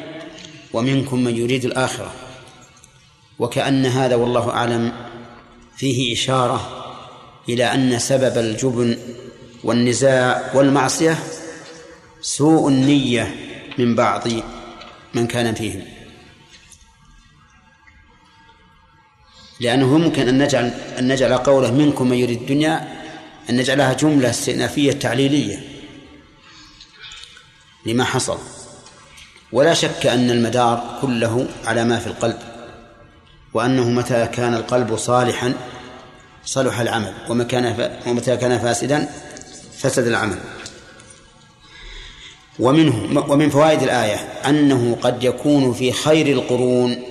ومنكم 0.73 1.25
من 1.25 1.37
يريد 1.37 1.65
الآخرة. 1.65 2.15
وكأن 3.39 3.87
هذا 3.87 4.17
والله 4.17 4.51
أعلم 4.51 5.10
فيه 5.81 6.15
إشارة 6.15 6.87
إلى 7.49 7.75
أن 7.75 7.99
سبب 7.99 8.39
الجبن 8.39 8.99
والنزاع 9.65 10.51
والمعصية 10.55 11.19
سوء 12.21 12.69
النية 12.69 13.35
من 13.79 13.95
بعض 13.95 14.29
من 15.15 15.27
كان 15.27 15.55
فيهم. 15.55 15.83
لأنه 19.61 19.99
ممكن 19.99 20.29
أن 20.29 20.39
نجعل 20.43 20.65
أن 20.99 21.09
نجعل 21.09 21.37
قوله 21.37 21.73
منكم 21.73 22.09
من 22.09 22.17
يريد 22.17 22.41
الدنيا 22.41 23.03
أن 23.51 23.57
نجعلها 23.57 23.93
جملة 23.93 24.31
استئنافية 24.31 24.93
تعليلية 24.93 25.65
لما 27.87 28.05
حصل. 28.05 28.39
ولا 29.53 29.75
شك 29.75 30.07
أن 30.07 30.31
المدار 30.31 30.99
كله 31.03 31.49
على 31.65 31.85
ما 31.85 31.99
في 31.99 32.07
القلب. 32.07 32.50
وأنه 33.55 33.91
متى 33.91 34.27
كان 34.27 34.55
القلب 34.55 34.97
صالحا 34.97 35.55
صلح 36.45 36.81
العمل 36.81 37.15
ومتى 38.07 38.37
كان 38.37 38.59
فاسدا 38.59 39.09
فسد 39.79 40.07
العمل. 40.07 40.39
ومنه 42.59 43.25
ومن 43.29 43.51
فوائد 43.51 43.83
الآية 43.83 44.17
أنه 44.49 44.99
قد 45.03 45.25
يكون 45.25 45.73
في 45.73 45.93
خير 45.93 46.27
القرون 46.27 47.03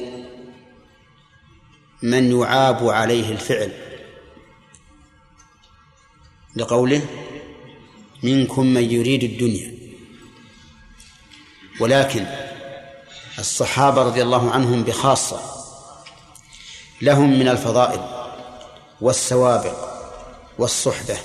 من 2.03 2.39
يعاب 2.39 2.89
عليه 2.89 3.31
الفعل. 3.31 3.71
لقوله 6.55 7.01
منكم 8.23 8.65
من 8.65 8.91
يريد 8.91 9.23
الدنيا. 9.23 9.73
ولكن 11.79 12.25
الصحابة 13.39 14.03
رضي 14.03 14.21
الله 14.21 14.51
عنهم 14.51 14.83
بخاصة 14.83 15.58
لهم 17.01 17.39
من 17.39 17.47
الفضائل 17.47 17.99
والسوابق 19.01 19.89
والصحبة 20.57 21.17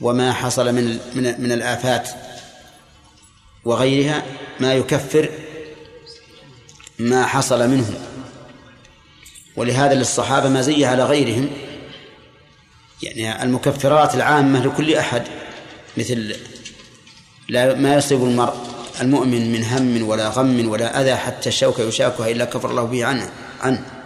وما 0.00 0.32
حصل 0.32 0.72
من 0.74 0.98
من 1.14 1.40
من 1.40 1.52
الآفات 1.52 2.08
وغيرها 3.64 4.22
ما 4.60 4.74
يكفر 4.74 5.30
ما 6.98 7.26
حصل 7.26 7.68
منهم. 7.68 7.94
ولهذا 9.56 9.94
للصحابة 9.94 10.48
مزية 10.48 10.86
على 10.86 11.04
غيرهم 11.04 11.50
يعني 13.02 13.42
المكفرات 13.42 14.14
العامة 14.14 14.66
لكل 14.66 14.94
أحد 14.94 15.22
مثل 15.96 16.36
لا 17.48 17.74
ما 17.74 17.94
يصيب 17.94 18.24
المرء 18.24 18.54
المؤمن 19.00 19.52
من 19.52 19.64
هم 19.64 20.08
ولا 20.08 20.28
غم 20.28 20.68
ولا 20.68 21.00
أذى 21.00 21.14
حتى 21.14 21.48
الشوكة 21.48 21.82
يشاكها 21.82 22.30
إلا 22.30 22.44
كفر 22.44 22.70
الله 22.70 22.84
به 22.84 23.04
عنه 23.04 23.30
عنه. 23.60 24.01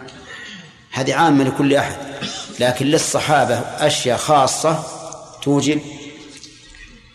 هذه 0.97 1.15
عامة 1.15 1.45
لكل 1.45 1.75
أحد. 1.75 1.97
لكن 2.61 2.87
للصحابة 2.87 3.55
أشياء 3.59 4.19
خاصة 4.19 4.85
توجب 5.43 5.81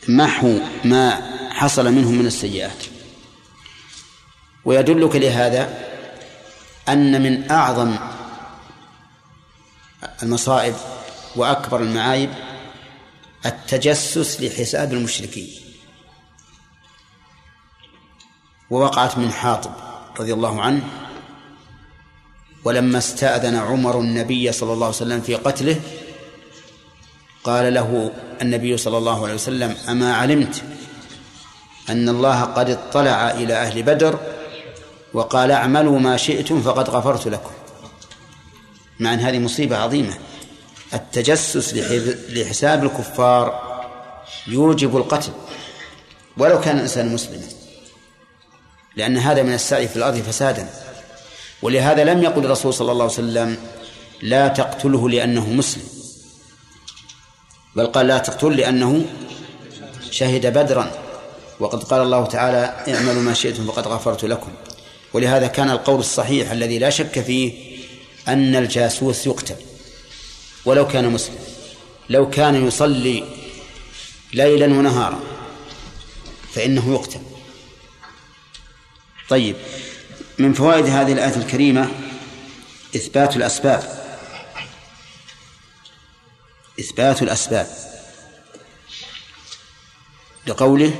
محو 0.07 0.59
ما 0.83 1.21
حصل 1.51 1.91
منهم 1.91 2.15
من 2.15 2.25
السيئات. 2.25 2.83
ويدلك 4.65 5.15
لهذا 5.15 5.87
أن 6.89 7.21
من 7.21 7.51
أعظم 7.51 7.95
المصائب 10.23 10.75
وأكبر 11.35 11.81
المعايب 11.81 12.29
التجسس 13.45 14.41
لحساب 14.41 14.93
المشركين. 14.93 15.49
ووقعت 18.69 19.17
من 19.17 19.31
حاطب 19.31 19.71
رضي 20.19 20.33
الله 20.33 20.61
عنه 20.61 21.00
ولما 22.63 22.97
استأذن 22.97 23.55
عمر 23.55 23.99
النبي 23.99 24.51
صلى 24.51 24.73
الله 24.73 24.85
عليه 24.85 24.95
وسلم 24.95 25.21
في 25.21 25.35
قتله 25.35 25.81
قال 27.43 27.73
له 27.73 28.11
النبي 28.41 28.77
صلى 28.77 28.97
الله 28.97 29.23
عليه 29.23 29.33
وسلم 29.33 29.75
أما 29.89 30.15
علمت 30.15 30.63
أن 31.89 32.09
الله 32.09 32.41
قد 32.41 32.69
اطلع 32.69 33.31
إلى 33.31 33.53
أهل 33.53 33.83
بدر 33.83 34.19
وقال 35.13 35.51
اعملوا 35.51 35.99
ما 35.99 36.17
شئتم 36.17 36.61
فقد 36.61 36.89
غفرت 36.89 37.27
لكم. 37.27 37.51
مع 38.99 39.13
أن 39.13 39.19
هذه 39.19 39.39
مصيبة 39.39 39.77
عظيمة. 39.77 40.13
التجسس 40.93 41.73
لحساب 42.29 42.83
الكفار 42.83 43.71
يوجب 44.47 44.97
القتل 44.97 45.31
ولو 46.37 46.61
كان 46.61 46.75
الإنسان 46.75 47.13
مسلما 47.13 47.47
لأن 48.95 49.17
هذا 49.17 49.43
من 49.43 49.53
السعي 49.53 49.87
في 49.87 49.95
الأرض 49.95 50.17
فسادا. 50.17 50.69
ولهذا 51.61 52.03
لم 52.03 52.23
يقل 52.23 52.45
الرسول 52.45 52.73
صلى 52.73 52.91
الله 52.91 53.03
عليه 53.03 53.13
وسلم 53.13 53.57
لا 54.21 54.47
تقتله 54.47 55.09
لأنه 55.09 55.49
مسلم 55.49 55.83
بل 57.75 57.87
قال 57.87 58.07
لا 58.07 58.17
تقتل 58.17 58.57
لأنه 58.57 59.05
شهد 60.11 60.45
بدرا 60.57 60.91
وقد 61.59 61.83
قال 61.83 62.01
الله 62.01 62.25
تعالى 62.25 62.93
اعملوا 62.95 63.21
ما 63.21 63.33
شئتم 63.33 63.67
فقد 63.67 63.87
غفرت 63.87 64.25
لكم. 64.25 64.51
ولهذا 65.13 65.47
كان 65.47 65.69
القول 65.69 65.99
الصحيح 65.99 66.51
الذي 66.51 66.79
لا 66.79 66.89
شك 66.89 67.21
فيه 67.21 67.77
أن 68.27 68.55
الجاسوس 68.55 69.27
يقتل 69.27 69.55
ولو 70.65 70.87
كان 70.87 71.09
مسلم 71.09 71.35
لو 72.09 72.29
كان 72.29 72.67
يصلي 72.67 73.23
ليلا 74.33 74.65
ونهارا 74.65 75.19
فإنه 76.53 76.93
يقتل. 76.93 77.19
طيب. 79.29 79.55
من 80.39 80.53
فوائد 80.53 80.85
هذه 80.85 81.13
الآية 81.13 81.35
الكريمة 81.35 81.89
إثبات 82.95 83.35
الأسباب. 83.35 83.83
إثبات 86.79 87.21
الأسباب. 87.21 87.67
لقوله 90.47 90.93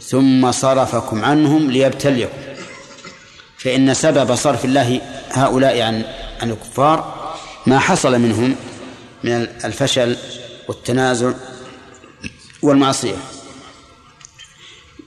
ثم 0.00 0.52
صرفكم 0.52 1.24
عنهم 1.24 1.70
ليبتليكم. 1.70 2.38
فإن 3.58 3.94
سبب 3.94 4.34
صرف 4.34 4.64
الله 4.64 5.00
هؤلاء 5.30 5.80
عن 5.80 6.04
عن 6.40 6.50
الكفار 6.50 7.18
ما 7.66 7.78
حصل 7.78 8.18
منهم 8.18 8.56
من 9.24 9.32
الفشل 9.64 10.16
والتنازع 10.68 11.32
والمعصية. 12.62 13.16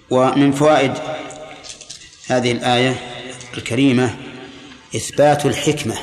ومن 0.10 0.52
فوائد 0.52 0.94
هذه 2.28 2.52
الآية 2.52 3.11
الكريمة 3.58 4.16
إثبات 4.96 5.46
الحكمة 5.46 5.96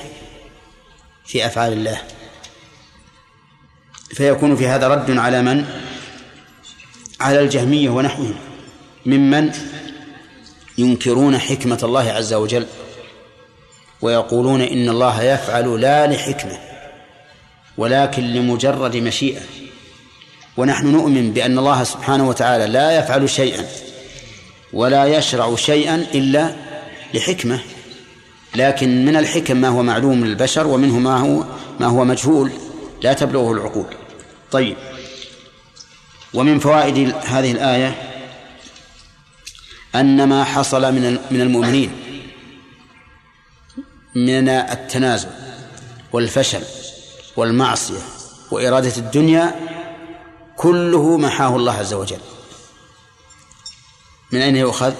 في 1.26 1.46
أفعال 1.46 1.72
الله. 1.72 2.02
فيكون 4.14 4.56
في 4.56 4.66
هذا 4.66 4.88
رد 4.88 5.18
على 5.18 5.42
من؟ 5.42 5.64
على 7.20 7.40
الجهمية 7.40 7.90
ونحوهم. 7.90 8.34
ممن 9.06 9.52
ينكرون 10.78 11.38
حكمة 11.38 11.78
الله 11.82 12.12
عز 12.12 12.34
وجل 12.34 12.66
ويقولون 14.02 14.60
إن 14.60 14.88
الله 14.88 15.22
يفعل 15.22 15.80
لا 15.80 16.06
لحكمة 16.06 16.58
ولكن 17.78 18.22
لمجرد 18.22 18.96
مشيئة. 18.96 19.40
ونحن 20.56 20.86
نؤمن 20.86 21.32
بأن 21.32 21.58
الله 21.58 21.84
سبحانه 21.84 22.28
وتعالى 22.28 22.66
لا 22.66 22.98
يفعل 22.98 23.30
شيئا 23.30 23.64
ولا 24.72 25.04
يشرع 25.04 25.56
شيئا 25.56 25.94
إلا 26.14 26.67
لحكمة 27.14 27.60
لكن 28.54 29.04
من 29.04 29.16
الحكم 29.16 29.56
ما 29.56 29.68
هو 29.68 29.82
معلوم 29.82 30.24
للبشر 30.24 30.66
ومنه 30.66 30.98
ما 30.98 31.16
هو 31.16 31.44
ما 31.80 31.86
هو 31.86 32.04
مجهول 32.04 32.52
لا 33.02 33.12
تبلغه 33.12 33.52
العقول. 33.52 33.86
طيب. 34.50 34.76
ومن 36.34 36.58
فوائد 36.58 37.14
هذه 37.24 37.52
الآية 37.52 37.94
أن 39.94 40.28
ما 40.28 40.44
حصل 40.44 40.92
من 40.92 41.18
من 41.30 41.40
المؤمنين 41.40 41.90
من 44.14 44.48
التنازل 44.48 45.28
والفشل 46.12 46.62
والمعصية 47.36 48.02
وإرادة 48.50 48.96
الدنيا 48.96 49.54
كله 50.56 51.16
محاه 51.16 51.56
الله 51.56 51.72
عز 51.72 51.94
وجل. 51.94 52.20
من 54.32 54.40
أين 54.40 54.56
يؤخذ؟ 54.56 54.94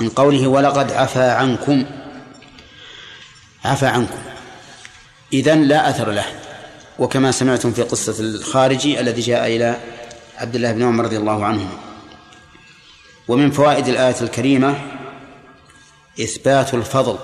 من 0.00 0.08
قوله 0.08 0.48
ولقد 0.48 0.92
عفا 0.92 1.32
عنكم 1.32 1.84
عفا 3.64 3.88
عنكم. 3.88 4.18
إذن 5.32 5.62
لا 5.62 5.90
أثر 5.90 6.10
له. 6.10 6.24
وكما 6.98 7.32
سمعتم 7.32 7.72
في 7.72 7.82
قصة 7.82 8.20
الخارجي 8.20 9.00
الذي 9.00 9.20
جاء 9.20 9.46
إلى 9.46 9.80
عبد 10.36 10.54
الله 10.54 10.72
بن 10.72 10.82
عمر 10.82 11.04
رضي 11.04 11.16
الله 11.16 11.44
عنهما. 11.44 11.78
ومن 13.28 13.50
فوائد 13.50 13.88
الآية 13.88 14.16
الكريمة 14.20 14.78
إثبات 16.20 16.74
الفضل 16.74 17.18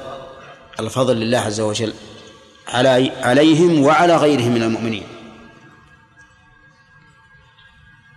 الفضل 0.81 1.17
لله 1.17 1.39
عز 1.39 1.61
وجل 1.61 1.95
على 2.69 3.13
عليهم 3.23 3.85
وعلى 3.85 4.17
غيرهم 4.17 4.53
من 4.55 4.63
المؤمنين. 4.63 5.07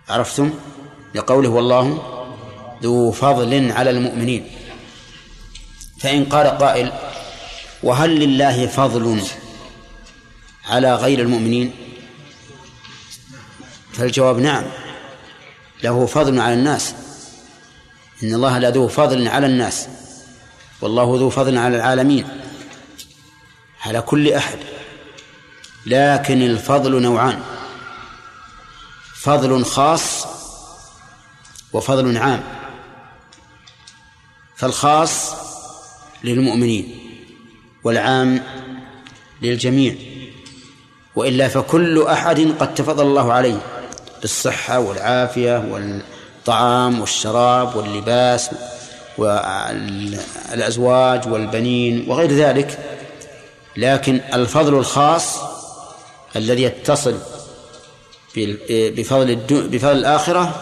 عرفتم؟ 0.08 0.54
لقوله 1.14 1.48
والله 1.48 2.17
ذو 2.82 3.12
فضل 3.12 3.72
على 3.72 3.90
المؤمنين. 3.90 4.50
فإن 6.00 6.24
قال 6.24 6.46
قائل 6.46 6.92
وهل 7.82 8.20
لله 8.20 8.66
فضل 8.66 9.22
على 10.66 10.94
غير 10.94 11.20
المؤمنين؟ 11.20 11.74
فالجواب 13.92 14.38
نعم 14.38 14.64
له 15.82 16.06
فضل 16.06 16.40
على 16.40 16.54
الناس. 16.54 16.94
إن 18.22 18.34
الله 18.34 18.58
لذو 18.58 18.88
فضل 18.88 19.28
على 19.28 19.46
الناس 19.46 19.88
والله 20.80 21.04
ذو 21.18 21.30
فضل 21.30 21.58
على 21.58 21.76
العالمين 21.76 22.28
على 23.82 24.00
كل 24.00 24.32
أحد. 24.32 24.58
لكن 25.86 26.42
الفضل 26.42 27.02
نوعان 27.02 27.42
فضل 29.14 29.64
خاص 29.64 30.26
وفضل 31.72 32.16
عام. 32.16 32.57
فالخاص 34.58 35.34
للمؤمنين 36.24 36.98
والعام 37.84 38.42
للجميع 39.42 39.94
وإلا 41.16 41.48
فكل 41.48 42.02
أحد 42.02 42.54
قد 42.58 42.74
تفضل 42.74 43.06
الله 43.06 43.32
عليه 43.32 43.60
بالصحة 44.20 44.78
والعافية 44.78 45.64
والطعام 45.70 47.00
والشراب 47.00 47.76
واللباس 47.76 48.50
والأزواج 49.18 51.28
والبنين 51.28 52.10
وغير 52.10 52.32
ذلك 52.32 52.78
لكن 53.76 54.20
الفضل 54.34 54.74
الخاص 54.74 55.38
الذي 56.36 56.62
يتصل 56.62 57.18
بفضل 58.70 59.36
بفضل 59.50 59.96
الآخرة 59.96 60.60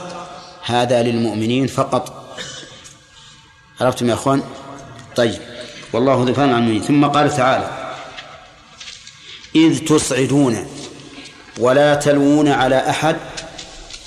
هذا 0.64 1.03
للمؤمنين 1.03 1.66
فقط. 1.66 2.16
عرفتم 3.81 4.09
يا 4.09 4.14
أخوان؟ 4.14 4.43
طيب 5.16 5.39
والله 5.93 6.14
ذو 6.14 6.35
فضل 6.35 6.53
على 6.53 6.81
ثم 6.81 7.05
قال 7.05 7.37
تعالى 7.37 7.95
إذ 9.55 9.85
تصعدون 9.85 10.66
ولا 11.59 11.95
تلوون 11.95 12.49
على 12.49 12.91
أحد 12.91 13.16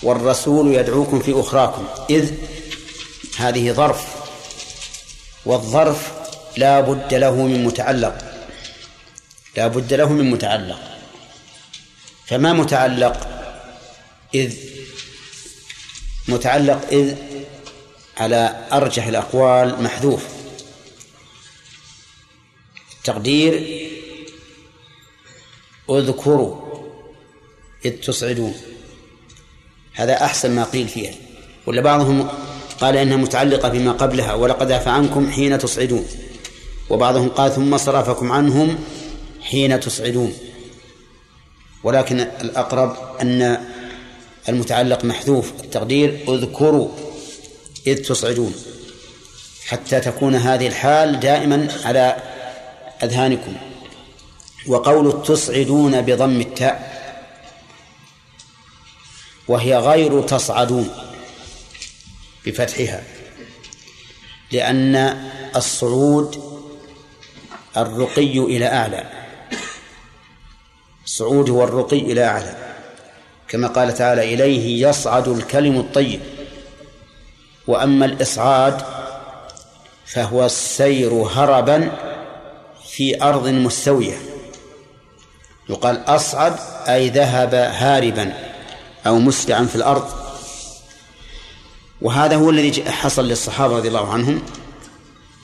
والرسول 0.04 0.74
يدعوكم 0.74 1.20
في 1.20 1.40
أخراكم. 1.40 1.88
إذ 2.10 2.32
هذه 3.38 3.72
ظرف 3.72 4.06
والظرف 5.46 6.12
لا 6.58 6.82
بد 6.82 7.14
له 7.14 7.36
من 7.36 7.64
متعلق. 7.64 8.18
لا 9.58 9.68
بد 9.68 9.94
له 9.94 10.10
من 10.10 10.32
متعلق. 10.32 10.80
فما 12.28 12.54
متعلق؟ 12.54 13.28
إذ 14.36 14.54
متعلق 16.28 16.88
إذ 16.92 17.16
على 18.20 18.68
أرجح 18.72 19.08
الأقوال 19.08 19.84
محذوف. 19.84 20.26
تقدير 23.04 23.80
اذكروا 25.90 26.56
إذ 27.86 27.92
تصعدون. 27.92 28.54
هذا 29.94 30.14
أحسن 30.14 30.56
ما 30.56 30.64
قيل 30.64 30.88
فيها. 30.88 31.14
ولا 31.66 31.82
بعضهم 31.82 32.30
قال 32.82 32.98
إنها 32.98 33.18
متعلقة 33.18 33.70
بما 33.70 33.92
قبلها 33.92 34.34
ولقد 34.34 34.72
عفى 34.72 34.90
عنكم 34.90 35.32
حين 35.32 35.60
تصعدون. 35.60 36.06
وبعضهم 36.90 37.30
قال 37.30 37.52
ثم 37.52 37.78
صرفكم 37.78 38.32
عنهم 38.32 38.80
حين 39.42 39.80
تصعدون. 39.80 40.34
ولكن 41.84 42.20
الأقرب 42.20 42.98
أن 43.22 43.66
المتعلق 44.50 45.06
محذوف. 45.06 45.52
التقدير 45.64 46.20
اذكروا. 46.28 47.09
إذ 47.92 48.08
تصعدون 48.08 48.56
حتى 49.68 50.00
تكون 50.00 50.36
هذه 50.36 50.68
الحال 50.68 51.20
دائما 51.20 51.68
على 51.86 52.18
أذهانكم. 53.04 53.56
وقول 54.68 55.24
تصعدون 55.24 56.02
بضم 56.02 56.42
التاء 56.42 57.00
وهي 59.48 59.78
غير 59.78 60.22
تصعدون 60.22 60.90
بفتحها 62.46 63.04
لأن 64.52 64.96
الصعود 65.56 66.60
الرقي 67.78 68.40
إلى 68.40 68.68
أعلى. 68.68 69.04
الصعود 71.06 71.50
هو 71.50 71.64
الرقي 71.64 72.00
إلى 72.00 72.24
أعلى. 72.24 72.56
كما 73.48 73.68
قال 73.68 73.94
تعالى 73.94 74.34
إليه 74.34 74.88
يصعد 74.88 75.28
الكلم 75.28 75.80
الطيب. 75.80 76.39
وأما 77.68 78.06
الإصعاد 78.06 78.82
فهو 80.06 80.46
السير 80.46 81.14
هربا 81.14 81.92
في 82.90 83.24
أرض 83.24 83.48
مستوية. 83.48 84.18
يقال 85.70 86.04
أصعد 86.08 86.56
أي 86.88 87.10
ذهب 87.10 87.54
هاربا 87.54 88.34
أو 89.08 89.20
مسرعا 89.20 89.66
في 89.66 89.76
الأرض. 89.76 90.10
وهذا 92.02 92.36
هو 92.36 92.50
الذي 92.50 92.92
حصل 92.92 93.28
للصحابة 93.28 93.78
رضي 93.78 93.88
الله 93.88 94.14
عنهم 94.14 94.42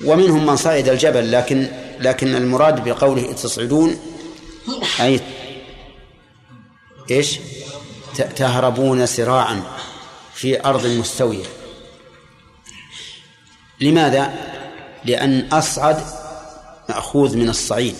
ومنهم 0.05 0.45
من 0.45 0.55
صعد 0.55 0.89
الجبل 0.89 1.31
لكن 1.31 1.67
لكن 1.99 2.35
المراد 2.35 2.83
بقوله 2.83 3.33
تصعدون 3.33 3.97
أي 4.99 5.19
إيش؟ 7.11 7.39
تهربون 8.35 9.05
سراعا 9.05 9.63
في 10.33 10.65
أرض 10.65 10.85
مستوية. 10.85 11.45
لماذا؟ 13.81 14.33
لأن 15.05 15.47
أصعد 15.51 16.01
مأخوذ 16.89 17.37
من 17.37 17.49
الصعيد 17.49 17.95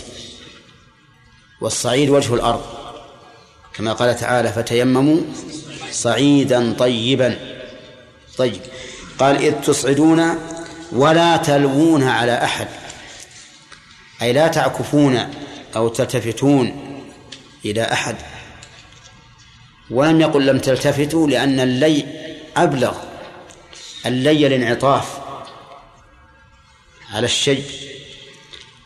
والصعيد 1.61 2.09
وجه 2.09 2.33
الأرض. 2.33 2.65
كما 3.73 3.93
قال 3.93 4.15
تعالى 4.15 4.51
فتيمموا 4.51 5.21
صعيدا 5.91 6.73
طيبا. 6.73 7.37
طيب. 8.37 8.61
قال 9.19 9.37
إذ 9.37 9.53
تصعدون 9.53 10.35
ولا 10.91 11.37
تلوون 11.37 12.03
على 12.03 12.43
أحد. 12.43 12.67
أي 14.21 14.33
لا 14.33 14.47
تعكفون 14.47 15.33
أو 15.75 15.87
تلتفتون 15.87 16.81
إلى 17.65 17.83
أحد. 17.83 18.15
ولم 19.91 20.21
يقل 20.21 20.45
لم 20.45 20.59
تلتفتوا 20.59 21.27
لأن 21.27 21.59
اللي 21.59 22.05
أبلغ 22.57 22.97
اللي 24.05 24.47
الانعطاف. 24.47 25.24
على 27.15 27.25
الشيء 27.25 27.65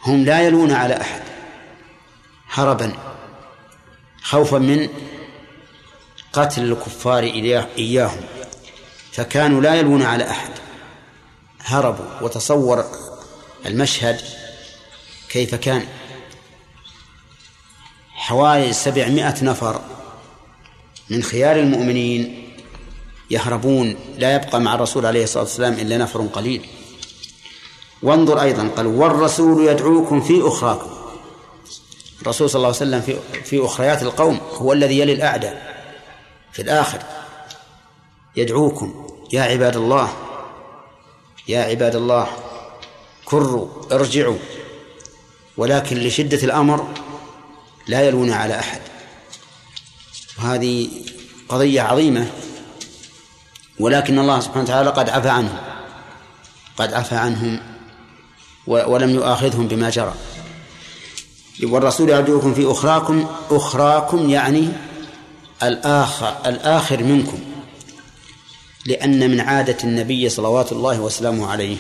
هم 0.04 0.26
لا 0.26 0.42
يلون 0.42 0.72
على 0.72 1.02
أحد. 1.02 1.22
هربا 2.50 2.94
خوفا 4.22 4.58
من 4.58 4.90
قتل 6.34 6.64
الكفار 6.64 7.24
إياهم 7.78 8.22
فكانوا 9.12 9.62
لا 9.62 9.76
يلون 9.76 10.02
على 10.04 10.30
أحد. 10.30 10.52
هربوا 11.62 12.22
وتصور 12.22 12.86
المشهد 13.66 14.22
كيف 15.30 15.56
كان. 15.56 15.88
حوالي 18.14 18.74
سبعمائة 18.74 19.44
نفر 19.44 19.82
من 21.10 21.24
خيار 21.24 21.56
المؤمنين 21.56 22.50
يهربون 23.32 23.96
لا 24.18 24.36
يبقى 24.36 24.62
مع 24.62 24.76
الرسول 24.76 25.06
عليه 25.06 25.24
الصلاة 25.24 25.44
والسلام 25.44 25.74
إلا 25.74 25.98
نفر 25.98 26.22
قليل. 26.22 26.66
وانظر 28.04 28.42
أيضا. 28.42 28.70
قال 28.78 28.88
والرسول 28.88 29.68
يدعوكم 29.68 30.22
في 30.22 30.48
أخراكم. 30.48 30.90
الرسول 32.22 32.50
صلى 32.50 32.56
الله 32.56 32.68
عليه 32.68 32.78
وسلم 32.78 33.02
في 33.02 33.44
في 33.44 33.66
أخريات 33.66 34.04
القوم 34.04 34.40
هو 34.54 34.74
الذي 34.74 35.00
يلي 35.00 35.14
الأعداء 35.14 35.86
في 36.52 36.62
الآخر. 36.62 37.00
يدعوكم. 38.36 39.08
يا 39.34 39.42
عباد 39.42 39.76
الله 39.76 40.14
يا 41.48 41.64
عباد 41.64 41.96
الله 41.96 42.28
كروا 43.26 43.68
ارجعوا. 43.92 44.38
ولكن 45.58 45.98
لشدة 45.98 46.44
الأمر 46.44 46.88
لا 47.88 48.02
يلون 48.02 48.32
على 48.32 48.60
أحد. 48.60 48.82
وهذه 50.40 50.90
قضية 51.50 51.82
عظيمة 51.82 52.32
ولكن 53.80 54.20
الله 54.20 54.40
سبحانه 54.40 54.64
وتعالى 54.64 54.90
قد 54.90 55.10
عفى 55.10 55.30
عنهم. 55.30 55.58
قد 56.78 56.94
عفى 56.94 57.16
عنهم 57.16 57.79
ولم 58.68 59.10
يؤاخذهم 59.10 59.68
بما 59.68 59.90
جرى. 59.90 60.14
والرسول 61.64 62.10
يدعوكم 62.10 62.54
في 62.54 62.72
أخراكم 62.72 63.28
أخراكم 63.52 64.30
يعني 64.30 64.70
الآخر 65.64 66.36
الآخر 66.46 67.04
منكم. 67.04 67.40
لأن 68.86 69.32
من 69.32 69.40
عادة 69.40 69.78
النبي 69.84 70.30
صلوات 70.30 70.72
الله 70.72 71.02
وسلامه 71.02 71.52
عليه 71.52 71.78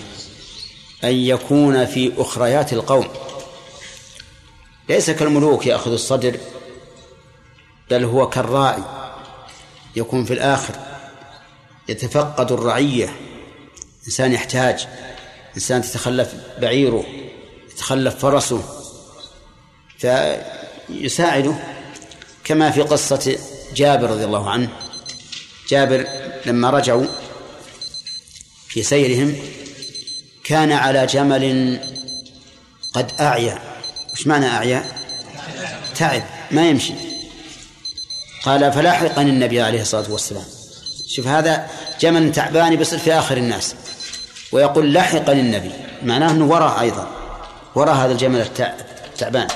أن 1.03 1.13
يكون 1.13 1.85
في 1.85 2.11
أخريات 2.17 2.73
القوم. 2.73 3.07
ليس 4.89 5.09
كالملوك 5.09 5.67
يأخذ 5.67 5.91
الصدر 5.91 6.37
بل 7.89 8.03
هو 8.03 8.29
كالراعي 8.29 8.83
يكون 9.95 10.25
في 10.25 10.33
الآخر 10.33 10.75
يتفقد 11.89 12.51
الرعية 12.51 13.15
إنسان 14.07 14.33
يحتاج. 14.33 14.87
إنسان 15.55 15.81
تتخلف 15.81 16.33
بعيره 16.61 17.05
يتخلف 17.71 18.15
فرسه 18.15 18.63
فيساعده 19.97 21.55
كما 22.43 22.71
في 22.71 22.81
قصة 22.81 23.37
جابر 23.75 24.09
رضي 24.09 24.25
الله 24.25 24.49
عنه. 24.49 24.69
جابر 25.69 26.07
لما 26.45 26.69
رجعوا 26.69 27.05
في 28.67 28.83
سيرهم 28.83 29.35
كان 30.43 30.71
على 30.71 31.05
جمل 31.05 31.79
قد 32.93 33.11
أعيا. 33.19 33.59
وش 34.13 34.27
معنى 34.27 34.47
أعيا؟ 34.47 34.85
تعب 35.95 36.23
ما 36.51 36.69
يمشي. 36.69 36.93
قال 38.43 38.73
فلاحقني 38.73 39.29
النبي 39.29 39.61
عليه 39.61 39.81
الصلاة 39.81 40.11
والسلام. 40.11 40.45
شوف 41.07 41.27
هذا 41.27 41.69
جمل 41.99 42.31
تعبان 42.31 42.75
بيصير 42.75 42.99
في 42.99 43.13
آخر 43.13 43.37
الناس. 43.37 43.75
ويقول 44.51 44.93
لحقني 44.93 45.41
النبي 45.41 45.71
معناه 46.03 46.31
أنه 46.31 46.45
وراء 46.45 46.81
أيضا. 46.81 47.07
وراء 47.75 47.95
هذا 47.95 48.11
الجمل 48.11 48.45
التعبان. 49.07 49.47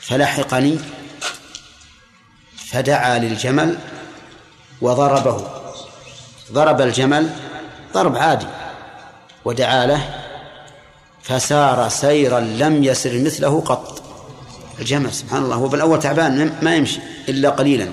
فلحقني 0.00 0.78
فدعا 2.56 3.18
للجمل 3.18 3.78
وضربه. 4.80 5.46
ضرب 6.52 6.80
الجمل 6.80 7.30
ضرب 7.94 8.16
عادي. 8.16 8.46
ودعا 9.44 9.86
له 9.86 10.14
فسار 11.22 11.88
سيرا 11.88 12.40
لم 12.40 12.84
يسر 12.84 13.18
مثله 13.18 13.60
قط. 13.60 14.02
الجمل 14.78 15.12
سبحان 15.12 15.42
الله 15.42 15.56
هو 15.56 15.68
بالأول 15.68 16.00
تعبان 16.00 16.58
ما 16.62 16.74
يمشي 16.74 17.00
إلا 17.28 17.48
قليلا. 17.50 17.92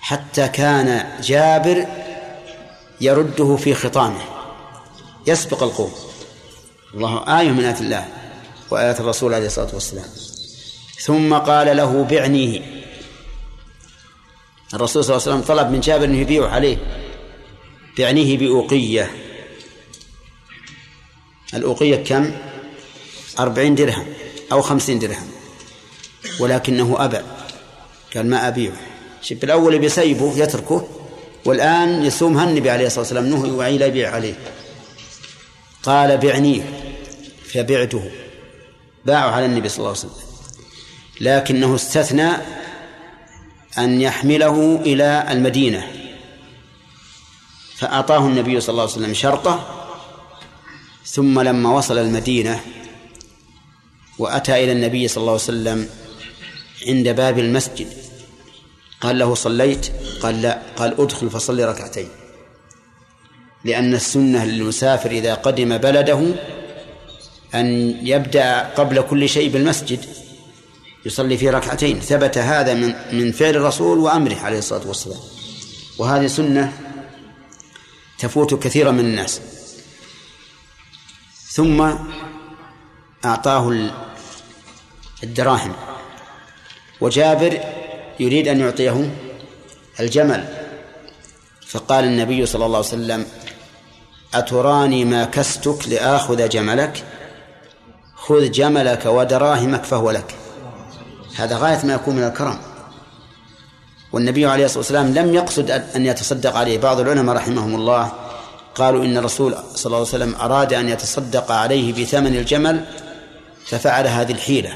حتى 0.00 0.48
كان 0.48 1.06
جابر 1.22 1.86
يرده 3.00 3.56
في 3.56 3.74
خطامه. 3.74 4.20
يسبق 5.26 5.62
القوم. 5.62 5.92
الله 6.94 7.40
آية 7.40 7.50
من 7.50 7.64
آيات 7.64 7.80
الله 7.80 8.08
وآيات 8.70 9.00
الرسول 9.00 9.34
عليه 9.34 9.46
الصلاة 9.46 9.74
والسلام. 9.74 10.04
ثم 11.00 11.34
قال 11.34 11.76
له 11.76 12.02
بعنيه 12.02 12.60
الرسول 14.74 15.04
صلى 15.04 15.16
الله 15.16 15.28
عليه 15.28 15.36
وسلم 15.36 15.56
طلب 15.56 15.70
من 15.70 15.80
جابر 15.80 16.04
أن 16.04 16.14
يبيع 16.14 16.48
عليه. 16.48 16.76
بعنيه 17.98 18.38
بأوقية. 18.38 19.10
الأوقية 21.54 22.04
كم؟ 22.04 22.32
أربعين 23.38 23.74
درهم 23.74 24.06
أو 24.52 24.62
خمسين 24.62 24.98
درهم. 24.98 25.30
ولكنه 26.40 27.04
أبى. 27.04 27.20
قال 28.14 28.30
ما 28.30 28.48
أبيعه. 28.48 28.76
شوف 29.22 29.44
الأول 29.44 29.78
بيسيبه 29.78 30.38
يتركه. 30.38 30.88
والآن 31.44 32.04
يسومها 32.04 32.44
النبي 32.44 32.70
عليه 32.70 32.86
الصلاة 32.86 33.00
والسلام 33.00 33.26
نهي 33.26 33.50
وعي 33.50 33.78
لا 33.78 33.86
يبيع 33.86 34.14
عليه. 34.14 34.34
قال 35.82 36.18
بعنيه 36.18 36.62
فبعته. 37.52 38.10
باعوا 39.04 39.30
على 39.30 39.46
النبي 39.46 39.68
صلى 39.68 39.78
الله 39.78 39.88
عليه 39.88 39.98
وسلم. 39.98 40.28
لكنه 41.20 41.74
استثنى 41.74 42.30
أن 43.78 44.00
يحمله 44.00 44.80
إلى 44.86 45.26
المدينة. 45.30 45.86
فأعطاه 47.76 48.26
النبي 48.26 48.60
صلى 48.60 48.72
الله 48.72 48.82
عليه 48.82 48.92
وسلم 48.92 49.14
شرطه 49.14 49.84
ثم 51.06 51.40
لما 51.40 51.70
وصل 51.70 51.98
المدينة 51.98 52.60
وأتى 54.18 54.64
إلى 54.64 54.72
النبي 54.72 55.08
صلى 55.08 55.20
الله 55.20 55.32
عليه 55.32 55.42
وسلم 55.42 55.88
عند 56.86 57.08
باب 57.08 57.38
المسجد 57.38 58.07
قال 59.00 59.18
له 59.18 59.34
صليت؟ 59.34 59.86
قال 60.22 60.42
لا. 60.42 60.62
قال 60.76 61.00
ادخل 61.00 61.30
فصلي 61.30 61.64
ركعتين. 61.64 62.08
لأن 63.64 63.94
السنة 63.94 64.44
للمسافر 64.44 65.10
إذا 65.10 65.34
قدم 65.34 65.78
بلده 65.78 66.34
أن 67.54 67.66
يبدأ 68.06 68.62
قبل 68.62 69.00
كل 69.02 69.28
شيء 69.28 69.50
بالمسجد 69.50 70.04
يصلي 71.06 71.36
في 71.38 71.50
ركعتين. 71.50 72.00
ثبت 72.00 72.38
هذا 72.38 72.74
من 72.74 72.94
من 73.12 73.32
فعل 73.32 73.56
الرسول 73.56 73.98
وأمره 73.98 74.36
عليه 74.36 74.58
الصلاة 74.58 74.88
والسلام. 74.88 75.20
وهذه 75.98 76.26
سنة 76.26 76.72
تفوت 78.18 78.54
كثيرا 78.54 78.90
من 78.90 79.00
الناس. 79.00 79.40
ثم 81.50 81.92
أعطاه 83.24 83.90
الدراهم. 85.22 85.72
وجابر 87.00 87.77
يريد 88.20 88.48
أن 88.48 88.60
يعطيه 88.60 89.10
الجمل. 90.00 90.44
فقال 91.66 92.04
النبي 92.04 92.46
صلى 92.46 92.66
الله 92.66 92.76
عليه 92.76 92.88
وسلم 92.88 93.26
أتراني 94.34 95.04
ما 95.04 95.24
كستك 95.24 95.88
لآخذ 95.88 96.48
جملك؟ 96.48 97.04
خذ 98.14 98.50
جملك 98.50 99.06
ودراهمك 99.06 99.84
فهو 99.84 100.10
لك. 100.10 100.34
هذا 101.36 101.56
غاية 101.56 101.86
ما 101.86 101.94
يكون 101.94 102.16
من 102.16 102.24
الكرم. 102.24 102.58
والنبي 104.12 104.46
عليه 104.46 104.64
الصلاة 104.64 104.78
والسلام 104.78 105.14
لم 105.14 105.34
يقصد 105.34 105.70
أن 105.70 106.06
يتصدق 106.06 106.56
عليه. 106.56 106.78
بعض 106.78 107.00
العلماء 107.00 107.36
رحمهم 107.36 107.74
الله 107.74 108.12
قالوا 108.74 109.04
إن 109.04 109.16
الرسول 109.16 109.56
صلى 109.74 109.86
الله 109.86 109.98
عليه 109.98 110.08
وسلم 110.08 110.34
أراد 110.34 110.74
أن 110.74 110.88
يتصدق 110.88 111.52
عليه 111.52 111.92
بثمن 111.92 112.36
الجمل 112.36 112.84
ففعل 113.66 114.06
هذه 114.06 114.32
الحيلة. 114.32 114.72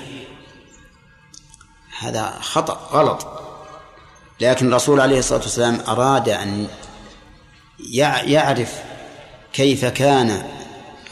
هذا 2.02 2.34
خطأ 2.40 2.88
غلط. 2.92 3.26
لكن 4.40 4.68
الرسول 4.68 5.00
عليه 5.00 5.18
الصلاة 5.18 5.40
والسلام 5.40 5.80
أراد 5.88 6.28
أن 6.28 6.66
يعرف 8.26 8.82
كيف 9.52 9.84
كان 9.84 10.42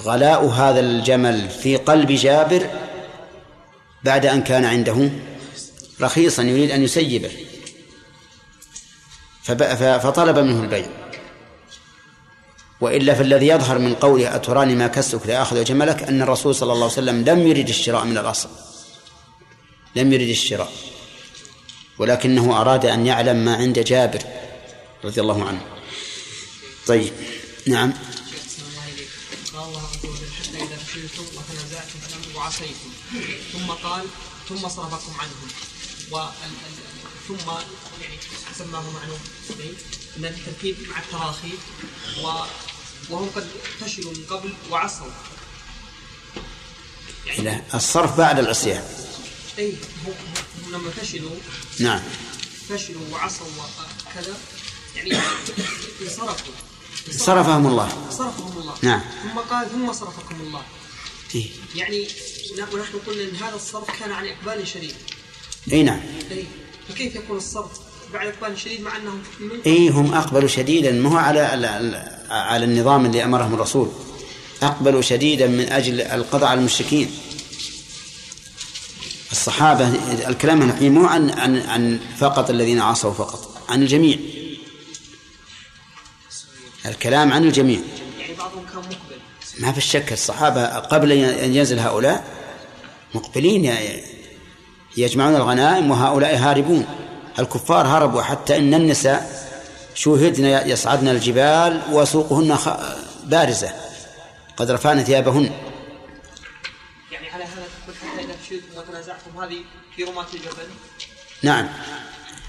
غلاء 0.02 0.46
هذا 0.46 0.80
الجمل 0.80 1.48
في 1.48 1.76
قلب 1.76 2.12
جابر 2.12 2.70
بعد 4.04 4.26
أن 4.26 4.42
كان 4.42 4.64
عنده 4.64 5.10
رخيصا 6.00 6.42
يريد 6.42 6.70
أن 6.70 6.82
يسيبه. 6.82 7.30
فطلب 9.98 10.38
منه 10.38 10.62
البيع. 10.62 10.86
وإلا 12.80 13.14
فالذي 13.14 13.48
يظهر 13.48 13.78
من 13.78 13.94
قوله 13.94 14.36
أتراني 14.36 14.74
ما 14.74 14.86
كسك 14.86 15.26
لآخذ 15.26 15.64
جملك 15.64 16.02
أن 16.02 16.22
الرسول 16.22 16.54
صلى 16.54 16.72
الله 16.72 16.84
عليه 16.84 16.92
وسلم 16.92 17.24
لم 17.24 17.46
يرد 17.46 17.68
الشراء 17.68 18.04
من 18.04 18.18
الأصل. 18.18 18.48
لم 19.96 20.12
يرد 20.12 20.28
الشراء 20.28 20.72
ولكنه 21.98 22.60
أراد 22.60 22.86
أن 22.86 23.06
يعلم 23.06 23.36
ما 23.44 23.56
عند 23.56 23.78
جابر 23.78 24.22
رضي 25.04 25.20
الله 25.20 25.48
عنه. 25.48 25.66
طيب 26.86 27.12
نعم. 27.66 27.92
قال 29.52 29.64
الله 29.68 29.82
عز 29.82 30.06
وجل 30.06 30.30
حتى 30.38 30.56
إذا 30.56 30.76
فشلتم 30.76 31.22
وتنازعتم 31.22 31.98
وعصيتم 32.36 32.90
ثم 33.52 33.66
قال 33.66 34.06
ثم 34.48 34.68
صرفكم 34.68 35.12
عنهم. 35.20 35.48
و 36.12 36.18
ثم 37.28 37.50
يعني 38.02 38.16
سماه 38.58 38.90
معلوم 38.90 39.20
ان 40.16 40.24
التركيب 40.24 40.76
مع 40.88 40.98
التراخي 40.98 41.52
و 42.24 42.26
وهم 43.10 43.30
قد 43.36 43.46
فشلوا 43.80 44.12
من 44.12 44.24
قبل 44.30 44.52
وعصوا. 44.70 45.06
يعني 47.26 47.42
لا 47.42 47.62
الصرف 47.74 48.18
بعد 48.18 48.38
العصيان. 48.38 48.84
اي 49.60 49.72
هم 50.06 50.72
لما 50.72 50.90
فشلوا 50.90 51.36
نعم. 51.78 52.00
فشلوا 52.68 53.02
وعصوا 53.12 53.46
وكذا 53.46 54.34
يعني 54.96 55.12
انصرفوا. 56.02 56.54
صرفهم 57.10 57.66
الله. 57.66 57.88
صرفهم 58.10 58.58
الله. 58.58 58.74
نعم. 58.82 59.00
ثم 59.22 59.38
قال 59.38 59.70
ثم 59.70 59.92
صرفكم 59.92 60.40
الله. 60.40 60.62
إيه؟ 61.34 61.46
يعني 61.74 62.08
ونحن 62.72 62.98
قلنا 63.06 63.22
إن 63.22 63.36
هذا 63.36 63.56
الصرف 63.56 64.00
كان 64.00 64.12
عن 64.12 64.26
إقبال 64.26 64.68
شديد. 64.68 64.94
اي 65.72 65.82
نعم. 65.82 66.00
اي 66.30 66.44
فكيف 66.88 67.14
يكون 67.16 67.36
الصرف 67.36 67.70
بعد 68.12 68.26
إقبال 68.26 68.58
شديد 68.58 68.80
مع 68.80 68.96
أنهم 68.96 69.22
اي 69.66 69.88
هم 69.88 70.14
أقبلوا 70.14 70.48
شديدا. 70.48 70.92
ما 70.92 71.10
هو 71.10 71.16
على 71.16 71.40
على 72.30 72.64
النظام 72.64 73.06
اللي 73.06 73.24
أمرهم 73.24 73.54
الرسول. 73.54 73.88
أقبلوا 74.62 75.02
شديدا 75.02 75.46
من 75.46 75.72
أجل 75.72 76.00
القضاء 76.00 76.48
على 76.48 76.60
المشركين. 76.60 77.10
الصحابة 79.32 79.88
الكلام 80.28 80.62
الحين 80.62 80.94
مو 80.94 81.06
عن 81.06 81.30
عن 81.30 81.56
عن 81.56 82.00
فقط 82.18 82.50
الذين 82.50 82.80
عصوا 82.80 83.12
فقط 83.12 83.56
عن 83.68 83.82
الجميع. 83.82 84.18
الكلام 86.86 87.32
عن 87.32 87.44
الجميع. 87.44 87.80
يعني 88.18 88.34
بعضهم 88.34 88.64
كان 88.66 88.78
مقبل. 88.78 89.20
ما 89.60 89.72
في 89.72 89.78
الشك 89.78 90.12
الصحابة 90.12 90.66
قبل 90.66 91.12
أن 91.12 91.54
ينزل 91.54 91.78
هؤلاء 91.78 92.24
مقبلين 93.14 93.74
يجمعون 94.96 95.36
الغنائم 95.36 95.90
وهؤلاء 95.90 96.36
هاربون. 96.36 96.86
الكفار 97.38 97.86
هربوا 97.86 98.22
حتى 98.22 98.56
إن 98.56 98.74
النساء 98.74 99.50
شوهدن 99.94 100.44
يصعدن 100.44 101.08
الجبال 101.08 101.82
وسوقهن 101.92 102.58
بارزة. 103.24 103.72
قد 104.56 104.70
رفعن 104.70 105.04
ثيابهن. 105.04 105.50
هذه 109.40 109.64
في 109.96 110.04
رماة 110.04 110.26
الجبل؟ 110.34 110.68
نعم. 111.42 111.68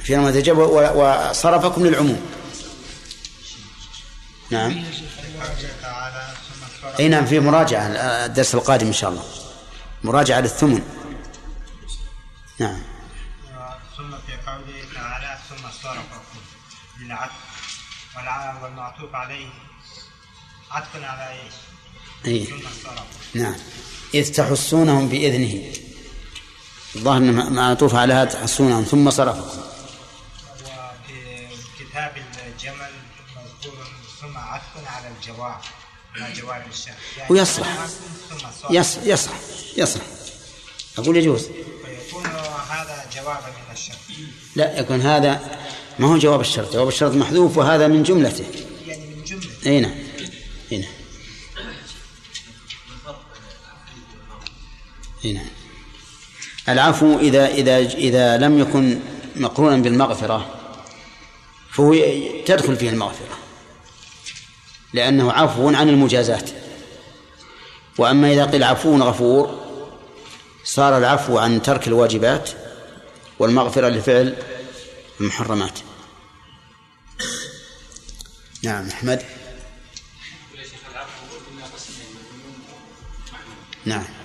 في 0.03 0.15
رماة 0.15 0.29
الجبل 0.29 0.61
وصرفكم 0.61 1.85
للعموم. 1.85 2.31
نعم. 4.49 4.83
أي 6.99 7.07
نعم 7.07 7.25
في 7.25 7.39
مراجعة 7.39 7.87
الدرس 8.25 8.55
القادم 8.55 8.87
إن 8.87 8.93
شاء 8.93 9.09
الله. 9.09 9.25
مراجعة 10.03 10.39
للثمن. 10.39 10.81
نعم. 12.59 12.81
ثم 13.97 14.11
في 14.27 14.33
قوله 14.47 14.83
تعالى 14.93 15.37
ثم 15.49 15.69
صرفكم 15.83 16.39
للعطف 16.99 17.31
والمعطوف 18.63 19.15
عليه. 19.15 19.49
عطف 20.71 20.95
على 20.95 21.39
إيش؟ 22.25 22.49
صرف 22.83 23.03
نعم. 23.33 23.55
إذ 24.13 24.33
تحسونهم 24.33 25.09
بإذنه. 25.09 25.73
الظاهر 26.95 27.17
أنه 27.17 27.49
معطوف 27.49 27.95
على 27.95 28.13
هذا 28.13 28.29
تحسونهم 28.29 28.83
ثم 28.83 29.09
صرفكم 29.09 29.61
وفي 31.51 31.83
كتاب 31.83 32.13
الجمل 32.47 32.91
مذكور 33.35 33.85
ثم 34.21 34.37
عطف 34.37 34.87
على 34.87 35.07
الجواب 35.07 35.61
على 36.15 36.33
جواب 36.33 36.63
الشرط 36.71 36.95
يعني 37.17 37.31
ويصلح 37.31 37.87
يصلح. 38.69 39.03
يصلح. 39.05 39.33
يصلح. 39.77 40.03
أقول 40.97 41.17
يجوز. 41.17 41.41
فيكون 41.45 42.25
هذا 42.69 43.05
جوابا 43.15 43.47
من 43.47 43.73
الشرط. 43.73 43.97
لا 44.55 44.79
يكون 44.79 45.01
هذا 45.01 45.59
ما 45.99 46.07
هو 46.07 46.17
جواب 46.17 46.41
الشرط. 46.41 46.73
جواب 46.73 46.87
الشرط 46.87 47.13
محذوف 47.13 47.57
وهذا 47.57 47.87
من 47.87 48.03
جملته. 48.03 48.45
يعني 48.87 49.05
من 49.07 49.23
جملة. 49.23 49.47
أي 49.65 49.79
نعم. 49.79 49.95
أي 50.71 50.77
نعم. 50.77 50.91
أي 55.25 55.33
نعم. 55.33 55.60
العفو 56.69 57.19
إذا 57.19 57.47
إذا 57.47 57.77
إذا 57.77 58.37
لم 58.37 58.59
يكن 58.59 58.99
مقرونا 59.35 59.77
بالمغفرة 59.77 60.55
فهو 61.71 61.95
تدخل 62.45 62.75
فيه 62.75 62.89
المغفرة 62.89 63.37
لأنه 64.93 65.31
عفو 65.31 65.67
عن 65.67 65.89
المجازات. 65.89 66.49
وأما 67.97 68.33
إذا 68.33 68.45
قيل 68.45 68.63
عفو 68.63 68.97
غفور 68.97 69.61
صار 70.63 70.97
العفو 70.97 71.37
عن 71.37 71.61
ترك 71.61 71.87
الواجبات 71.87 72.49
والمغفرة 73.39 73.89
لفعل 73.89 74.35
المحرمات. 75.19 75.79
نعم 78.63 78.87
أحمد. 78.87 79.21
نعم. 83.85 84.20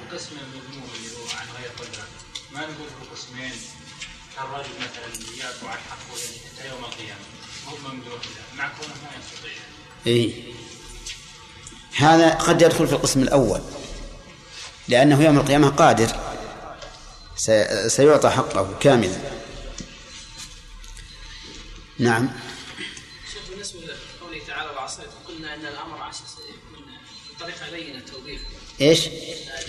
إيه. 10.06 10.42
هذا 11.96 12.30
قد 12.34 12.62
يدخل 12.62 12.86
في 12.86 12.92
القسم 12.92 13.22
الأول 13.22 13.60
لأنه 14.88 15.22
يوم 15.24 15.38
القيامة 15.38 15.68
قادر. 15.68 16.10
سي- 17.36 17.88
سيعطى 17.88 18.30
حقه 18.30 18.74
كاملا. 18.80 19.18
نعم. 21.98 22.28
شيخ 23.32 23.42
بالنسبة 23.50 23.80
لقوله 23.80 24.40
تعالى 24.46 24.70
وعصيت. 24.70 25.06
قلنا 25.28 25.54
إن 25.54 25.66
الأمر 25.66 26.02
عشان 26.02 26.24
يكون 26.48 26.84
بطريقة 27.36 27.70
لينة 27.70 27.98
التوبيخ 27.98 28.40
إيش؟ 28.80 29.06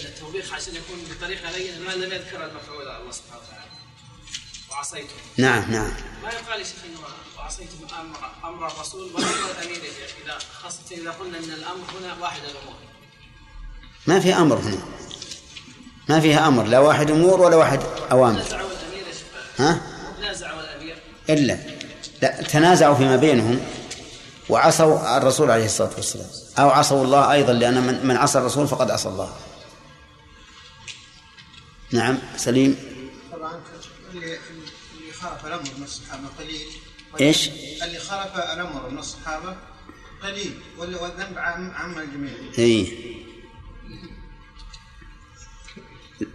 التوبيخ 0.06 0.54
عشان 0.54 0.76
يكون 0.76 1.04
بطريقة 1.18 1.52
لينة 1.52 1.80
ما 1.80 1.92
لم 1.92 2.14
يذكر 2.14 2.46
المفعول 2.46 2.82
الله 2.88 3.12
سبحانه 3.12 3.42
وتعالى. 3.48 3.72
وعصيتم 4.72 5.16
نعم 5.38 5.72
نعم. 5.72 5.94
ما 6.24 6.30
يقال 6.30 6.60
يا 6.60 6.66
شيخ 6.66 6.76
إنه 6.86 7.00
وعصيتم 7.48 7.96
أمر 8.00 8.18
أمر 8.44 8.68
الرسول 8.68 9.14
وامر 9.14 9.28
شيخ 9.84 10.16
إذا 10.26 10.38
خاصه 10.64 10.80
اذا 10.92 11.12
قلنا 11.12 11.38
أن 11.38 11.44
الأمر 11.44 11.86
هنا 12.00 12.22
واحد 12.22 12.42
الأمور. 12.44 12.76
ما 14.08 14.20
في 14.20 14.34
أمر 14.34 14.58
هنا. 14.58 14.78
ما 16.10 16.20
فيها 16.20 16.48
أمر 16.48 16.64
لا 16.64 16.80
واحد 16.80 17.12
أمور 17.12 17.42
ولا 17.42 17.56
واحد 17.56 17.80
شيخ. 18.44 18.62
ها؟ 19.58 19.82
الامير 20.60 20.98
إلا. 21.30 21.60
لا 22.22 22.42
تنازعوا 22.42 22.96
فيما 22.96 23.16
بينهم 23.16 23.60
وعصوا 24.50 25.18
الرسول 25.18 25.52
عليه 25.52 25.66
الصلاة 25.66 25.92
والسلام. 25.96 26.30
أو 26.60 26.70
عصوا 26.70 27.04
الله 27.04 27.32
أيضا 27.32 27.54
لأن 27.54 27.84
من, 27.84 28.08
من 28.08 28.18
عصى 28.18 28.40
الرسول 28.40 28.68
فقد 28.68 28.92
عصى 28.92 29.10
الله. 29.10 29.36
نعم 31.92 32.18
سليم. 32.38 32.78
طبعا 33.32 33.62
اللي 34.14 34.26
اللي 34.26 35.14
خالف 35.14 35.46
الأمر 35.46 35.70
من 35.78 35.84
الصحابه 35.84 36.28
قليل 36.40 36.68
إيش؟ 37.22 37.50
اللي 37.84 38.00
خالف 38.00 38.36
الأمر 38.54 38.90
من 38.90 38.98
الصحابة 39.00 39.56
قليل 40.24 40.54
وال- 40.78 40.96
والذنب 40.96 41.38
عام 41.38 41.72
عام 41.72 41.98
الجميع. 42.00 42.32
إيه 42.58 42.88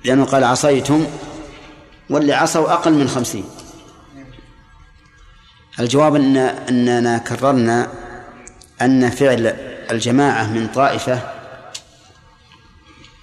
لأنه 0.05 0.25
قال 0.25 0.45
عصيتم 0.45 1.07
واللي 2.11 2.33
عصوا 2.33 2.73
أقل 2.73 2.93
من 2.93 3.09
خمسين. 3.09 3.45
الجواب 5.81 6.15
أن 6.15 6.37
أننا 6.37 7.19
كررنا 7.19 7.93
أن 8.83 9.11
فعل 9.11 9.47
الجماعة 9.91 10.51
من 10.53 10.69
طائفة 10.69 11.33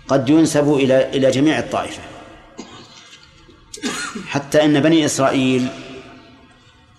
قد 0.07 0.29
ينسب 0.29 0.73
إلى 0.73 1.09
إلى 1.09 1.31
جميع 1.31 1.59
الطائفة. 1.59 2.01
حتى 4.27 4.65
أن 4.65 4.79
بني 4.79 5.05
إسرائيل 5.05 5.67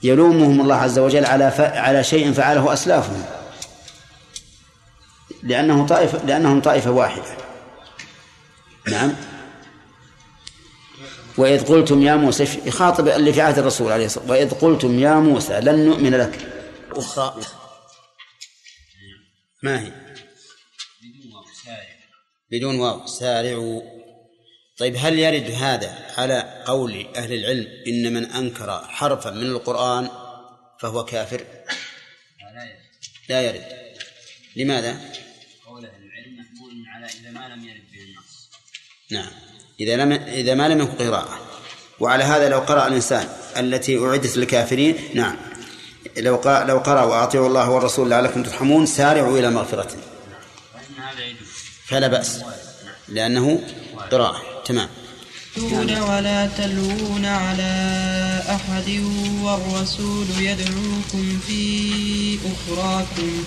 يلومهم 0.03 0.61
الله 0.61 0.75
عز 0.75 0.99
وجل 0.99 1.25
على 1.25 1.51
ف... 1.51 1.61
على 1.61 2.05
شيء 2.05 2.33
فعله 2.33 2.73
أسلافهم. 2.73 3.25
لأنه 5.43 5.87
طائفة 5.87 6.25
لأنهم 6.25 6.61
طائفة 6.61 6.91
واحدة. 6.91 7.37
نعم. 8.87 9.15
وإذ 11.39 11.65
قلتم 11.65 12.03
يا 12.03 12.17
موسى 12.17 12.61
يخاطب 12.65 13.09
اللي 13.09 13.33
في 13.33 13.41
عهد 13.41 13.59
الرسول 13.59 13.93
عليه 13.93 14.07
الصلاة 14.07 14.25
والسلام 14.25 14.49
وإذ 14.49 14.55
قلتم 14.61 14.99
يا 14.99 15.15
موسى 15.15 15.61
لن 15.61 15.87
نؤمن 15.87 16.15
لك. 16.15 16.49
أخرى. 16.93 17.43
ما 19.63 19.81
هي؟ 19.81 19.93
بدون 21.03 21.33
واو. 21.35 21.45
سارع 21.65 21.99
بدون 22.51 22.81
واو. 22.81 23.07
سارعوا. 23.07 24.00
طيب 24.81 24.97
هل 24.99 25.19
يرد 25.19 25.51
هذا 25.51 25.99
على 26.19 26.63
قول 26.67 27.07
أهل 27.17 27.33
العلم 27.33 27.67
إن 27.87 28.13
من 28.13 28.25
أنكر 28.25 28.85
حرفا 28.89 29.31
من 29.31 29.47
القرآن 29.47 30.09
فهو 30.79 31.05
كافر؟ 31.05 31.45
لا 33.29 33.43
يرد. 33.43 33.65
لماذا؟ 34.57 35.01
قول 35.67 35.85
أهل 35.87 36.03
العلم 36.03 36.39
محمول 36.41 36.73
على 36.95 37.07
إذا 37.07 37.31
ما 37.31 37.55
لم 37.55 37.69
يرد 37.69 37.83
به 37.93 38.03
النص. 38.03 38.51
نعم. 39.11 39.33
إذا 39.81 39.97
لم 39.97 40.13
إذا 40.13 40.55
ما 40.55 40.69
لم 40.69 40.81
يكن 40.81 41.11
قراءة. 41.11 41.39
وعلى 42.01 42.25
هذا 42.25 42.49
لو 42.49 42.59
قرأ 42.59 42.87
الإنسان 42.87 43.29
التي 43.57 43.99
أعدت 43.99 44.37
للكافرين 44.37 44.97
نعم. 45.15 45.37
لو 46.17 46.37
قا 46.37 46.65
لو 46.65 46.79
قرأ 46.79 47.03
وأطيعوا 47.03 47.49
الله 47.49 47.71
والرسول 47.71 48.11
لعلكم 48.11 48.43
ترحمون 48.43 48.87
سارعوا 48.87 49.39
إلى 49.39 49.51
هذا 50.99 51.25
يجوز. 51.25 51.49
فلا 51.87 52.07
بأس. 52.09 52.41
لأنه 53.09 53.61
قراءة. 54.11 54.50
تمام. 54.65 54.89
تؤمنون 55.57 56.01
ولا 56.01 56.47
تلوون 56.47 57.25
على 57.27 58.43
أحد 58.49 59.03
والرسول 59.43 60.27
يدعوكم 60.39 61.39
في 61.47 62.39
أخراكم. 62.39 63.45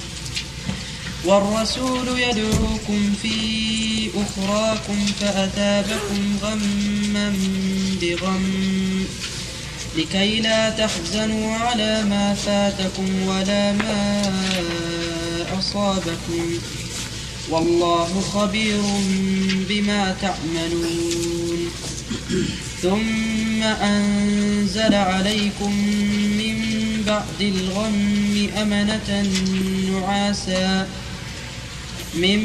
والرسول 1.25 2.19
يدعوكم 2.19 3.13
في 3.21 4.09
أخراكم 4.15 5.05
فأثابكم 5.05 6.37
غما 6.41 7.33
بغم. 8.01 9.05
لكي 9.97 10.39
لا 10.39 10.69
تحزنوا 10.69 11.55
على 11.55 12.03
ما 12.03 12.33
فاتكم 12.33 13.27
ولا 13.27 13.71
ما 13.71 14.21
أصابكم. 15.59 16.59
والله 17.49 18.21
خبير 18.33 18.81
بما 19.69 20.15
تعملون. 20.21 21.71
ثم 22.81 23.63
أنزل 23.63 24.93
عليكم 24.93 25.73
من 26.37 26.57
بعد 27.07 27.41
الغم 27.41 28.49
أمنة 28.57 29.27
نعاسا. 29.91 30.87
من 32.15 32.41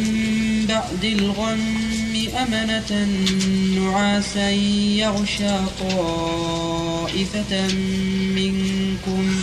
بعد 0.69 1.05
الغم 1.05 2.29
أمنة 2.43 3.09
نعاسا 3.75 4.51
يغشى 4.51 5.57
طائفة 5.81 7.53
منكم. 8.35 9.43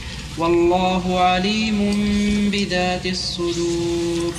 والله 0.37 1.19
عليم 1.19 1.79
بذات 2.51 3.05
الصدور. 3.05 4.33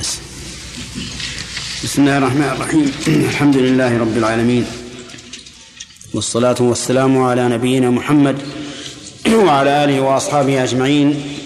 بسم 1.85 2.02
الله 2.02 2.19
الرحمن 2.19 2.48
الرحيم. 2.56 2.93
الحمد 3.31 3.56
لله 3.56 3.98
رب 3.98 4.16
العالمين. 4.16 4.66
والصلاة 6.14 6.56
والسلام 6.60 7.23
على 7.23 7.48
نبينا 7.48 7.90
محمد 7.90 8.43
وعلى 9.47 9.85
آله 9.85 10.01
وأصحابه 10.01 10.64
أجمعين. 10.64 11.36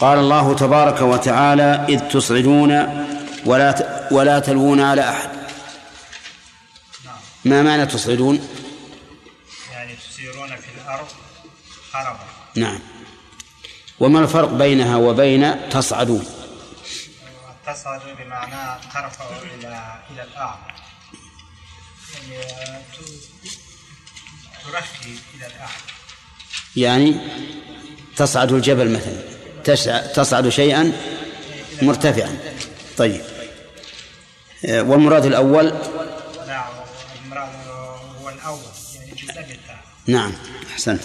قال 0.00 0.18
الله 0.18 0.54
تبارك 0.54 1.00
وتعالى 1.00 1.86
إذ 1.88 2.00
تصعدون 2.00 2.70
ولا 3.46 4.08
ولا 4.10 4.38
تلوون 4.38 4.80
على 4.80 5.08
أحد. 5.08 5.30
ما 7.44 7.62
معنى 7.62 7.86
تصعدون؟ 7.86 8.48
يعني 9.72 9.92
تسيرون 9.96 10.48
في 10.48 10.68
الأرض 10.82 11.06
خربا 11.92 12.26
نعم. 12.56 12.93
وما 14.04 14.20
الفرق 14.20 14.48
بينها 14.52 14.96
وبين 14.96 15.68
تصعدون؟ 15.68 16.24
تصعد 17.66 18.00
بمعنى 18.18 18.80
ترفع 18.94 19.24
إلى 19.42 19.94
إلى 20.10 20.22
الأعلى 20.22 20.74
يعني 22.14 22.82
ت- 22.92 23.20
ترخي 24.66 25.08
إلى 25.34 25.46
الأعلى 25.46 25.72
يعني 26.76 27.16
تصعد 28.16 28.52
الجبل 28.52 28.90
مثلا. 28.92 29.22
تصعد 30.12 30.48
شيئا 30.48 30.92
مرتفعا. 31.82 32.38
طيب. 32.96 33.22
والمراد 34.68 35.24
الأول؟ 35.26 35.64
لا 36.46 36.64
المراد 37.24 37.48
هو 38.22 38.28
الأول 38.28 38.60
يعني 38.94 39.58
نعم 40.06 40.32
أحسنت. 40.72 41.02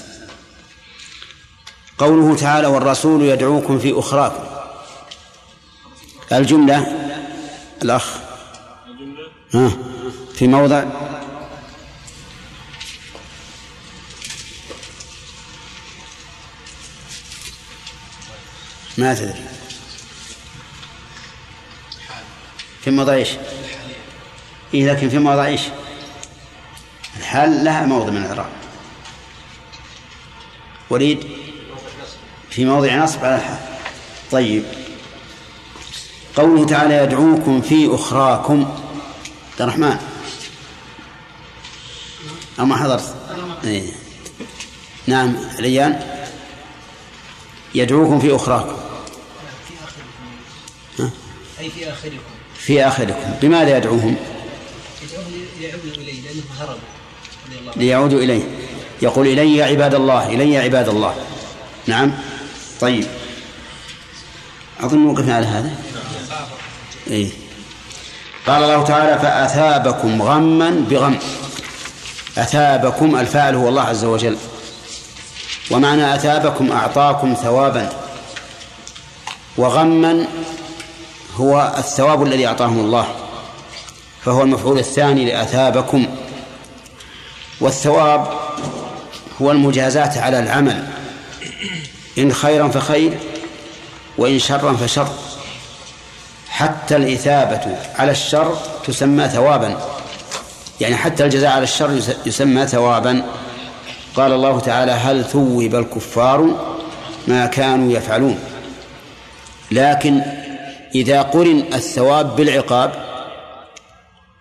قوله 1.99 2.35
تعالى 2.35 2.67
والرسول 2.67 3.21
يدعوكم 3.23 3.79
في 3.79 3.99
أخراكم. 3.99 4.43
الجملة 6.31 6.85
الأخ. 7.81 8.17
ها 9.53 9.71
في 10.35 10.47
موضع. 10.47 10.83
ما 18.97 19.13
تدري. 19.13 19.43
في 22.83 22.91
موضع 22.91 23.13
إيش؟ 23.13 23.29
إيه 24.73 24.91
لكن 24.93 25.09
في 25.09 25.17
موضع 25.17 25.45
إيش؟ 25.45 25.61
الحال 27.17 27.63
لها 27.63 27.85
موضع 27.85 28.09
من 28.11 28.17
الإعراب. 28.17 28.49
وليد؟ 30.89 31.38
في 32.49 32.65
موضع 32.65 32.95
نصب 32.95 33.25
على 33.25 33.35
الحال 33.35 33.57
طيب. 34.31 34.63
قوله 36.35 36.65
تعالى 36.65 36.93
يدعوكم 36.97 37.61
في 37.61 37.95
أخراكم. 37.95 38.61
عبد 39.51 39.61
الرحمن. 39.61 39.97
أما 42.59 42.75
حضرت. 42.75 43.15
إيه. 43.63 43.83
نعم 45.07 45.35
ريان 45.59 45.99
يدعوكم 47.75 48.19
في 48.19 48.35
أخراكم. 48.35 48.75
ها؟ 50.99 51.09
أي 51.59 51.69
في 51.69 51.91
آخركم. 51.91 52.17
في 52.57 52.87
آخركم. 52.87 53.33
بماذا 53.41 53.77
يدعوهم؟ 53.77 54.15
يعودوا 55.61 55.93
إليه 55.95 56.21
لأنهم 56.21 56.43
هربوا. 56.59 57.71
ليعودوا 57.75 58.19
إليه. 58.19 58.43
يقول 59.01 59.27
إلي 59.27 59.55
يا 59.55 59.65
عباد 59.65 59.95
الله 59.95 60.27
إلي 60.27 60.53
يا 60.53 60.61
عباد 60.61 60.89
الله. 60.89 61.15
نعم. 61.87 62.11
طيب. 62.81 63.07
أظن 64.79 65.05
وقفنا 65.05 65.35
على 65.35 65.45
هذا. 65.45 65.75
إيه. 67.07 67.29
قال 68.47 68.63
الله 68.63 68.83
تعالى 68.83 69.19
فأثابكم 69.19 70.21
غما 70.21 70.85
بغم. 70.89 71.17
أثابكم 72.37 73.15
الفاعل 73.15 73.55
هو 73.55 73.69
الله 73.69 73.81
عز 73.81 74.05
وجل. 74.05 74.37
ومعنى 75.71 76.15
أثابكم 76.15 76.71
أعطاكم 76.71 77.33
ثوابا. 77.33 77.89
وغما 79.57 80.27
هو 81.35 81.73
الثواب 81.77 82.23
الذي 82.23 82.47
أعطاهم 82.47 82.79
الله. 82.79 83.07
فهو 84.25 84.41
المفعول 84.41 84.79
الثاني 84.79 85.25
لأثابكم. 85.25 86.07
والثواب 87.61 88.27
هو 89.41 89.51
المجازاة 89.51 90.21
على 90.21 90.39
العمل. 90.39 90.98
إن 92.19 92.33
خيرا 92.33 92.67
فخير 92.67 93.17
وإن 94.17 94.39
شرا 94.39 94.73
فشر. 94.73 95.07
حتى 96.49 96.95
الإثابة 96.95 97.77
على 97.95 98.11
الشر 98.11 98.57
تسمى 98.87 99.29
ثوابا. 99.29 99.77
يعني 100.81 100.95
حتى 100.95 101.25
الجزاء 101.25 101.51
على 101.51 101.63
الشر 101.63 101.91
يس- 101.91 102.15
يسمى 102.25 102.67
ثوابا. 102.67 103.25
قال 104.15 104.31
الله 104.31 104.59
تعالى 104.59 104.91
هل 104.91 105.25
ثوب 105.25 105.75
الكفار 105.75 106.47
ما 107.27 107.45
كانوا 107.45 107.91
يفعلون؟ 107.91 108.39
لكن 109.71 110.21
إذا 110.95 111.21
قرن 111.21 111.63
الثواب 111.73 112.35
بالعقاب 112.35 112.91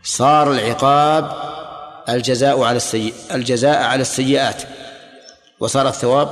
صار 0.05 0.53
العقاب 0.53 1.33
الجزاء 2.09 2.63
على 2.63 2.77
السيء 2.77 3.15
الجزاء 3.35 3.83
على 3.83 4.03
السيئات. 4.03 4.63
وصار 5.61 5.89
الثواب 5.89 6.29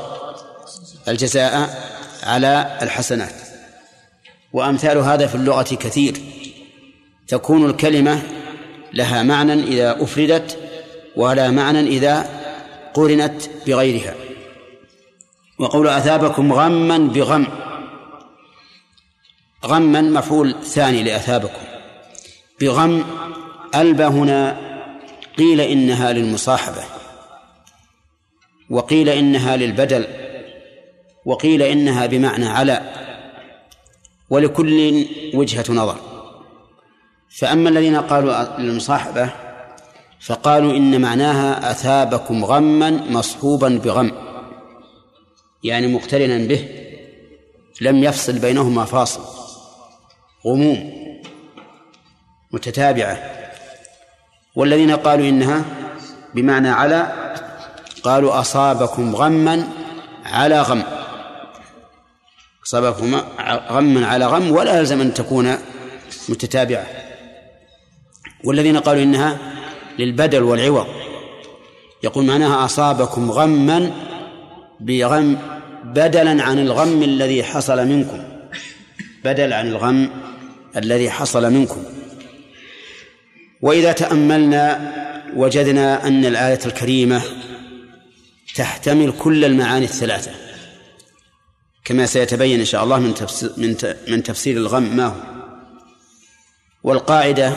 الجزاء 1.09 1.83
على 2.23 2.79
الحسنات. 2.83 3.35
وأمثال 4.53 4.99
هذا 4.99 5.27
في 5.27 5.35
اللغة 5.35 5.75
كثير. 5.75 6.21
تكون 7.29 7.71
الكلمة 7.71 8.23
لها 8.93 9.23
معنى 9.23 9.53
إذا 9.53 10.03
أفردت 10.03 10.59
ولا 11.17 11.51
معنى 11.51 11.81
إذا 11.81 12.31
قرنت 12.95 13.43
بغيرها. 13.67 14.15
وقول 15.59 15.89
أثابكم 15.89 16.53
غما 16.53 16.99
بغم. 16.99 17.47
غما 19.67 20.01
مفعول 20.01 20.55
ثاني 20.65 21.03
لأثابكم. 21.03 21.63
بغم 22.61 23.05
ألبى 23.75 24.05
هنا 24.05 24.57
قيل 25.39 25.61
إنها 25.61 26.13
للمصاحبة. 26.13 26.85
وقيل 28.71 29.09
إنها 29.09 29.57
للبدل. 29.57 30.26
وقيل 31.27 31.63
إنها 31.63 32.07
بمعنى 32.07 32.49
على 32.49 32.81
ولكل 34.31 35.07
وجهة 35.35 35.65
نظر. 35.73 35.97
فأما 37.39 37.69
الذين 37.69 37.97
قالوا 37.97 38.59
للمصاحبة 38.59 39.31
فقالوا 40.21 40.73
إن 40.73 41.01
معناها 41.01 41.71
أثابكم 41.71 42.45
غما 42.45 42.91
مصحوبا 42.91 43.81
بغم 43.85 44.13
يعني 45.63 45.87
مقترنا 45.87 46.49
به 46.49 46.69
لم 47.81 48.05
يفصل 48.05 48.39
بينهما 48.39 48.85
فاصل 48.85 49.23
غموم 50.47 50.93
متتابعة. 52.53 53.19
والذين 54.55 54.91
قالوا 54.91 55.29
إنها 55.29 55.65
بمعنى 56.35 56.69
على 56.69 57.07
قالوا 58.03 58.41
أصابكم 58.41 59.17
غما 59.17 59.69
على 60.25 60.63
غم. 60.63 60.96
أصابكم 62.67 63.15
غما 63.71 64.07
على 64.07 64.27
غم 64.27 64.51
ولا 64.51 64.79
يلزم 64.79 65.01
أن 65.01 65.15
تكون 65.15 65.59
متتابعة. 66.29 66.87
والذين 68.45 68.77
قالوا 68.77 69.03
إنها 69.03 69.39
للبدل 69.99 70.43
والعوض. 70.43 70.87
يقول 72.03 72.25
معناها 72.25 72.65
أصابكم 72.65 73.31
غما 73.31 73.93
بغم 74.81 75.39
بدلا 75.85 76.43
عن 76.43 76.59
الغم 76.59 77.03
الذي 77.03 77.45
حصل 77.45 77.87
منكم. 77.87 78.23
بدل 79.25 79.53
عن 79.53 79.69
الغم 79.69 80.11
الذي 80.77 81.11
حصل 81.11 81.53
منكم. 81.53 81.85
وإذا 83.63 83.93
تأملنا 83.93 84.93
وجدنا 85.37 86.07
أن 86.07 86.25
الآية 86.25 86.61
الكريمة 86.67 87.23
تحتمل 88.55 89.13
كل 89.19 89.45
المعاني 89.45 89.85
الثلاثة. 89.85 90.46
كما 91.87 92.07
سيتبين 92.07 92.61
إن 92.61 92.65
شاء 92.65 92.85
الله 92.85 92.99
من 92.99 93.15
تفسير 93.15 93.53
من 93.57 93.77
من 94.09 94.23
تفسير 94.23 94.57
الغم 94.57 94.97
ما 94.97 95.07
هو 95.07 95.15
والقاعدة 96.83 97.53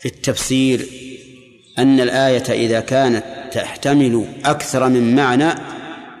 في 0.00 0.06
التفسير 0.06 0.86
أن 1.78 2.00
الآية 2.00 2.44
إذا 2.50 2.80
كانت 2.80 3.24
تحتمل 3.52 4.26
أكثر 4.44 4.88
من 4.88 5.14
معنى 5.16 5.54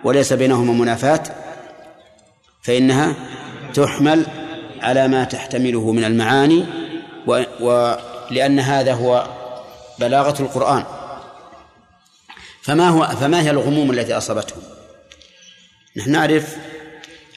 وليس 0.04 0.32
بينهما 0.32 0.72
منافاة 0.72 1.22
فإنها 2.62 3.14
تحمل 3.74 4.26
على 4.80 5.08
ما 5.08 5.24
تحتمله 5.24 5.92
من 5.92 6.04
المعاني. 6.04 6.64
ولأن 7.60 8.60
هذا 8.60 8.92
هو 8.92 9.28
بلاغة 9.98 10.42
القرآن 10.42 10.84
فما 12.62 12.88
هو 12.88 13.06
فما 13.06 13.42
هي 13.42 13.50
الغموم 13.50 13.90
التي 13.90 14.16
أصابتهم؟ 14.16 14.62
نحن 15.96 16.10
نعرف 16.10 16.56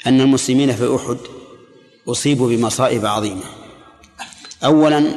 أن 0.08 0.22
المسلمين 0.22 0.76
في 0.76 0.96
أحد 0.96 1.18
أصيبوا 2.08 2.50
بمصائب 2.50 3.06
عظيمة. 3.06 3.44
أولا 4.64 5.12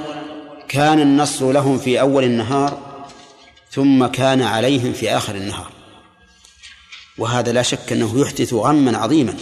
كان 0.68 1.00
النصر 1.00 1.52
لهم 1.52 1.78
في 1.78 2.00
أول 2.00 2.24
النهار 2.24 2.92
ثم 3.70 4.06
كان 4.06 4.42
عليهم 4.42 4.92
في 4.92 5.10
آخر 5.10 5.34
النهار. 5.34 5.72
وهذا 7.18 7.52
لا 7.52 7.62
شك 7.62 7.92
أنه 7.92 8.20
يحدث 8.20 8.54
غما 8.54 8.98
عظيما 8.98 9.34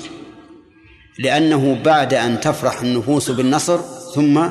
لأنه 1.18 1.80
بعد 1.84 2.14
أن 2.14 2.40
تفرح 2.40 2.80
النفوس 2.80 3.30
بالنصر 3.30 3.80
ثم 4.14 4.48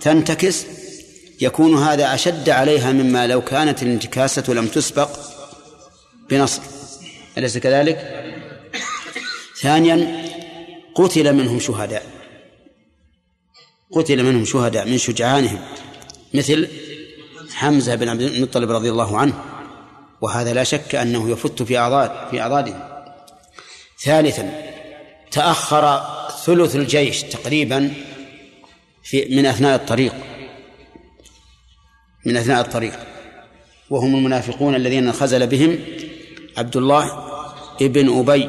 تنتكس 0.00 0.66
يكون 1.40 1.82
هذا 1.82 2.14
أشد 2.14 2.48
عليها 2.48 2.92
مما 2.92 3.26
لو 3.26 3.42
كانت 3.42 3.82
الانتكاسة 3.82 4.52
لم 4.52 4.66
تسبق 4.66 5.10
بنصر. 6.30 6.62
أليس 7.38 7.58
كذلك؟ 7.58 8.26
ثانيا 9.60 10.29
قتل 11.00 11.32
منهم 11.32 11.58
شهداء. 11.58 12.06
قتل 13.92 14.22
منهم 14.22 14.44
شهداء 14.44 14.88
من 14.88 14.98
شجعانهم. 14.98 15.58
مثل 16.34 16.68
حمزة 17.54 17.94
بن 17.94 18.08
عبد 18.08 18.22
المطلب 18.22 18.70
رضي 18.70 18.90
الله 18.90 19.18
عنه. 19.18 19.44
وهذا 20.20 20.52
لا 20.52 20.64
شك 20.64 20.94
أنه 20.94 21.30
يفت 21.30 21.62
في 21.62 21.78
أعضاد 21.78 22.10
في 22.30 22.40
أعضادهم. 22.40 22.80
ثالثا 24.04 24.70
تأخر 25.30 26.02
ثلث 26.44 26.76
الجيش 26.76 27.22
تقريبا 27.22 27.92
في 29.02 29.36
من 29.36 29.46
أثناء 29.46 29.76
الطريق. 29.76 30.14
من 32.26 32.36
أثناء 32.36 32.60
الطريق. 32.60 32.98
وهم 33.90 34.14
المنافقون 34.14 34.74
الذين 34.74 35.12
خزل 35.12 35.46
بهم 35.46 35.78
عبد 36.58 36.76
الله 36.76 37.30
ابن 37.82 38.18
أبي 38.18 38.48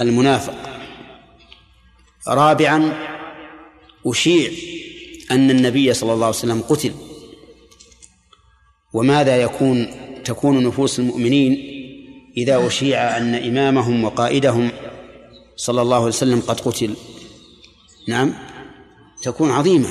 المنافق. 0.00 0.71
رابعا 2.28 2.92
أشيع 4.06 4.50
أن 5.30 5.50
النبي 5.50 5.94
صلى 5.94 6.12
الله 6.12 6.26
عليه 6.26 6.36
وسلم 6.36 6.62
قتل. 6.68 6.92
وماذا 8.92 9.36
يكون 9.36 9.94
تكون 10.24 10.66
نفوس 10.66 10.98
المؤمنين 10.98 11.52
إذا 12.36 12.66
أشيع 12.66 13.16
أن 13.16 13.34
إمامهم 13.34 14.04
وقائدهم 14.04 14.70
صلى 15.56 15.82
الله 15.82 15.96
عليه 15.96 16.06
وسلم 16.06 16.40
قد 16.40 16.60
قتل؟ 16.60 16.94
نعم 18.08 18.34
تكون 19.22 19.50
عظيمة 19.50 19.88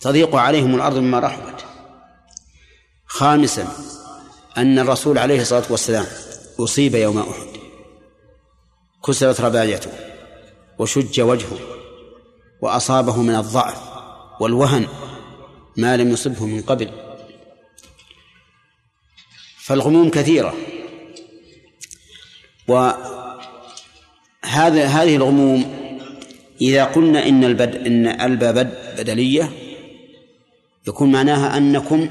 تضيق 0.00 0.36
عليهم 0.36 0.74
الأرض 0.74 0.96
مما 0.96 1.18
رحبت. 1.18 1.64
خامسا 3.06 3.68
أن 4.56 4.78
الرسول 4.78 5.18
عليه 5.18 5.40
الصلاة 5.40 5.64
والسلام 5.70 6.06
أصيب 6.60 6.94
يوم 6.94 7.18
أحد. 7.18 7.46
كسرت 9.06 9.40
رباعيته. 9.40 10.05
وشج 10.78 11.20
وجهه 11.20 11.58
وأصابه 12.62 13.22
من 13.22 13.34
الضعف 13.34 13.80
والوهن 14.40 14.86
ما 15.76 15.96
لم 15.96 16.10
يصبه 16.10 16.46
من 16.46 16.62
قبل. 16.62 16.90
فالغموم 19.58 20.10
كثيرة. 20.10 20.54
وهذا 22.68 23.16
هذه 24.86 25.16
الغموم 25.16 25.86
إذا 26.60 26.84
قلنا 26.84 27.28
إن 27.28 27.44
البد 27.44 27.86
إن 27.86 28.06
البا 28.06 28.50
بد 28.50 28.74
بدلية 28.98 29.52
يكون 30.88 31.12
معناها 31.12 31.56
أنكم 31.56 32.10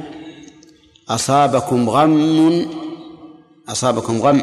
أصابكم 1.10 1.90
غم 1.90 2.66
أصابكم 3.70 4.22
غم 4.22 4.42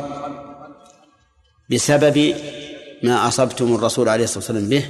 بسبب 1.70 2.34
ما 3.02 3.28
أصبتم 3.28 3.74
الرسول 3.74 4.08
عليه 4.08 4.24
الصلاة 4.24 4.38
والسلام 4.38 4.68
به 4.68 4.88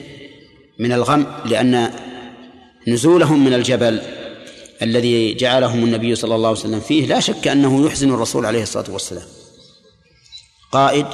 من 0.79 0.93
الغم 0.93 1.27
لأن 1.45 1.91
نزولهم 2.89 3.45
من 3.45 3.55
الجبل 3.55 4.03
الذي 4.83 5.35
جعلهم 5.35 5.85
النبي 5.85 6.15
صلى 6.15 6.35
الله 6.35 6.49
عليه 6.49 6.59
وسلم 6.59 6.81
فيه 6.81 7.07
لا 7.07 7.21
شك 7.21 7.49
أنه 7.49 7.87
يحزن 7.87 8.15
الرسول 8.15 8.47
عليه 8.47 8.63
الصلاة 8.63 8.91
والسلام. 8.91 9.25
قائد 10.73 11.07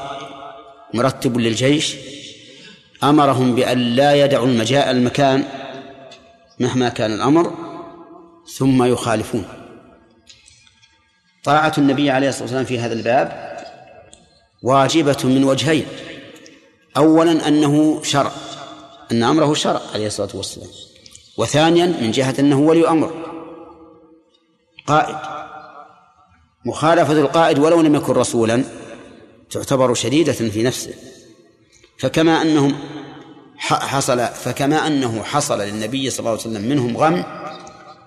مرتب 0.95 1.39
للجيش 1.39 1.97
أمرهم 3.03 3.55
بأن 3.55 3.79
لا 3.79 4.25
يدعوا 4.25 4.47
المجاء 4.47 4.91
المكان 4.91 5.45
مهما 6.61 6.89
كان 6.89 7.13
الأمر 7.15 7.55
ثم 8.57 8.85
يخالفون. 8.85 9.45
طاعة 11.45 11.73
النبي 11.79 12.11
عليه 12.11 12.29
الصلاة 12.29 12.43
والسلام 12.43 12.65
في 12.65 12.79
هذا 12.79 12.95
الباب 12.95 13.59
واجبة 14.63 15.19
من 15.25 15.45
وجهين. 15.45 15.87
أولا 16.97 17.49
أنه 17.49 18.03
شرع 18.03 18.33
أن 19.13 19.23
أمره 19.23 19.55
شرع 19.55 19.81
عليه 19.95 20.07
الصلاة 20.07 20.29
والسلام. 20.35 20.69
وثانيا 21.39 21.87
من 21.87 22.11
جهة 22.11 22.35
أنه 22.39 22.61
ولي 22.61 22.89
أمر. 22.89 23.13
قائد. 24.87 25.17
مخالفة 26.67 27.13
القائد 27.13 27.59
ولو 27.59 27.81
لم 27.81 27.95
يكن 27.95 28.13
رسولا 28.13 28.65
تعتبر 29.51 29.95
شديدة 29.95 30.33
في 30.33 30.63
نفسه. 30.63 30.95
فكما 31.99 32.43
أنهم 32.43 32.79
حصل 33.59 34.27
فكما 34.27 34.87
أنه 34.87 35.23
حصل 35.23 35.61
للنبي 35.61 36.11
صلى 36.11 36.19
الله 36.19 36.31
عليه 36.31 36.41
وسلم 36.41 36.69
منهم 36.69 36.97
غم 36.97 37.25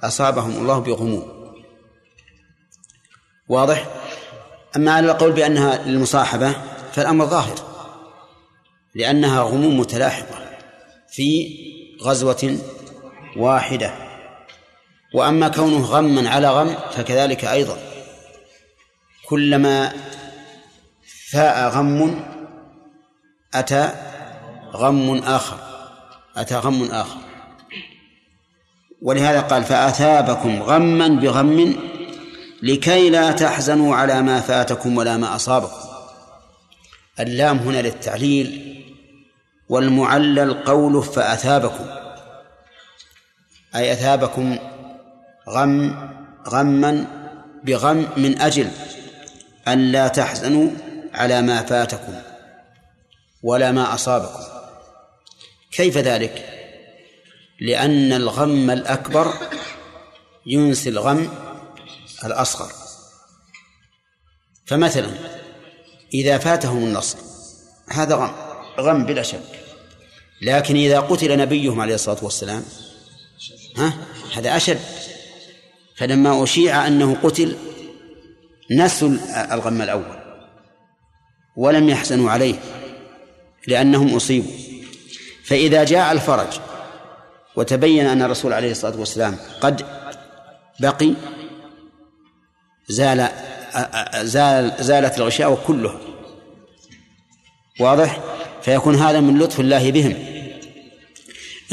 أصابهم 0.03 0.51
الله 0.51 0.79
بغموم 0.79 1.53
واضح؟ 3.49 3.87
أما 4.75 4.91
على 4.91 5.11
القول 5.11 5.31
بأنها 5.31 5.83
للمصاحبة 5.85 6.55
فالأمر 6.93 7.25
ظاهر. 7.25 7.70
لأنها 8.95 9.41
غموم 9.41 9.79
متلاحقة 9.79 10.39
في 11.09 11.57
غزوة 12.03 12.57
واحدة. 13.37 13.93
وأما 15.13 15.47
كونه 15.47 15.85
غما 15.85 16.29
على 16.29 16.49
غم 16.49 16.75
فكذلك 16.91 17.45
أيضا. 17.45 17.77
كلما 19.29 19.93
فاء 21.31 21.69
غم 21.69 22.25
أتى 23.53 23.89
غم 24.73 25.17
آخر. 25.17 25.57
أتى 26.35 26.55
غم 26.55 26.83
آخر. 26.91 27.19
ولهذا 29.01 29.41
قال 29.41 29.63
فأثابكم 29.63 30.61
غما 30.61 31.07
بغم 31.07 31.75
لكي 32.63 33.09
لا 33.09 33.31
تحزنوا 33.31 33.95
على 33.95 34.21
ما 34.21 34.39
فاتكم 34.39 34.97
ولا 34.97 35.17
ما 35.17 35.35
أصابكم. 35.35 35.90
اللام 37.19 37.57
هنا 37.57 37.81
للتعليل 37.81 38.71
والمعلل 39.69 40.53
قوله 40.53 41.01
فأثابكم. 41.01 41.85
أي 43.75 43.93
أثابكم 43.93 44.57
غم 45.49 46.09
غما 46.47 47.07
بغم 47.63 48.07
من 48.17 48.41
أجل 48.41 48.69
أن 49.67 49.91
لا 49.91 50.07
تحزنوا 50.07 50.69
على 51.13 51.41
ما 51.41 51.61
فاتكم 51.61 52.13
ولا 53.43 53.71
ما 53.71 53.93
أصابكم. 53.93 54.43
كيف 55.71 55.97
ذلك؟ 55.97 56.57
لأن 57.59 58.13
الغم 58.13 58.69
الأكبر 58.71 59.33
ينسي 60.45 60.89
الغم 60.89 61.29
الأصغر. 62.25 62.71
فمثلا 64.65 65.40
إذا 66.13 66.37
فاتهم 66.37 66.77
النصر. 66.77 67.17
هذا 67.89 68.15
غم. 68.15 68.31
غم 68.79 69.05
بلا 69.05 69.21
شك. 69.21 69.39
لكن 70.41 70.75
إذا 70.75 70.99
قتل 70.99 71.37
نبيهم 71.37 71.81
عليه 71.81 71.95
الصلاة 71.95 72.17
والسلام 72.21 72.63
ها؟ 73.77 73.93
هذا 74.35 74.55
أشد. 74.57 74.79
فلما 75.97 76.43
أشيع 76.43 76.87
أنه 76.87 77.17
قتل 77.23 77.55
نسوا 78.71 79.09
الغم 79.51 79.81
الأول. 79.81 80.19
ولم 81.55 81.89
يحزنوا 81.89 82.31
عليه 82.31 82.55
لأنهم 83.67 84.15
أصيبوا. 84.15 84.51
فإذا 85.43 85.83
جاء 85.83 86.11
الفرج 86.11 86.59
وتبين 87.55 88.05
أن 88.05 88.21
الرسول 88.21 88.53
عليه 88.53 88.71
الصلاة 88.71 88.99
والسلام 88.99 89.37
قد 89.61 89.85
بقي 90.79 91.13
زال 92.87 93.29
زال 94.21 94.73
زالت 94.79 95.17
الغشاوة 95.17 95.57
كلها 95.67 95.97
واضح؟ 97.79 98.19
فيكون 98.61 98.95
هذا 98.95 99.19
من 99.19 99.39
لطف 99.39 99.59
الله 99.59 99.91
بهم. 99.91 100.15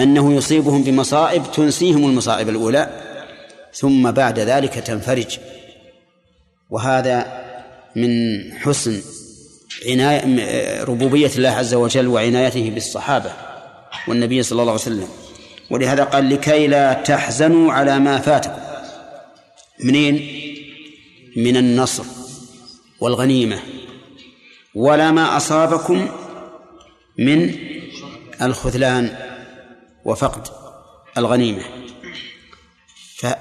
أنه 0.00 0.34
يصيبهم 0.34 0.82
بمصائب 0.82 1.52
تنسيهم 1.52 2.04
المصائب 2.04 2.48
الأولى 2.48 2.90
ثم 3.74 4.10
بعد 4.10 4.38
ذلك 4.38 4.74
تنفرج. 4.74 5.38
وهذا 6.70 7.44
من 7.96 8.10
حسن 8.58 9.02
عناية 9.88 10.84
ربوبية 10.84 11.30
الله 11.36 11.50
عز 11.50 11.74
وجل 11.74 12.06
وعنايته 12.06 12.70
بالصحابة 12.70 13.32
والنبي 14.08 14.42
صلى 14.42 14.60
الله 14.60 14.72
عليه 14.72 14.82
وسلم. 14.82 15.08
ولهذا 15.70 16.04
قال 16.04 16.30
لكي 16.30 16.66
لا 16.66 16.92
تحزنوا 16.92 17.72
على 17.72 17.98
ما 17.98 18.18
فاتكم. 18.18 18.60
منين؟ 19.84 20.47
من 21.38 21.56
النصر 21.56 22.04
والغنيمة 23.00 23.58
ولا 24.74 25.10
ما 25.10 25.36
أصابكم 25.36 26.08
من 27.18 27.54
الخذلان 28.42 29.16
وفقد 30.04 30.48
الغنيمة. 31.18 31.62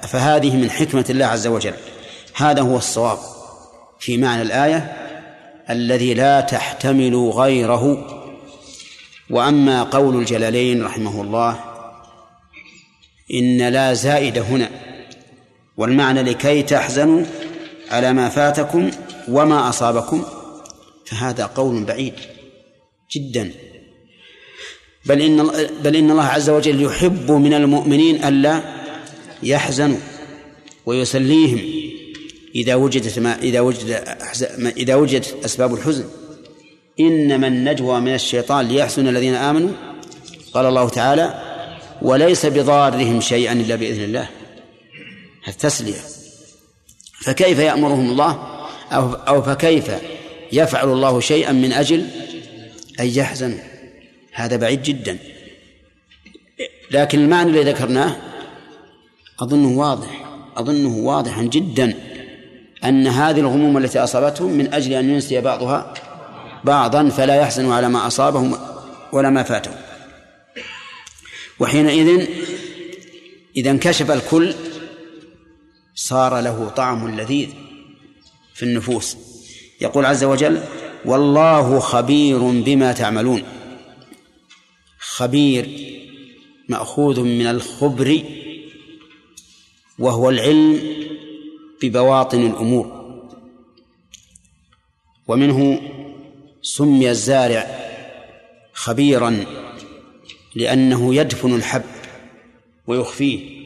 فهذه 0.02 0.56
من 0.56 0.70
حكمة 0.70 1.04
الله 1.10 1.26
عز 1.26 1.46
وجل. 1.46 1.74
هذا 2.34 2.62
هو 2.62 2.76
الصواب 2.76 3.18
في 4.00 4.16
معنى 4.16 4.42
الآية 4.42 4.78
الذي 5.70 6.14
لا 6.14 6.40
تحتمل 6.40 7.16
غيره. 7.16 8.14
وأما 9.30 9.82
قول 9.82 10.16
الجلالين 10.16 10.82
رحمه 10.82 11.22
الله 11.22 11.60
إن 13.34 13.68
لا 13.68 13.94
زائد 13.94 14.38
هنا 14.38 14.70
والمعنى 15.76 16.22
لكي 16.22 16.62
تحزنوا 16.62 17.24
على 17.90 18.12
ما 18.12 18.28
فاتكم 18.28 18.90
وما 19.28 19.68
أصابكم 19.68 20.24
فهذا 21.06 21.46
قول 21.46 21.84
بعيد 21.84 22.14
جدا. 23.10 23.52
بل 25.06 25.22
إن 25.22 25.50
بل 25.84 25.96
إن 25.96 26.10
الله 26.10 26.24
عز 26.24 26.50
وجل 26.50 26.82
يحب 26.82 27.30
من 27.30 27.54
المؤمنين 27.54 28.24
ألا 28.24 28.62
يحزنوا 29.42 29.98
ويسليهم 30.86 31.60
إذا 32.54 32.74
وجدت 32.74 33.18
ما 33.18 33.38
إذا 33.38 33.60
وجد 33.60 34.04
إذا 34.76 34.94
وجدت 34.94 35.36
أسباب 35.44 35.74
الحزن. 35.74 36.04
إنما 37.00 37.46
النجوى 37.46 38.00
من 38.00 38.14
الشيطان 38.14 38.68
ليحزن 38.68 39.08
الذين 39.08 39.34
آمنوا. 39.34 39.70
قال 40.54 40.66
الله 40.66 40.88
تعالى 40.88 41.42
وليس 42.02 42.46
بضارهم 42.46 43.20
شيئا 43.20 43.52
إلا 43.52 43.76
بإذن 43.76 44.04
الله. 44.04 44.28
التسلية 45.48 46.17
فكيف 47.20 47.58
يأمرهم 47.58 48.10
الله؟ 48.10 48.58
أو 48.92 49.12
أو 49.12 49.42
فكيف 49.42 49.90
يفعل 50.52 50.88
الله 50.88 51.20
شيئا 51.20 51.52
من 51.52 51.72
أجل 51.72 52.06
أن 53.00 53.06
يحزنوا 53.06 53.58
هذا 54.32 54.56
بعيد 54.56 54.82
جدا. 54.82 55.18
لكن 56.90 57.18
المعنى 57.18 57.50
الذي 57.50 57.70
ذكرناه 57.70 58.16
أظنه 59.40 59.78
واضح 59.78 60.24
أظنه 60.56 60.96
واضحا 60.96 61.42
جدا 61.42 61.94
أن 62.84 63.06
هذه 63.06 63.40
الغموم 63.40 63.78
التي 63.78 63.98
أصابتهم 63.98 64.52
من 64.52 64.74
أجل 64.74 64.92
أن 64.92 65.10
ينسي 65.10 65.40
بعضها 65.40 65.94
بعضا 66.64 67.08
فلا 67.08 67.34
يحزن 67.34 67.70
على 67.70 67.88
ما 67.88 68.06
أصابهم 68.06 68.58
ولا 69.12 69.30
ما 69.30 69.42
فاتهم. 69.42 69.74
وحينئذ 71.60 72.26
إذا 73.56 73.70
انكشف 73.70 74.10
الكل 74.10 74.54
صار 75.98 76.40
له 76.40 76.68
طعم 76.68 77.20
لذيذ 77.20 77.48
في 78.54 78.62
النفوس. 78.62 79.16
يقول 79.80 80.06
عز 80.06 80.24
وجل 80.24 80.62
والله 81.04 81.78
خبير 81.78 82.38
بما 82.38 82.92
تعملون. 82.92 83.42
خبير 84.98 85.68
مأخوذ 86.68 87.20
من 87.20 87.46
الخبر 87.46 88.22
وهو 89.98 90.30
العلم 90.30 90.80
ببواطن 91.82 92.46
الأمور. 92.46 92.86
ومنه 95.28 95.80
سمي 96.62 97.10
الزارع 97.10 97.66
خبيرا 98.72 99.44
لأنه 100.54 101.14
يدفن 101.14 101.54
الحب 101.54 101.82
ويخفيه. 102.86 103.57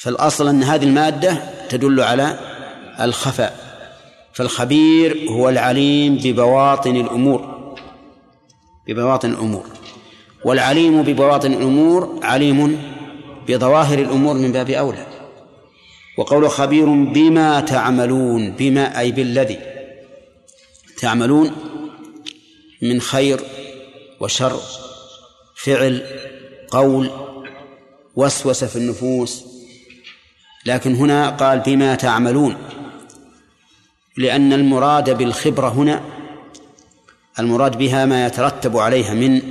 فالأصل 0.00 0.48
أن 0.48 0.62
هذه 0.62 0.84
المادة 0.84 1.42
تدل 1.68 2.00
على 2.00 2.38
الخفاء 3.00 3.70
فالخبير 4.32 5.30
هو 5.30 5.48
العليم 5.48 6.16
ببواطن 6.16 6.96
الأمور 6.96 7.74
ببواطن 8.88 9.30
الأمور. 9.30 9.64
والعليم 10.44 11.02
ببواطن 11.02 11.52
الأمور 11.52 12.20
عليم 12.22 12.82
بظواهر 13.48 13.98
الأمور 13.98 14.34
من 14.34 14.52
باب 14.52 14.70
أولى. 14.70 15.06
وقول 16.18 16.50
خبير 16.50 16.86
بما 16.86 17.60
تعملون 17.60 18.50
بما 18.50 18.98
أي 18.98 19.12
بالذي 19.12 19.58
تعملون 20.98 21.52
من 22.82 23.00
خير 23.00 23.40
وشر 24.20 24.60
فعل 25.56 26.06
قول 26.70 27.10
وسوسة 28.16 28.66
في 28.66 28.76
النفوس 28.76 29.49
لكن 30.66 30.94
هنا 30.94 31.30
قال 31.30 31.60
بما 31.60 31.94
تعملون 31.94 32.56
لأن 34.16 34.52
المراد 34.52 35.10
بالخبرة 35.10 35.68
هنا 35.68 36.02
المراد 37.38 37.78
بها 37.78 38.06
ما 38.06 38.26
يترتب 38.26 38.76
عليها 38.76 39.14
من 39.14 39.42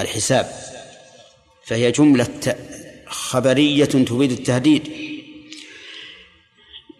الحساب 0.00 0.50
فهي 1.66 1.90
جملة 1.90 2.56
خبرية 3.06 3.84
تفيد 3.84 4.32
التهديد 4.32 4.92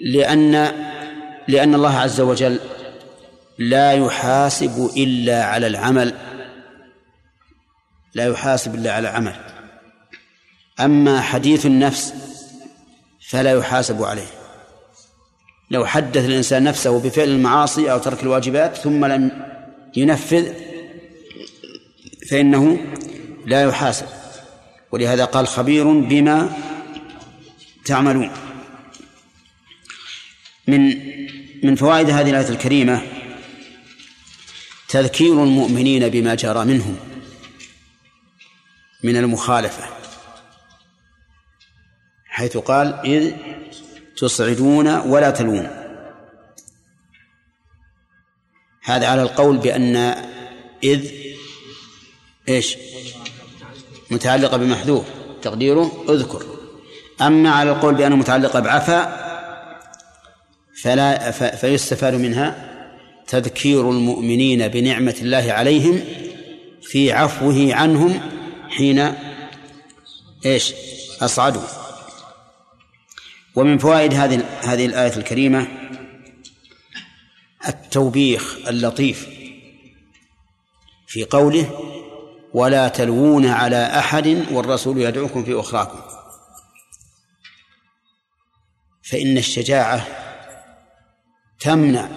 لأن 0.01 0.53
لأن 1.49 1.75
الله 1.75 1.99
عز 1.99 2.21
وجل 2.21 2.61
لا 3.59 3.93
يحاسب 3.93 4.91
إلا 4.97 5.45
على 5.45 5.67
العمل 5.67 6.15
لا 8.15 8.27
يحاسب 8.27 8.75
إلا 8.75 8.93
على 8.93 9.09
العمل. 9.09 9.35
أما 10.81 11.21
حديث 11.21 11.67
النفس 11.67 12.15
فلا 13.29 13.53
يحاسب 13.53 14.03
عليه. 14.03 14.27
لو 15.71 15.87
حدث 15.87 16.25
الإنسان 16.25 16.65
نفسه 16.65 17.01
بفعل 17.01 17.29
المعاصي 17.29 17.93
أو 17.93 17.99
ترك 17.99 18.23
الواجبات 18.23 18.77
ثم 18.77 19.05
لم 19.05 19.47
ينفذ 19.97 20.53
فإنه 22.31 22.79
لا 23.47 23.63
يحاسب. 23.63 24.07
ولهذا 24.93 25.25
قال 25.25 25.49
خبير 25.49 25.93
بما 26.01 26.57
تعملون. 27.85 28.31
من 30.69 31.09
من 31.63 31.75
فوائد 31.75 32.11
هذه 32.11 32.31
الآية 32.31 32.49
الكريمة 32.49 33.03
تذكير 34.89 35.45
المؤمنين 35.45 36.09
بما 36.09 36.35
جرى 36.35 36.65
منهم 36.65 36.97
من 39.05 39.17
المخالفة. 39.17 39.98
حيث 42.39 42.57
قال 42.57 43.01
إذ 43.05 43.33
تصعدون 44.17 44.89
ولا 44.89 45.31
تلوون. 45.31 45.69
هذا 48.83 49.07
على 49.07 49.23
القول 49.23 49.57
بأن 49.57 49.97
إذ 50.85 51.11
إيش؟ 52.49 52.77
متعلقة 54.11 54.57
بمحذوف 54.57 55.05
تقديره 55.43 56.05
اذكر. 56.09 56.43
أما 57.21 57.51
على 57.51 57.71
القول 57.71 57.95
بأنه 57.95 58.17
متعلقة 58.17 58.61
بعفا 58.61 59.29
فلا 60.83 61.31
فيستفاد 61.31 62.15
منها 62.15 62.69
تذكير 63.27 63.91
المؤمنين 63.91 64.69
بنعمة 64.69 65.17
الله 65.21 65.53
عليهم 65.53 66.05
في 66.83 67.13
عفوه 67.13 67.75
عنهم 67.75 68.21
حين 68.69 69.15
إيش؟ 70.47 70.75
أصعدوا. 71.21 71.88
ومن 73.59 73.79
فوائد 73.79 74.15
هذه 74.15 74.45
هذه 74.63 74.87
الآية 74.87 75.17
الكريمة 75.17 75.67
التوبيخ 77.69 78.57
اللطيف 78.69 79.29
في 81.07 81.25
قوله 81.25 81.81
ولا 82.55 82.89
تلوون 82.89 83.47
على 83.47 83.99
أحد 83.99 84.45
والرسول 84.51 84.99
يدعوكم 84.99 85.45
في 85.45 85.61
أخراكم. 85.61 85.99
فإن 89.03 89.39
الشجاعة 89.39 90.07
تمنع 91.61 92.09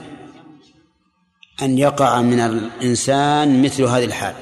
أن 1.62 1.78
يقع 1.78 2.22
من 2.22 2.40
الإنسان 2.40 3.64
مثل 3.64 3.84
هذه 3.84 4.06
الحال. 4.06 4.36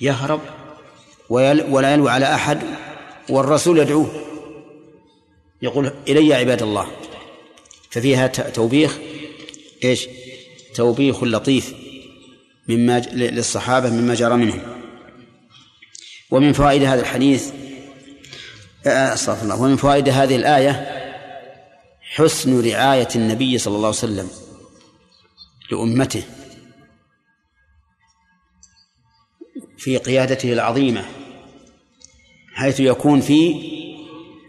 يهرب 0.00 0.40
ولا 1.30 1.92
يلوي 1.92 2.10
على 2.10 2.34
أحد 2.34 2.62
والرسول 3.28 3.78
يدعوه. 3.78 4.31
يقول 5.62 5.92
إلي 6.08 6.34
عباد 6.34 6.62
الله 6.62 6.86
ففيها 7.90 8.26
توبيخ 8.26 8.98
إيش؟ 9.84 10.08
توبيخ 10.74 11.24
لطيف 11.24 11.74
مما 12.68 13.00
للصحابة 13.00 13.90
مما 13.90 14.14
جرى 14.14 14.36
منهم 14.36 14.60
ومن 16.30 16.52
فوائد 16.52 16.82
هذا 16.82 17.00
الحديث 17.00 17.52
أستغفر 18.86 19.42
الله 19.42 19.62
ومن 19.62 19.76
فوائد 19.76 20.08
هذه 20.08 20.36
الآية 20.36 21.02
حسن 22.00 22.70
رعاية 22.70 23.08
النبي 23.16 23.58
صلى 23.58 23.76
الله 23.76 23.86
عليه 23.86 23.98
وسلم 23.98 24.28
لأمته 25.70 26.22
في 29.78 29.96
قيادته 29.96 30.52
العظيمة 30.52 31.04
حيث 32.54 32.80
يكون 32.80 33.20
في 33.20 33.54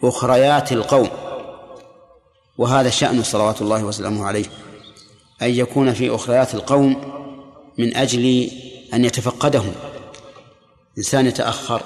أخريات 0.03 0.71
القوم. 0.71 1.09
وهذا 2.57 2.89
شأن 2.89 3.23
صلوات 3.23 3.61
الله 3.61 3.83
وسلامه 3.83 4.25
عليه 4.25 4.45
أن 5.41 5.49
يكون 5.49 5.93
في 5.93 6.15
أخريات 6.15 6.55
القوم 6.55 7.13
من 7.77 7.95
أجل 7.95 8.51
أن 8.93 9.05
يتفقدهم. 9.05 9.73
إنسان 10.97 11.25
يتأخر 11.25 11.81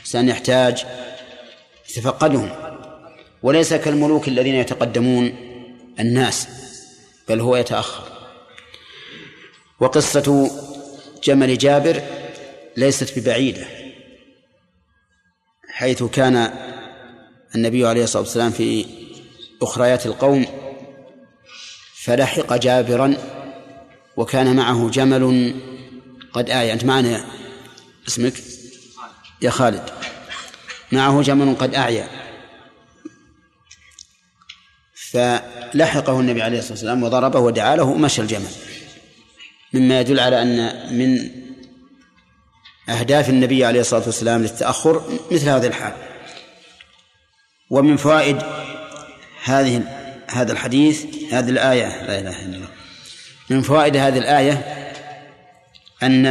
إنسان 0.00 0.28
يحتاج 0.28 0.86
يتفقدهم. 1.90 2.50
وليس 3.42 3.74
كالملوك 3.74 4.28
الذين 4.28 4.54
يتقدمون 4.54 5.34
الناس 6.00 6.48
بل 7.28 7.40
هو 7.40 7.56
يتأخر. 7.56 8.04
وقصة 9.80 10.50
جمل 11.24 11.58
جابر 11.58 12.02
ليست 12.76 13.18
ببعيدة 13.18 13.66
حيث 15.68 16.02
كان 16.02 16.52
النبي 17.54 17.86
عليه 17.86 18.04
الصلاة 18.04 18.22
والسلام 18.22 18.50
في 18.50 18.86
أخريات 19.62 20.06
القوم 20.06 20.46
فلحق 21.94 22.54
جابرا 22.56 23.16
وكان 24.16 24.56
معه 24.56 24.90
جمل 24.90 25.54
قد 26.32 26.50
آية. 26.50 26.72
أنت 26.72 26.84
معنا 26.84 27.24
اسمك؟ 28.08 28.34
يا 29.42 29.50
خالد. 29.50 29.90
معه 30.92 31.22
جمل 31.22 31.54
قد 31.54 31.74
أعيا 31.74 32.08
فلحقه 34.94 36.20
النبي 36.20 36.42
عليه 36.42 36.58
الصلاة 36.58 36.72
والسلام 36.72 37.02
وضربه 37.02 37.38
ودعا 37.38 37.76
له 37.76 37.84
ومشى 37.84 38.22
الجمل. 38.22 38.50
مما 39.72 40.00
يدل 40.00 40.20
على 40.20 40.42
أن 40.42 40.72
من 40.98 41.30
أهداف 42.88 43.28
النبي 43.28 43.64
عليه 43.64 43.80
الصلاة 43.80 44.02
والسلام 44.06 44.42
للتأخر 44.42 45.18
مثل 45.30 45.48
هذه 45.48 45.66
الحال. 45.66 46.09
ومن 47.70 47.96
فوائد 47.96 48.42
هذه 49.44 49.82
هذا 50.30 50.52
الحديث 50.52 51.04
هذه 51.32 51.50
الآية 51.50 52.06
لا 52.06 52.18
إله 52.20 52.44
إلا 52.44 52.56
الله. 52.56 52.68
من 53.50 53.62
فوائد 53.62 53.96
هذه 53.96 54.18
الآية 54.18 54.52
أن 56.02 56.26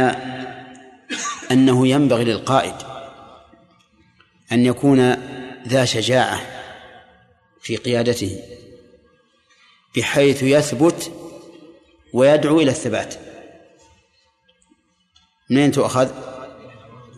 أنه 1.50 1.88
ينبغي 1.88 2.24
للقائد 2.24 2.74
أن 4.52 4.66
يكون 4.66 5.16
ذا 5.68 5.84
شجاعة 5.84 6.40
في 7.60 7.76
قيادته 7.76 8.40
بحيث 9.96 10.42
يثبت 10.42 11.12
ويدعو 12.12 12.60
إلى 12.60 12.70
الثبات. 12.70 13.14
منين 15.50 15.72
تؤخذ؟ 15.72 16.10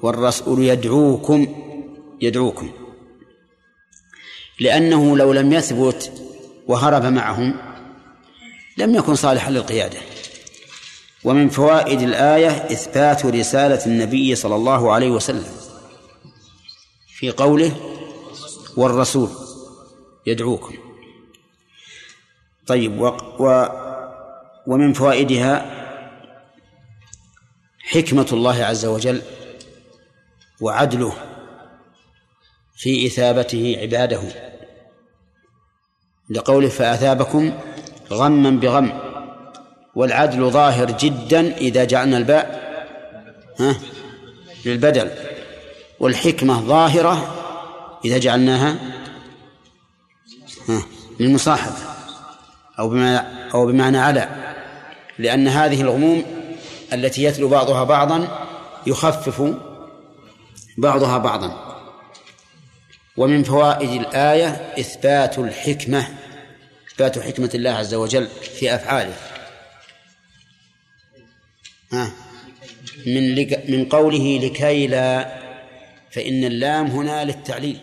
والرسول 0.03 0.65
يدعوكم 0.65 1.47
يدعوكم. 2.21 2.82
لأنه 4.61 5.17
لو 5.17 5.33
لم 5.33 5.53
يثبت 5.53 6.13
وهرب 6.67 7.05
معهم 7.05 7.55
لم 8.79 8.95
يكن 8.95 9.15
صالحا 9.15 9.51
للقيادة. 9.51 9.99
ومن 11.25 11.49
فوائد 11.49 12.03
الآية 12.03 12.49
إثبات 12.49 13.27
رسالة 13.27 13.87
النبي 13.87 14.35
صلى 14.35 14.55
الله 14.55 14.93
عليه 14.93 15.11
وسلم 15.11 15.53
في 17.07 17.31
قوله 17.31 17.77
والرسول 18.77 19.29
يدعوكم 20.27 20.75
طيب 22.67 23.01
و, 23.01 23.07
و 23.39 23.67
ومن 24.67 24.93
فوائدها 24.93 25.83
حكمة 27.79 28.27
الله 28.33 28.65
عز 28.65 28.87
وجل 28.87 29.23
وعدله. 30.61 31.32
في 32.83 33.07
إثابته 33.07 33.79
عباده. 33.81 34.21
لقوله 36.31 36.69
فأثابكم 36.69 37.53
غما 38.13 38.51
بغم 38.51 38.99
والعدل 39.95 40.51
ظاهر 40.51 40.91
جدا 40.91 41.57
إذا 41.57 41.85
جعلنا 41.85 42.19
الباء 42.19 42.63
ها 43.59 43.77
للبدل 44.65 45.11
والحكمة 46.01 46.61
ظاهرة 46.61 47.35
إذا 48.05 48.19
جعلناها 48.19 48.77
ها 50.69 50.83
للمصاحبة 51.21 51.77
أو 52.79 52.89
بما 52.89 53.17
أو 53.55 53.67
بمعنى 53.67 53.99
على 53.99 54.29
لأن 55.19 55.49
هذه 55.49 55.81
الغموم 55.81 56.23
التي 56.93 57.25
يتلو 57.25 57.49
بعضها 57.49 57.85
بعضا 57.85 58.47
يخفف 58.87 59.55
بعضها 60.79 61.19
بعضا. 61.19 61.72
ومن 63.17 63.43
فوائد 63.43 63.91
الآية 63.91 64.49
إثبات 64.79 65.39
الحكمة 65.39 66.09
إثبات 66.93 67.19
حكمة 67.19 67.51
الله 67.55 67.71
عز 67.71 67.95
وجل 67.95 68.27
في 68.27 68.75
أفعاله. 68.75 69.15
ها؟ 71.93 72.13
من 73.07 73.35
من 73.71 73.85
قوله 73.85 74.41
لكي 74.43 74.87
لا 74.87 75.39
فإن 76.11 76.45
اللام 76.45 76.87
هنا 76.87 77.25
للتعليل. 77.25 77.81